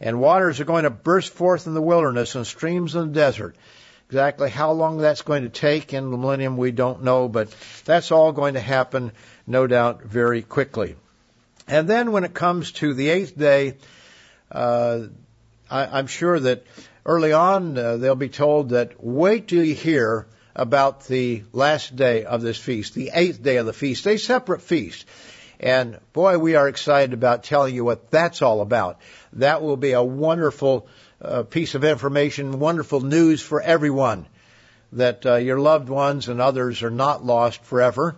And 0.00 0.20
waters 0.20 0.60
are 0.60 0.66
going 0.66 0.84
to 0.84 0.90
burst 0.90 1.32
forth 1.32 1.66
in 1.66 1.74
the 1.74 1.82
wilderness 1.82 2.34
and 2.34 2.46
streams 2.46 2.94
in 2.94 3.08
the 3.08 3.14
desert. 3.14 3.56
Exactly 4.08 4.48
how 4.50 4.72
long 4.72 4.98
that's 4.98 5.22
going 5.22 5.42
to 5.42 5.48
take 5.48 5.92
in 5.92 6.10
the 6.10 6.16
millennium, 6.16 6.56
we 6.56 6.70
don't 6.70 7.02
know, 7.02 7.28
but 7.28 7.54
that's 7.84 8.12
all 8.12 8.32
going 8.32 8.54
to 8.54 8.60
happen, 8.60 9.12
no 9.46 9.66
doubt, 9.66 10.02
very 10.02 10.42
quickly. 10.42 10.96
And 11.66 11.88
then 11.88 12.12
when 12.12 12.24
it 12.24 12.32
comes 12.32 12.72
to 12.72 12.94
the 12.94 13.08
eighth 13.08 13.36
day, 13.36 13.74
uh, 14.50 15.00
I, 15.70 15.98
am 15.98 16.06
sure 16.06 16.38
that 16.40 16.64
early 17.04 17.32
on 17.32 17.76
uh, 17.76 17.96
they'll 17.98 18.14
be 18.14 18.28
told 18.28 18.70
that 18.70 19.02
wait 19.04 19.48
till 19.48 19.62
you 19.62 19.74
hear 19.74 20.26
about 20.56 21.06
the 21.06 21.44
last 21.52 21.94
day 21.94 22.24
of 22.24 22.42
this 22.42 22.58
feast, 22.58 22.94
the 22.94 23.10
eighth 23.12 23.42
day 23.42 23.58
of 23.58 23.66
the 23.66 23.72
feast, 23.72 24.06
a 24.06 24.16
separate 24.16 24.62
feast. 24.62 25.06
And 25.60 25.98
boy, 26.12 26.38
we 26.38 26.54
are 26.54 26.68
excited 26.68 27.12
about 27.12 27.44
telling 27.44 27.74
you 27.74 27.84
what 27.84 28.10
that's 28.10 28.42
all 28.42 28.60
about. 28.60 28.98
That 29.34 29.62
will 29.62 29.76
be 29.76 29.92
a 29.92 30.02
wonderful 30.02 30.88
uh, 31.20 31.42
piece 31.42 31.74
of 31.74 31.84
information, 31.84 32.60
wonderful 32.60 33.00
news 33.00 33.42
for 33.42 33.60
everyone 33.60 34.26
that 34.92 35.26
uh, 35.26 35.34
your 35.36 35.58
loved 35.58 35.88
ones 35.88 36.28
and 36.28 36.40
others 36.40 36.82
are 36.82 36.90
not 36.90 37.24
lost 37.24 37.62
forever. 37.64 38.16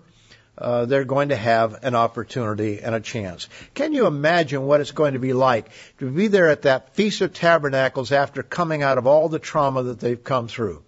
Uh, 0.60 0.84
they're 0.84 1.04
going 1.04 1.30
to 1.30 1.36
have 1.36 1.84
an 1.84 1.94
opportunity 1.94 2.80
and 2.80 2.94
a 2.94 3.00
chance. 3.00 3.48
Can 3.74 3.92
you 3.92 4.06
imagine 4.06 4.66
what 4.66 4.80
it's 4.80 4.92
going 4.92 5.14
to 5.14 5.18
be 5.18 5.32
like 5.32 5.70
to 5.98 6.10
be 6.10 6.28
there 6.28 6.48
at 6.48 6.62
that 6.62 6.94
Feast 6.94 7.20
of 7.22 7.32
Tabernacles 7.32 8.12
after 8.12 8.42
coming 8.42 8.82
out 8.82 8.98
of 8.98 9.06
all 9.06 9.28
the 9.28 9.38
trauma 9.38 9.82
that 9.84 10.00
they've 10.00 10.22
come 10.22 10.48
through? 10.48 10.82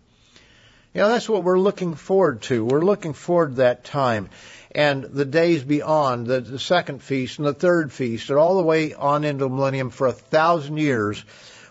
You 0.94 1.00
know, 1.00 1.08
that's 1.08 1.28
what 1.28 1.42
we're 1.42 1.58
looking 1.58 1.94
forward 1.94 2.42
to. 2.42 2.66
We're 2.66 2.84
looking 2.84 3.14
forward 3.14 3.52
to 3.52 3.54
that 3.56 3.82
time 3.82 4.28
and 4.74 5.04
the 5.04 5.24
days 5.24 5.62
beyond, 5.62 6.26
the, 6.26 6.40
the 6.40 6.58
second 6.58 7.02
feast 7.02 7.38
and 7.38 7.46
the 7.46 7.54
third 7.54 7.92
feast, 7.92 8.30
and 8.30 8.38
all 8.38 8.56
the 8.56 8.62
way 8.62 8.94
on 8.94 9.24
into 9.24 9.44
the 9.44 9.50
millennium 9.50 9.90
for 9.90 10.06
a 10.06 10.12
thousand 10.12 10.78
years 10.78 11.20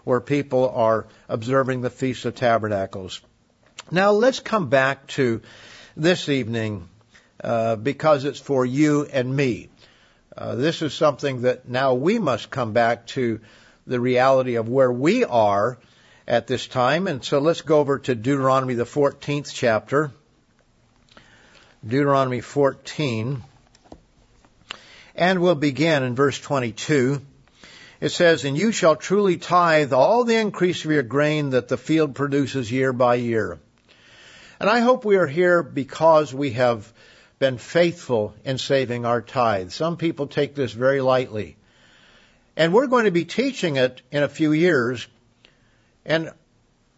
where 0.04 0.22
people 0.22 0.70
are 0.70 1.08
observing 1.28 1.82
the 1.82 1.90
Feast 1.90 2.26
of 2.26 2.36
Tabernacles. 2.36 3.22
Now 3.90 4.12
let's 4.12 4.40
come 4.40 4.70
back 4.70 5.08
to 5.08 5.42
this 5.98 6.30
evening 6.30 6.88
uh, 7.44 7.76
because 7.76 8.26
it's 8.26 8.40
for 8.40 8.66
you 8.66 9.06
and 9.06 9.36
me. 9.36 9.70
Uh, 10.38 10.56
this 10.56 10.82
is 10.82 10.94
something 10.94 11.42
that 11.42 11.68
now 11.68 11.94
we 11.94 12.20
must 12.20 12.50
come 12.50 12.74
back 12.74 13.08
to 13.08 13.42
the 13.86 14.00
reality 14.00 14.56
of 14.56 14.70
where 14.70 14.92
we 14.92 15.26
are 15.26 15.78
at 16.28 16.48
this 16.48 16.68
time. 16.68 17.08
And 17.08 17.24
so 17.24 17.40
let's 17.40 17.62
go 17.62 17.80
over 17.80 18.00
to 18.00 18.16
Deuteronomy, 18.16 18.76
the 18.76 18.86
14th 18.86 19.52
chapter. 19.54 20.12
Deuteronomy 21.86 22.42
14. 22.42 23.44
And 25.16 25.42
we'll 25.42 25.56
begin 25.56 26.04
in 26.04 26.16
verse 26.16 26.40
22. 26.40 27.22
It 28.00 28.10
says, 28.10 28.46
And 28.46 28.58
you 28.58 28.72
shall 28.72 28.96
truly 28.96 29.38
tithe 29.38 29.92
all 29.92 30.24
the 30.24 30.38
increase 30.38 30.86
of 30.86 30.92
your 30.92 31.04
grain 31.04 31.52
that 31.52 31.68
the 31.68 31.78
field 31.78 32.16
produces 32.16 32.72
year 32.72 32.94
by 32.94 33.16
year. 33.16 33.60
And 34.60 34.70
I 34.70 34.80
hope 34.80 35.06
we 35.06 35.18
are 35.18 35.28
here 35.28 35.64
because 35.64 36.34
we 36.34 36.52
have 36.52 36.92
been 37.42 37.58
faithful 37.58 38.36
in 38.46 38.60
saving 38.60 39.04
our 39.04 39.20
tithe. 39.20 39.72
Some 39.72 39.98
people 39.98 40.28
take 40.28 40.54
this 40.54 40.72
very 40.72 41.02
lightly. 41.02 41.58
And 42.56 42.72
we're 42.72 42.86
going 42.86 43.06
to 43.06 43.12
be 43.12 43.26
teaching 43.26 43.78
it 43.78 44.04
in 44.12 44.22
a 44.22 44.30
few 44.30 44.52
years 44.52 45.08
and 46.06 46.32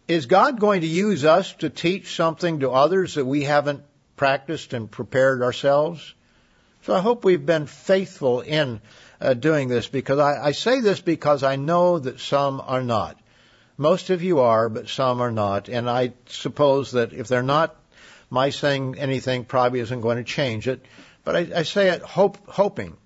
is 0.08 0.26
God 0.26 0.60
going 0.60 0.82
to 0.82 0.88
use 0.88 1.24
us 1.24 1.54
to 1.54 1.70
teach 1.70 2.16
something 2.16 2.60
to 2.60 2.72
others 2.72 3.16
that 3.16 3.26
we 3.26 3.44
haven't 3.44 3.84
practiced 4.18 4.74
and 4.74 4.92
prepared 4.92 5.42
ourselves? 5.42 6.14
So 6.82 6.94
I 6.94 7.00
hope 7.00 7.24
we've 7.24 7.46
been 7.46 7.66
faithful 7.66 8.42
in 8.42 8.82
uh, 9.22 9.36
doing 9.36 9.70
this 9.70 9.88
because 9.88 10.20
I, 10.20 10.48
I 10.48 10.52
say 10.52 10.82
this 10.82 11.00
because 11.00 11.44
I 11.44 11.56
know 11.56 12.00
that 12.00 12.20
some 12.20 12.62
are 12.66 12.84
not. 12.84 13.18
Most 13.78 14.10
of 14.10 14.22
you 14.22 14.42
are, 14.42 14.68
but 14.68 14.90
some 14.90 15.22
are 15.22 15.32
not. 15.32 15.70
And 15.70 15.90
I 15.90 16.14
suppose 16.28 16.92
that 16.92 17.14
if 17.14 17.30
they're 17.30 17.42
not, 17.42 17.76
my 18.34 18.50
saying 18.50 18.98
anything 18.98 19.46
probably 19.46 19.80
isn't 19.80 20.02
going 20.02 20.18
to 20.18 20.24
change 20.24 20.68
it. 20.68 20.84
But 21.24 21.36
I, 21.36 21.60
I 21.60 21.64
say 21.64 21.90
it 21.90 22.02
hope, 22.02 22.40
hoping, 22.48 22.98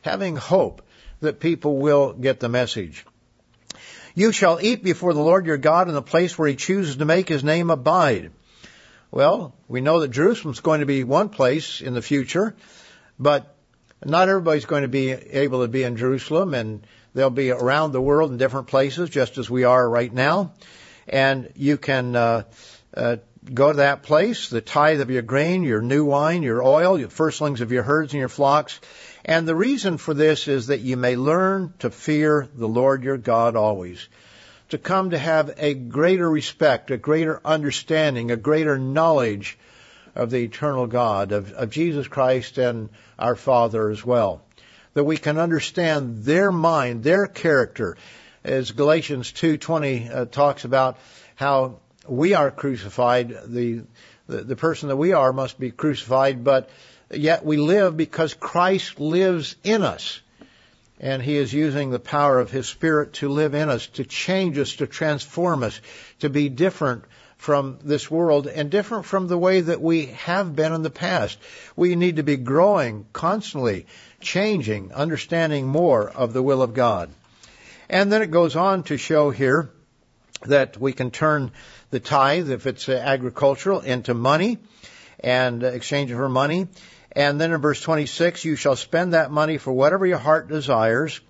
having 0.00 0.34
hope 0.34 0.80
that 1.20 1.40
people 1.40 1.76
will 1.76 2.14
get 2.14 2.40
the 2.40 2.48
message. 2.48 3.04
You 4.14 4.32
shall 4.32 4.58
eat 4.60 4.82
before 4.82 5.12
the 5.12 5.20
Lord 5.20 5.44
your 5.44 5.58
God 5.58 5.88
in 5.88 5.94
the 5.94 6.00
place 6.00 6.38
where 6.38 6.48
he 6.48 6.56
chooses 6.56 6.96
to 6.96 7.04
make 7.04 7.28
his 7.28 7.44
name 7.44 7.68
abide. 7.68 8.32
Well, 9.10 9.54
we 9.68 9.82
know 9.82 10.00
that 10.00 10.08
Jerusalem's 10.08 10.60
going 10.60 10.80
to 10.80 10.86
be 10.86 11.04
one 11.04 11.28
place 11.28 11.82
in 11.82 11.92
the 11.92 12.00
future, 12.00 12.56
but 13.18 13.54
not 14.02 14.30
everybody's 14.30 14.64
going 14.64 14.82
to 14.82 14.88
be 14.88 15.10
able 15.10 15.62
to 15.62 15.68
be 15.68 15.82
in 15.82 15.98
Jerusalem 15.98 16.54
and 16.54 16.86
they'll 17.14 17.28
be 17.28 17.50
around 17.50 17.92
the 17.92 18.00
world 18.00 18.30
in 18.30 18.38
different 18.38 18.68
places 18.68 19.10
just 19.10 19.36
as 19.36 19.50
we 19.50 19.64
are 19.64 19.86
right 19.86 20.12
now. 20.12 20.54
And 21.06 21.52
you 21.56 21.76
can, 21.76 22.16
uh, 22.16 22.44
uh, 22.96 23.16
go 23.52 23.72
to 23.72 23.78
that 23.78 24.02
place, 24.02 24.48
the 24.48 24.60
tithe 24.60 25.00
of 25.00 25.10
your 25.10 25.22
grain, 25.22 25.62
your 25.62 25.82
new 25.82 26.04
wine, 26.04 26.42
your 26.42 26.62
oil, 26.62 26.98
your 26.98 27.08
firstlings 27.08 27.60
of 27.60 27.72
your 27.72 27.82
herds 27.82 28.12
and 28.12 28.20
your 28.20 28.28
flocks, 28.28 28.80
and 29.24 29.46
the 29.46 29.54
reason 29.54 29.98
for 29.98 30.14
this 30.14 30.48
is 30.48 30.68
that 30.68 30.80
you 30.80 30.96
may 30.96 31.16
learn 31.16 31.72
to 31.80 31.90
fear 31.90 32.48
the 32.54 32.68
Lord 32.68 33.04
your 33.04 33.18
God 33.18 33.56
always. 33.56 34.08
To 34.70 34.78
come 34.78 35.10
to 35.10 35.18
have 35.18 35.54
a 35.58 35.74
greater 35.74 36.28
respect, 36.28 36.90
a 36.90 36.96
greater 36.96 37.40
understanding, 37.44 38.30
a 38.30 38.36
greater 38.36 38.78
knowledge 38.78 39.58
of 40.14 40.30
the 40.30 40.44
eternal 40.44 40.86
God, 40.86 41.32
of, 41.32 41.52
of 41.52 41.70
Jesus 41.70 42.08
Christ 42.08 42.58
and 42.58 42.88
our 43.18 43.36
Father 43.36 43.90
as 43.90 44.04
well. 44.04 44.42
That 44.94 45.04
we 45.04 45.16
can 45.16 45.38
understand 45.38 46.24
their 46.24 46.50
mind, 46.50 47.02
their 47.02 47.26
character, 47.26 47.96
as 48.44 48.72
Galatians 48.72 49.32
2.20 49.32 50.14
uh, 50.14 50.24
talks 50.26 50.64
about 50.64 50.98
how 51.34 51.78
we 52.06 52.34
are 52.34 52.50
crucified. 52.50 53.36
The, 53.46 53.82
the, 54.26 54.42
the 54.42 54.56
person 54.56 54.88
that 54.88 54.96
we 54.96 55.12
are 55.12 55.32
must 55.32 55.58
be 55.58 55.70
crucified, 55.70 56.44
but 56.44 56.70
yet 57.10 57.44
we 57.44 57.56
live 57.56 57.96
because 57.96 58.34
Christ 58.34 59.00
lives 59.00 59.56
in 59.62 59.82
us. 59.82 60.20
And 61.00 61.20
He 61.20 61.36
is 61.36 61.52
using 61.52 61.90
the 61.90 61.98
power 61.98 62.38
of 62.38 62.50
His 62.50 62.68
Spirit 62.68 63.14
to 63.14 63.28
live 63.28 63.54
in 63.54 63.68
us, 63.68 63.86
to 63.88 64.04
change 64.04 64.56
us, 64.58 64.76
to 64.76 64.86
transform 64.86 65.62
us, 65.64 65.80
to 66.20 66.30
be 66.30 66.48
different 66.48 67.04
from 67.36 67.78
this 67.82 68.08
world 68.08 68.46
and 68.46 68.70
different 68.70 69.04
from 69.04 69.26
the 69.26 69.36
way 69.36 69.60
that 69.60 69.80
we 69.80 70.06
have 70.06 70.54
been 70.54 70.72
in 70.72 70.82
the 70.82 70.90
past. 70.90 71.36
We 71.74 71.96
need 71.96 72.16
to 72.16 72.22
be 72.22 72.36
growing 72.36 73.04
constantly, 73.12 73.86
changing, 74.20 74.92
understanding 74.92 75.66
more 75.66 76.08
of 76.08 76.32
the 76.32 76.42
will 76.42 76.62
of 76.62 76.72
God. 76.72 77.10
And 77.88 78.12
then 78.12 78.22
it 78.22 78.30
goes 78.30 78.54
on 78.54 78.84
to 78.84 78.96
show 78.96 79.30
here 79.30 79.70
that 80.46 80.78
we 80.78 80.92
can 80.92 81.10
turn 81.10 81.50
the 81.92 82.00
tithe, 82.00 82.50
if 82.50 82.66
it's 82.66 82.88
agricultural, 82.88 83.80
into 83.80 84.14
money 84.14 84.58
and 85.20 85.62
exchange 85.62 86.10
it 86.10 86.16
for 86.16 86.28
money. 86.28 86.66
And 87.12 87.38
then 87.38 87.52
in 87.52 87.60
verse 87.60 87.82
26, 87.82 88.46
you 88.46 88.56
shall 88.56 88.76
spend 88.76 89.12
that 89.12 89.30
money 89.30 89.58
for 89.58 89.72
whatever 89.72 90.06
your 90.06 90.18
heart 90.18 90.48
desires, 90.48 91.20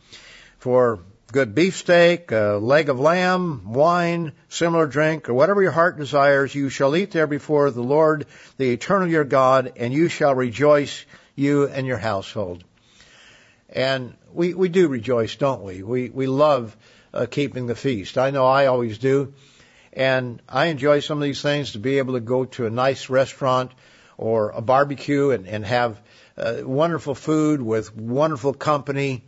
for 0.59 1.01
good 1.33 1.57
beefsteak, 1.57 2.31
a 2.31 2.61
leg 2.63 2.89
of 2.89 3.01
lamb, 3.01 3.73
wine, 3.73 4.33
similar 4.49 4.87
drink, 4.87 5.29
or 5.29 5.35
whatever 5.35 5.63
your 5.63 5.73
heart 5.73 5.99
desires, 5.99 6.55
you 6.55 6.69
shall 6.69 6.95
eat 6.95 7.11
there 7.11 7.27
before 7.27 7.73
the 7.73 7.83
Lord, 7.83 8.27
the 8.57 8.71
eternal 8.71 9.09
your 9.09 9.25
God, 9.25 9.73
and 9.77 9.93
you 9.93 10.09
shall 10.09 10.35
rejoice, 10.35 11.05
you 11.35 11.67
and 11.67 11.89
your 11.89 11.99
household. 11.99 12.63
And 13.69 14.15
we, 14.33 14.55
we 14.55 14.69
do 14.69 14.87
rejoice, 14.87 15.35
don't 15.35 15.65
we? 15.65 15.83
We, 15.83 16.09
we 16.09 16.29
love 16.29 16.77
uh, 17.13 17.27
keeping 17.29 17.67
the 17.67 17.75
feast. 17.75 18.17
I 18.17 18.31
know 18.31 18.47
I 18.47 18.67
always 18.67 18.99
do. 18.99 19.35
And 19.93 20.41
I 20.49 20.67
enjoy 20.67 21.01
some 21.01 21.19
of 21.19 21.25
these 21.25 21.43
things 21.43 21.73
to 21.73 21.79
be 21.79 21.99
able 21.99 22.15
to 22.15 22.21
go 22.21 22.47
to 22.47 22.67
a 22.67 22.71
nice 22.71 23.11
restaurant 23.11 23.73
or 24.17 24.51
a 24.51 24.63
barbecue 24.63 25.31
and, 25.31 25.47
and 25.47 25.67
have 25.67 26.01
uh, 26.37 26.61
wonderful 26.63 27.15
food 27.15 27.61
with 27.61 27.95
wonderful 27.95 28.55
company 28.55 29.23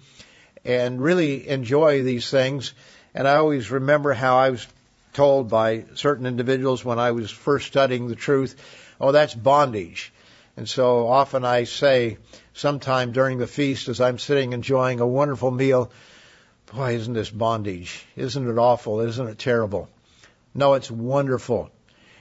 and 0.64 1.02
really 1.02 1.46
enjoy 1.48 2.02
these 2.02 2.30
things. 2.30 2.72
And 3.14 3.28
I 3.28 3.36
always 3.36 3.70
remember 3.70 4.14
how 4.14 4.38
I 4.38 4.50
was 4.50 4.66
told 5.12 5.48
by 5.48 5.84
certain 5.94 6.26
individuals 6.26 6.84
when 6.84 6.98
I 6.98 7.12
was 7.12 7.30
first 7.30 7.66
studying 7.66 8.08
the 8.08 8.16
truth, 8.16 8.56
oh, 9.00 9.12
that's 9.12 9.34
bondage. 9.34 10.12
And 10.56 10.68
so 10.68 11.08
often 11.08 11.44
I 11.44 11.64
say, 11.64 12.18
sometime 12.54 13.12
during 13.12 13.38
the 13.38 13.46
feast, 13.46 13.88
as 13.88 14.00
I'm 14.00 14.18
sitting 14.18 14.52
enjoying 14.52 15.00
a 15.00 15.06
wonderful 15.06 15.50
meal, 15.50 15.90
boy, 16.72 16.94
isn't 16.94 17.12
this 17.12 17.30
bondage? 17.30 18.04
Isn't 18.16 18.48
it 18.48 18.58
awful? 18.58 19.00
Isn't 19.00 19.28
it 19.28 19.38
terrible? 19.38 19.88
No, 20.55 20.74
it's 20.74 20.90
wonderful. 20.90 21.70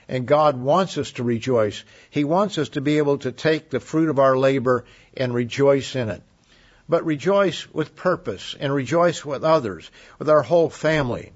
And 0.08 0.26
God 0.26 0.60
wants 0.60 0.98
us 0.98 1.12
to 1.12 1.22
rejoice. 1.22 1.82
He 2.10 2.24
wants 2.24 2.58
us 2.58 2.70
to 2.70 2.80
be 2.80 2.98
able 2.98 3.18
to 3.18 3.32
take 3.32 3.70
the 3.70 3.80
fruit 3.80 4.08
of 4.08 4.18
our 4.18 4.36
labor 4.36 4.84
and 5.16 5.32
rejoice 5.32 5.96
in 5.96 6.08
it 6.10 6.22
but 6.88 7.04
rejoice 7.04 7.66
with 7.72 7.96
purpose 7.96 8.54
and 8.58 8.72
rejoice 8.72 9.24
with 9.24 9.44
others, 9.44 9.90
with 10.18 10.28
our 10.28 10.42
whole 10.42 10.68
family, 10.68 11.32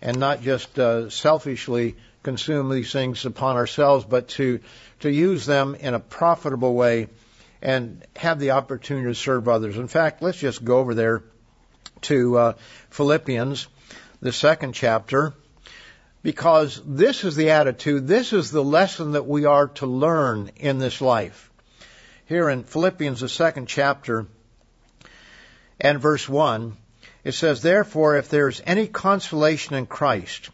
and 0.00 0.18
not 0.18 0.42
just 0.42 0.78
uh, 0.78 1.10
selfishly 1.10 1.96
consume 2.22 2.70
these 2.70 2.92
things 2.92 3.24
upon 3.24 3.56
ourselves, 3.56 4.04
but 4.04 4.28
to 4.28 4.60
to 5.00 5.10
use 5.10 5.44
them 5.46 5.74
in 5.74 5.94
a 5.94 6.00
profitable 6.00 6.74
way 6.74 7.08
and 7.60 8.04
have 8.16 8.38
the 8.38 8.52
opportunity 8.52 9.08
to 9.08 9.14
serve 9.14 9.48
others. 9.48 9.76
In 9.76 9.88
fact, 9.88 10.22
let's 10.22 10.38
just 10.38 10.64
go 10.64 10.78
over 10.78 10.94
there 10.94 11.22
to 12.02 12.38
uh, 12.38 12.52
Philippians, 12.90 13.66
the 14.20 14.32
second 14.32 14.72
chapter, 14.74 15.34
because 16.24 16.80
this 16.86 17.22
is 17.22 17.36
the 17.36 17.50
attitude, 17.50 18.08
this 18.08 18.32
is 18.32 18.50
the 18.50 18.64
lesson 18.64 19.12
that 19.12 19.26
we 19.26 19.44
are 19.44 19.68
to 19.68 19.86
learn 19.86 20.50
in 20.56 20.78
this 20.78 21.02
life. 21.02 21.50
Here 22.24 22.48
in 22.48 22.64
Philippians, 22.64 23.20
the 23.20 23.28
second 23.28 23.66
chapter, 23.66 24.26
and 25.78 26.00
verse 26.00 26.26
1, 26.26 26.78
it 27.24 27.32
says, 27.32 27.60
Therefore, 27.60 28.16
if 28.16 28.30
there's 28.30 28.62
any 28.64 28.86
consolation 28.86 29.74
in 29.74 29.84
Christ, 29.84 30.48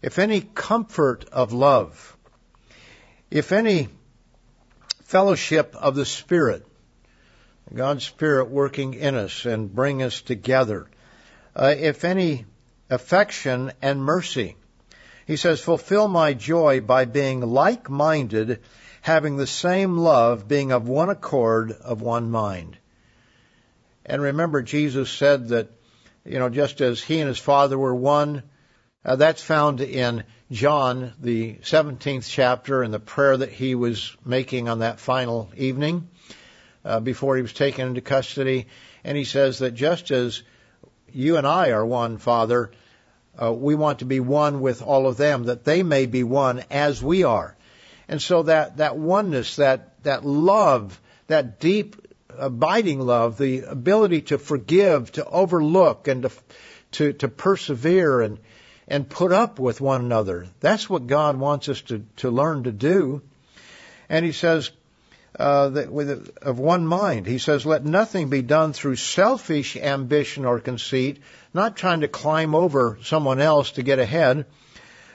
if 0.00 0.18
any 0.18 0.40
comfort 0.40 1.26
of 1.30 1.52
love, 1.52 2.16
if 3.30 3.52
any 3.52 3.90
fellowship 5.02 5.76
of 5.78 5.94
the 5.94 6.06
Spirit, 6.06 6.66
God's 7.72 8.04
Spirit 8.04 8.48
working 8.48 8.94
in 8.94 9.14
us 9.14 9.44
and 9.44 9.74
bring 9.74 10.02
us 10.02 10.22
together, 10.22 10.88
uh, 11.54 11.74
if 11.76 12.02
any 12.06 12.46
affection 12.88 13.72
and 13.82 14.02
mercy, 14.02 14.56
he 15.26 15.36
says, 15.36 15.60
fulfill 15.60 16.06
my 16.06 16.32
joy 16.34 16.80
by 16.80 17.04
being 17.04 17.40
like-minded, 17.40 18.60
having 19.02 19.36
the 19.36 19.46
same 19.46 19.98
love, 19.98 20.46
being 20.46 20.70
of 20.70 20.88
one 20.88 21.10
accord, 21.10 21.72
of 21.72 22.00
one 22.00 22.30
mind. 22.30 22.78
And 24.04 24.22
remember, 24.22 24.62
Jesus 24.62 25.10
said 25.10 25.48
that, 25.48 25.68
you 26.24 26.38
know, 26.38 26.48
just 26.48 26.80
as 26.80 27.02
he 27.02 27.18
and 27.18 27.28
his 27.28 27.38
Father 27.38 27.76
were 27.76 27.94
one, 27.94 28.44
uh, 29.04 29.16
that's 29.16 29.42
found 29.42 29.80
in 29.80 30.22
John, 30.52 31.12
the 31.20 31.54
17th 31.54 32.28
chapter, 32.28 32.82
and 32.82 32.94
the 32.94 33.00
prayer 33.00 33.36
that 33.36 33.50
he 33.50 33.74
was 33.74 34.16
making 34.24 34.68
on 34.68 34.78
that 34.78 35.00
final 35.00 35.50
evening 35.56 36.08
uh, 36.84 37.00
before 37.00 37.34
he 37.34 37.42
was 37.42 37.52
taken 37.52 37.88
into 37.88 38.00
custody. 38.00 38.68
And 39.02 39.16
he 39.16 39.24
says 39.24 39.58
that 39.58 39.74
just 39.74 40.12
as 40.12 40.44
you 41.12 41.36
and 41.36 41.46
I 41.46 41.70
are 41.70 41.84
one, 41.84 42.18
Father, 42.18 42.70
uh, 43.40 43.52
we 43.52 43.74
want 43.74 44.00
to 44.00 44.04
be 44.04 44.20
one 44.20 44.60
with 44.60 44.82
all 44.82 45.06
of 45.06 45.16
them, 45.16 45.44
that 45.44 45.64
they 45.64 45.82
may 45.82 46.06
be 46.06 46.22
one 46.22 46.64
as 46.70 47.02
we 47.02 47.24
are. 47.24 47.56
And 48.08 48.22
so 48.22 48.44
that, 48.44 48.78
that 48.78 48.96
oneness, 48.96 49.56
that, 49.56 50.02
that 50.04 50.24
love, 50.24 51.00
that 51.26 51.60
deep 51.60 51.96
abiding 52.38 53.00
love, 53.00 53.38
the 53.38 53.60
ability 53.60 54.22
to 54.22 54.38
forgive, 54.38 55.12
to 55.12 55.24
overlook, 55.24 56.08
and 56.08 56.22
to 56.22 56.30
to, 56.92 57.12
to 57.14 57.28
persevere 57.28 58.20
and 58.20 58.38
and 58.88 59.08
put 59.08 59.32
up 59.32 59.58
with 59.58 59.80
one 59.80 60.04
another. 60.04 60.46
That's 60.60 60.88
what 60.88 61.06
God 61.06 61.36
wants 61.36 61.68
us 61.68 61.80
to 61.82 62.04
to 62.16 62.30
learn 62.30 62.64
to 62.64 62.72
do. 62.72 63.22
And 64.08 64.24
He 64.24 64.32
says. 64.32 64.70
Uh, 65.38 65.68
that 65.68 65.92
with 65.92 66.38
of 66.40 66.58
one 66.58 66.86
mind, 66.86 67.26
he 67.26 67.36
says, 67.36 67.66
"Let 67.66 67.84
nothing 67.84 68.30
be 68.30 68.40
done 68.40 68.72
through 68.72 68.96
selfish 68.96 69.76
ambition 69.76 70.46
or 70.46 70.60
conceit, 70.60 71.18
not 71.56 71.76
trying 71.76 72.02
to 72.02 72.08
climb 72.08 72.54
over 72.54 72.98
someone 73.02 73.40
else 73.40 73.72
to 73.72 73.82
get 73.82 73.98
ahead, 73.98 74.46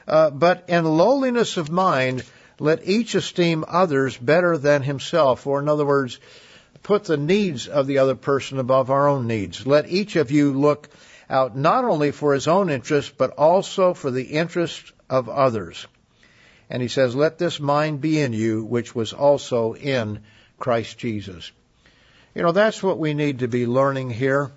uh, 0.07 0.29
but 0.29 0.65
in 0.67 0.83
lowliness 0.83 1.55
of 1.55 1.71
mind, 1.71 2.25
let 2.59 2.85
each 2.85 3.15
esteem 3.15 3.63
others 3.65 4.17
better 4.17 4.57
than 4.57 4.83
himself." 4.83 5.47
Or, 5.47 5.61
in 5.61 5.69
other 5.69 5.85
words, 5.85 6.19
put 6.83 7.05
the 7.05 7.17
needs 7.17 7.67
of 7.67 7.87
the 7.87 7.99
other 7.99 8.15
person 8.15 8.59
above 8.59 8.91
our 8.91 9.07
own 9.07 9.27
needs. 9.27 9.65
Let 9.65 9.89
each 9.89 10.17
of 10.17 10.31
you 10.31 10.53
look 10.53 10.89
out 11.29 11.55
not 11.55 11.85
only 11.85 12.11
for 12.11 12.33
his 12.33 12.47
own 12.47 12.69
interest, 12.69 13.13
but 13.17 13.31
also 13.37 13.93
for 13.93 14.11
the 14.11 14.23
interest 14.23 14.91
of 15.09 15.29
others. 15.29 15.87
And 16.69 16.81
he 16.81 16.87
says, 16.87 17.15
let 17.15 17.37
this 17.37 17.59
mind 17.59 18.01
be 18.01 18.19
in 18.19 18.33
you, 18.33 18.63
which 18.63 18.95
was 18.95 19.13
also 19.13 19.73
in 19.73 20.19
Christ 20.57 20.97
Jesus. 20.97 21.51
You 22.33 22.43
know, 22.43 22.51
that's 22.51 22.81
what 22.81 22.97
we 22.97 23.13
need 23.13 23.39
to 23.39 23.47
be 23.47 23.65
learning 23.67 24.09
here. 24.09 24.51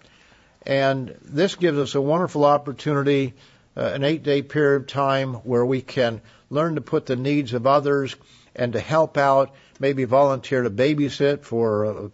And 0.66 1.14
this 1.22 1.56
gives 1.56 1.78
us 1.78 1.94
a 1.94 2.00
wonderful 2.00 2.44
opportunity, 2.44 3.34
uh, 3.76 3.82
an 3.82 4.04
eight 4.04 4.22
day 4.22 4.42
period 4.42 4.82
of 4.82 4.86
time 4.86 5.34
where 5.34 5.64
we 5.64 5.82
can 5.82 6.22
learn 6.50 6.76
to 6.76 6.80
put 6.80 7.06
the 7.06 7.16
needs 7.16 7.52
of 7.52 7.66
others 7.66 8.16
and 8.56 8.72
to 8.72 8.80
help 8.80 9.18
out 9.18 9.54
maybe 9.78 10.04
volunteer 10.04 10.62
to 10.62 10.70
babysit 10.70 11.42
for, 11.42 11.84
a, 11.84 12.10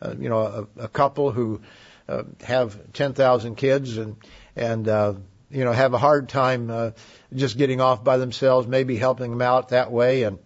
a, 0.00 0.16
you 0.16 0.28
know, 0.28 0.66
a, 0.76 0.84
a 0.84 0.88
couple 0.88 1.30
who 1.30 1.62
uh, 2.08 2.24
have 2.42 2.92
10,000 2.92 3.54
kids 3.54 3.96
and, 3.96 4.16
and, 4.56 4.88
uh, 4.88 5.14
you 5.50 5.64
know, 5.64 5.72
have 5.72 5.94
a 5.94 5.98
hard 5.98 6.28
time, 6.28 6.70
uh, 6.70 6.90
just 7.34 7.56
getting 7.56 7.80
off 7.80 8.02
by 8.02 8.18
themselves, 8.18 8.66
maybe 8.66 8.96
helping 8.96 9.30
them 9.30 9.42
out 9.42 9.70
that 9.70 9.90
way. 9.90 10.24
And, 10.24 10.38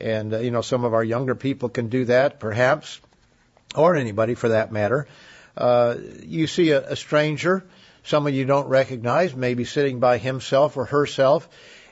and, 0.00 0.34
uh, 0.34 0.38
you 0.38 0.50
know, 0.50 0.62
some 0.62 0.84
of 0.84 0.94
our 0.94 1.04
younger 1.04 1.34
people 1.34 1.68
can 1.68 1.88
do 1.88 2.06
that, 2.06 2.40
perhaps, 2.40 3.00
or 3.76 3.94
anybody 3.94 4.34
for 4.34 4.48
that 4.48 4.72
matter. 4.72 5.06
Uh, 5.06 5.29
you 5.56 6.46
see 6.46 6.70
a, 6.70 6.92
a 6.92 6.96
stranger, 6.96 7.64
someone 8.04 8.34
you 8.34 8.44
don't 8.44 8.68
recognize, 8.68 9.34
maybe 9.34 9.64
sitting 9.64 10.00
by 10.00 10.18
himself 10.18 10.76
or 10.76 10.84
herself, 10.86 11.48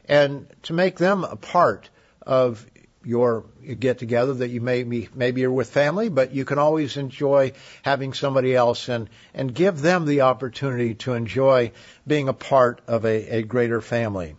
and 0.06 0.46
to 0.64 0.72
make 0.72 0.96
them 0.96 1.24
a 1.24 1.36
part 1.36 1.90
of 2.22 2.64
your 3.04 3.44
get 3.78 3.98
together 3.98 4.34
that 4.34 4.48
you 4.48 4.60
may 4.60 4.82
be, 4.82 5.08
maybe 5.14 5.40
you're 5.40 5.50
with 5.50 5.70
family, 5.70 6.08
but 6.08 6.32
you 6.32 6.44
can 6.44 6.58
always 6.58 6.96
enjoy 6.96 7.52
having 7.82 8.12
somebody 8.12 8.54
else 8.54 8.88
and, 8.88 9.08
and 9.34 9.54
give 9.54 9.80
them 9.80 10.04
the 10.04 10.22
opportunity 10.22 10.94
to 10.94 11.14
enjoy 11.14 11.72
being 12.06 12.28
a 12.28 12.32
part 12.32 12.80
of 12.86 13.04
a, 13.04 13.38
a 13.38 13.42
greater 13.42 13.80
family. 13.80 14.36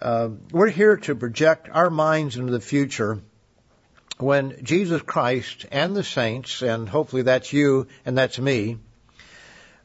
Uh, 0.00 0.30
we're 0.50 0.68
here 0.68 0.96
to 0.96 1.14
project 1.14 1.68
our 1.70 1.90
minds 1.90 2.36
into 2.36 2.52
the 2.52 2.60
future 2.60 3.20
when 4.18 4.64
Jesus 4.64 5.02
Christ 5.02 5.66
and 5.70 5.94
the 5.94 6.04
saints, 6.04 6.62
and 6.62 6.88
hopefully 6.88 7.22
that's 7.22 7.52
you 7.52 7.86
and 8.04 8.16
that's 8.16 8.38
me, 8.38 8.78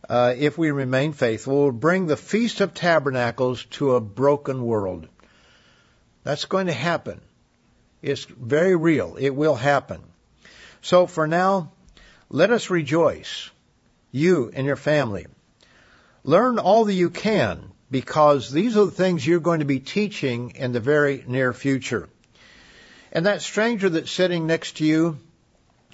uh, 0.09 0.33
if 0.37 0.57
we 0.57 0.71
remain 0.71 1.13
faithful, 1.13 1.55
will 1.55 1.71
bring 1.71 2.07
the 2.07 2.17
Feast 2.17 2.61
of 2.61 2.73
Tabernacles 2.73 3.65
to 3.71 3.95
a 3.95 4.01
broken 4.01 4.63
world. 4.63 5.07
That's 6.23 6.45
going 6.45 6.67
to 6.67 6.73
happen. 6.73 7.21
It's 8.01 8.25
very 8.25 8.75
real. 8.75 9.15
It 9.19 9.29
will 9.29 9.55
happen. 9.55 10.01
So 10.81 11.07
for 11.07 11.27
now, 11.27 11.71
let 12.29 12.51
us 12.51 12.69
rejoice, 12.69 13.49
you 14.11 14.51
and 14.53 14.65
your 14.65 14.75
family. 14.75 15.27
Learn 16.23 16.59
all 16.59 16.85
that 16.85 16.93
you 16.93 17.09
can 17.09 17.71
because 17.89 18.51
these 18.51 18.77
are 18.77 18.85
the 18.85 18.91
things 18.91 19.25
you're 19.25 19.39
going 19.39 19.59
to 19.59 19.65
be 19.65 19.79
teaching 19.79 20.51
in 20.51 20.71
the 20.71 20.79
very 20.79 21.23
near 21.27 21.53
future. 21.53 22.07
And 23.11 23.25
that 23.25 23.41
stranger 23.41 23.89
that's 23.89 24.11
sitting 24.11 24.47
next 24.47 24.77
to 24.77 24.85
you 24.85 25.17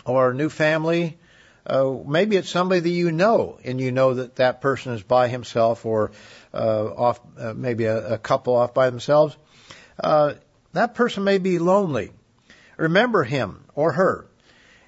or 0.05 0.31
a 0.31 0.35
new 0.35 0.49
family, 0.49 1.17
uh, 1.65 1.95
maybe 2.05 2.37
it's 2.37 2.49
somebody 2.49 2.79
that 2.79 2.89
you 2.89 3.11
know 3.11 3.59
and 3.63 3.81
you 3.81 3.91
know 3.91 4.13
that 4.13 4.37
that 4.37 4.61
person 4.61 4.93
is 4.93 5.03
by 5.03 5.27
himself 5.27 5.85
or 5.85 6.11
uh, 6.53 6.85
off, 6.85 7.19
uh, 7.37 7.53
maybe 7.53 7.85
a, 7.85 8.13
a, 8.13 8.17
couple 8.17 8.55
off 8.55 8.73
by 8.73 8.89
themselves. 8.89 9.35
Uh, 9.99 10.35
that 10.73 10.95
person 10.95 11.23
may 11.23 11.39
be 11.39 11.59
lonely. 11.59 12.11
Remember 12.77 13.23
him 13.23 13.65
or 13.73 13.91
her 13.91 14.27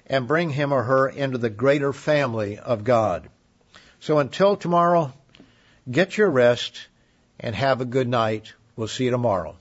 and 0.06 0.28
bring 0.28 0.50
him 0.50 0.72
or 0.72 0.82
her 0.82 1.08
into 1.08 1.38
the 1.38 1.50
greater 1.50 1.92
family 1.92 2.58
of 2.58 2.84
God. 2.84 3.28
So 3.98 4.18
until 4.18 4.56
tomorrow, 4.56 5.12
get 5.90 6.16
your 6.16 6.30
rest 6.30 6.86
and 7.38 7.54
have 7.54 7.80
a 7.80 7.84
good 7.84 8.08
night. 8.08 8.54
We'll 8.76 8.88
see 8.88 9.04
you 9.04 9.10
tomorrow. 9.10 9.56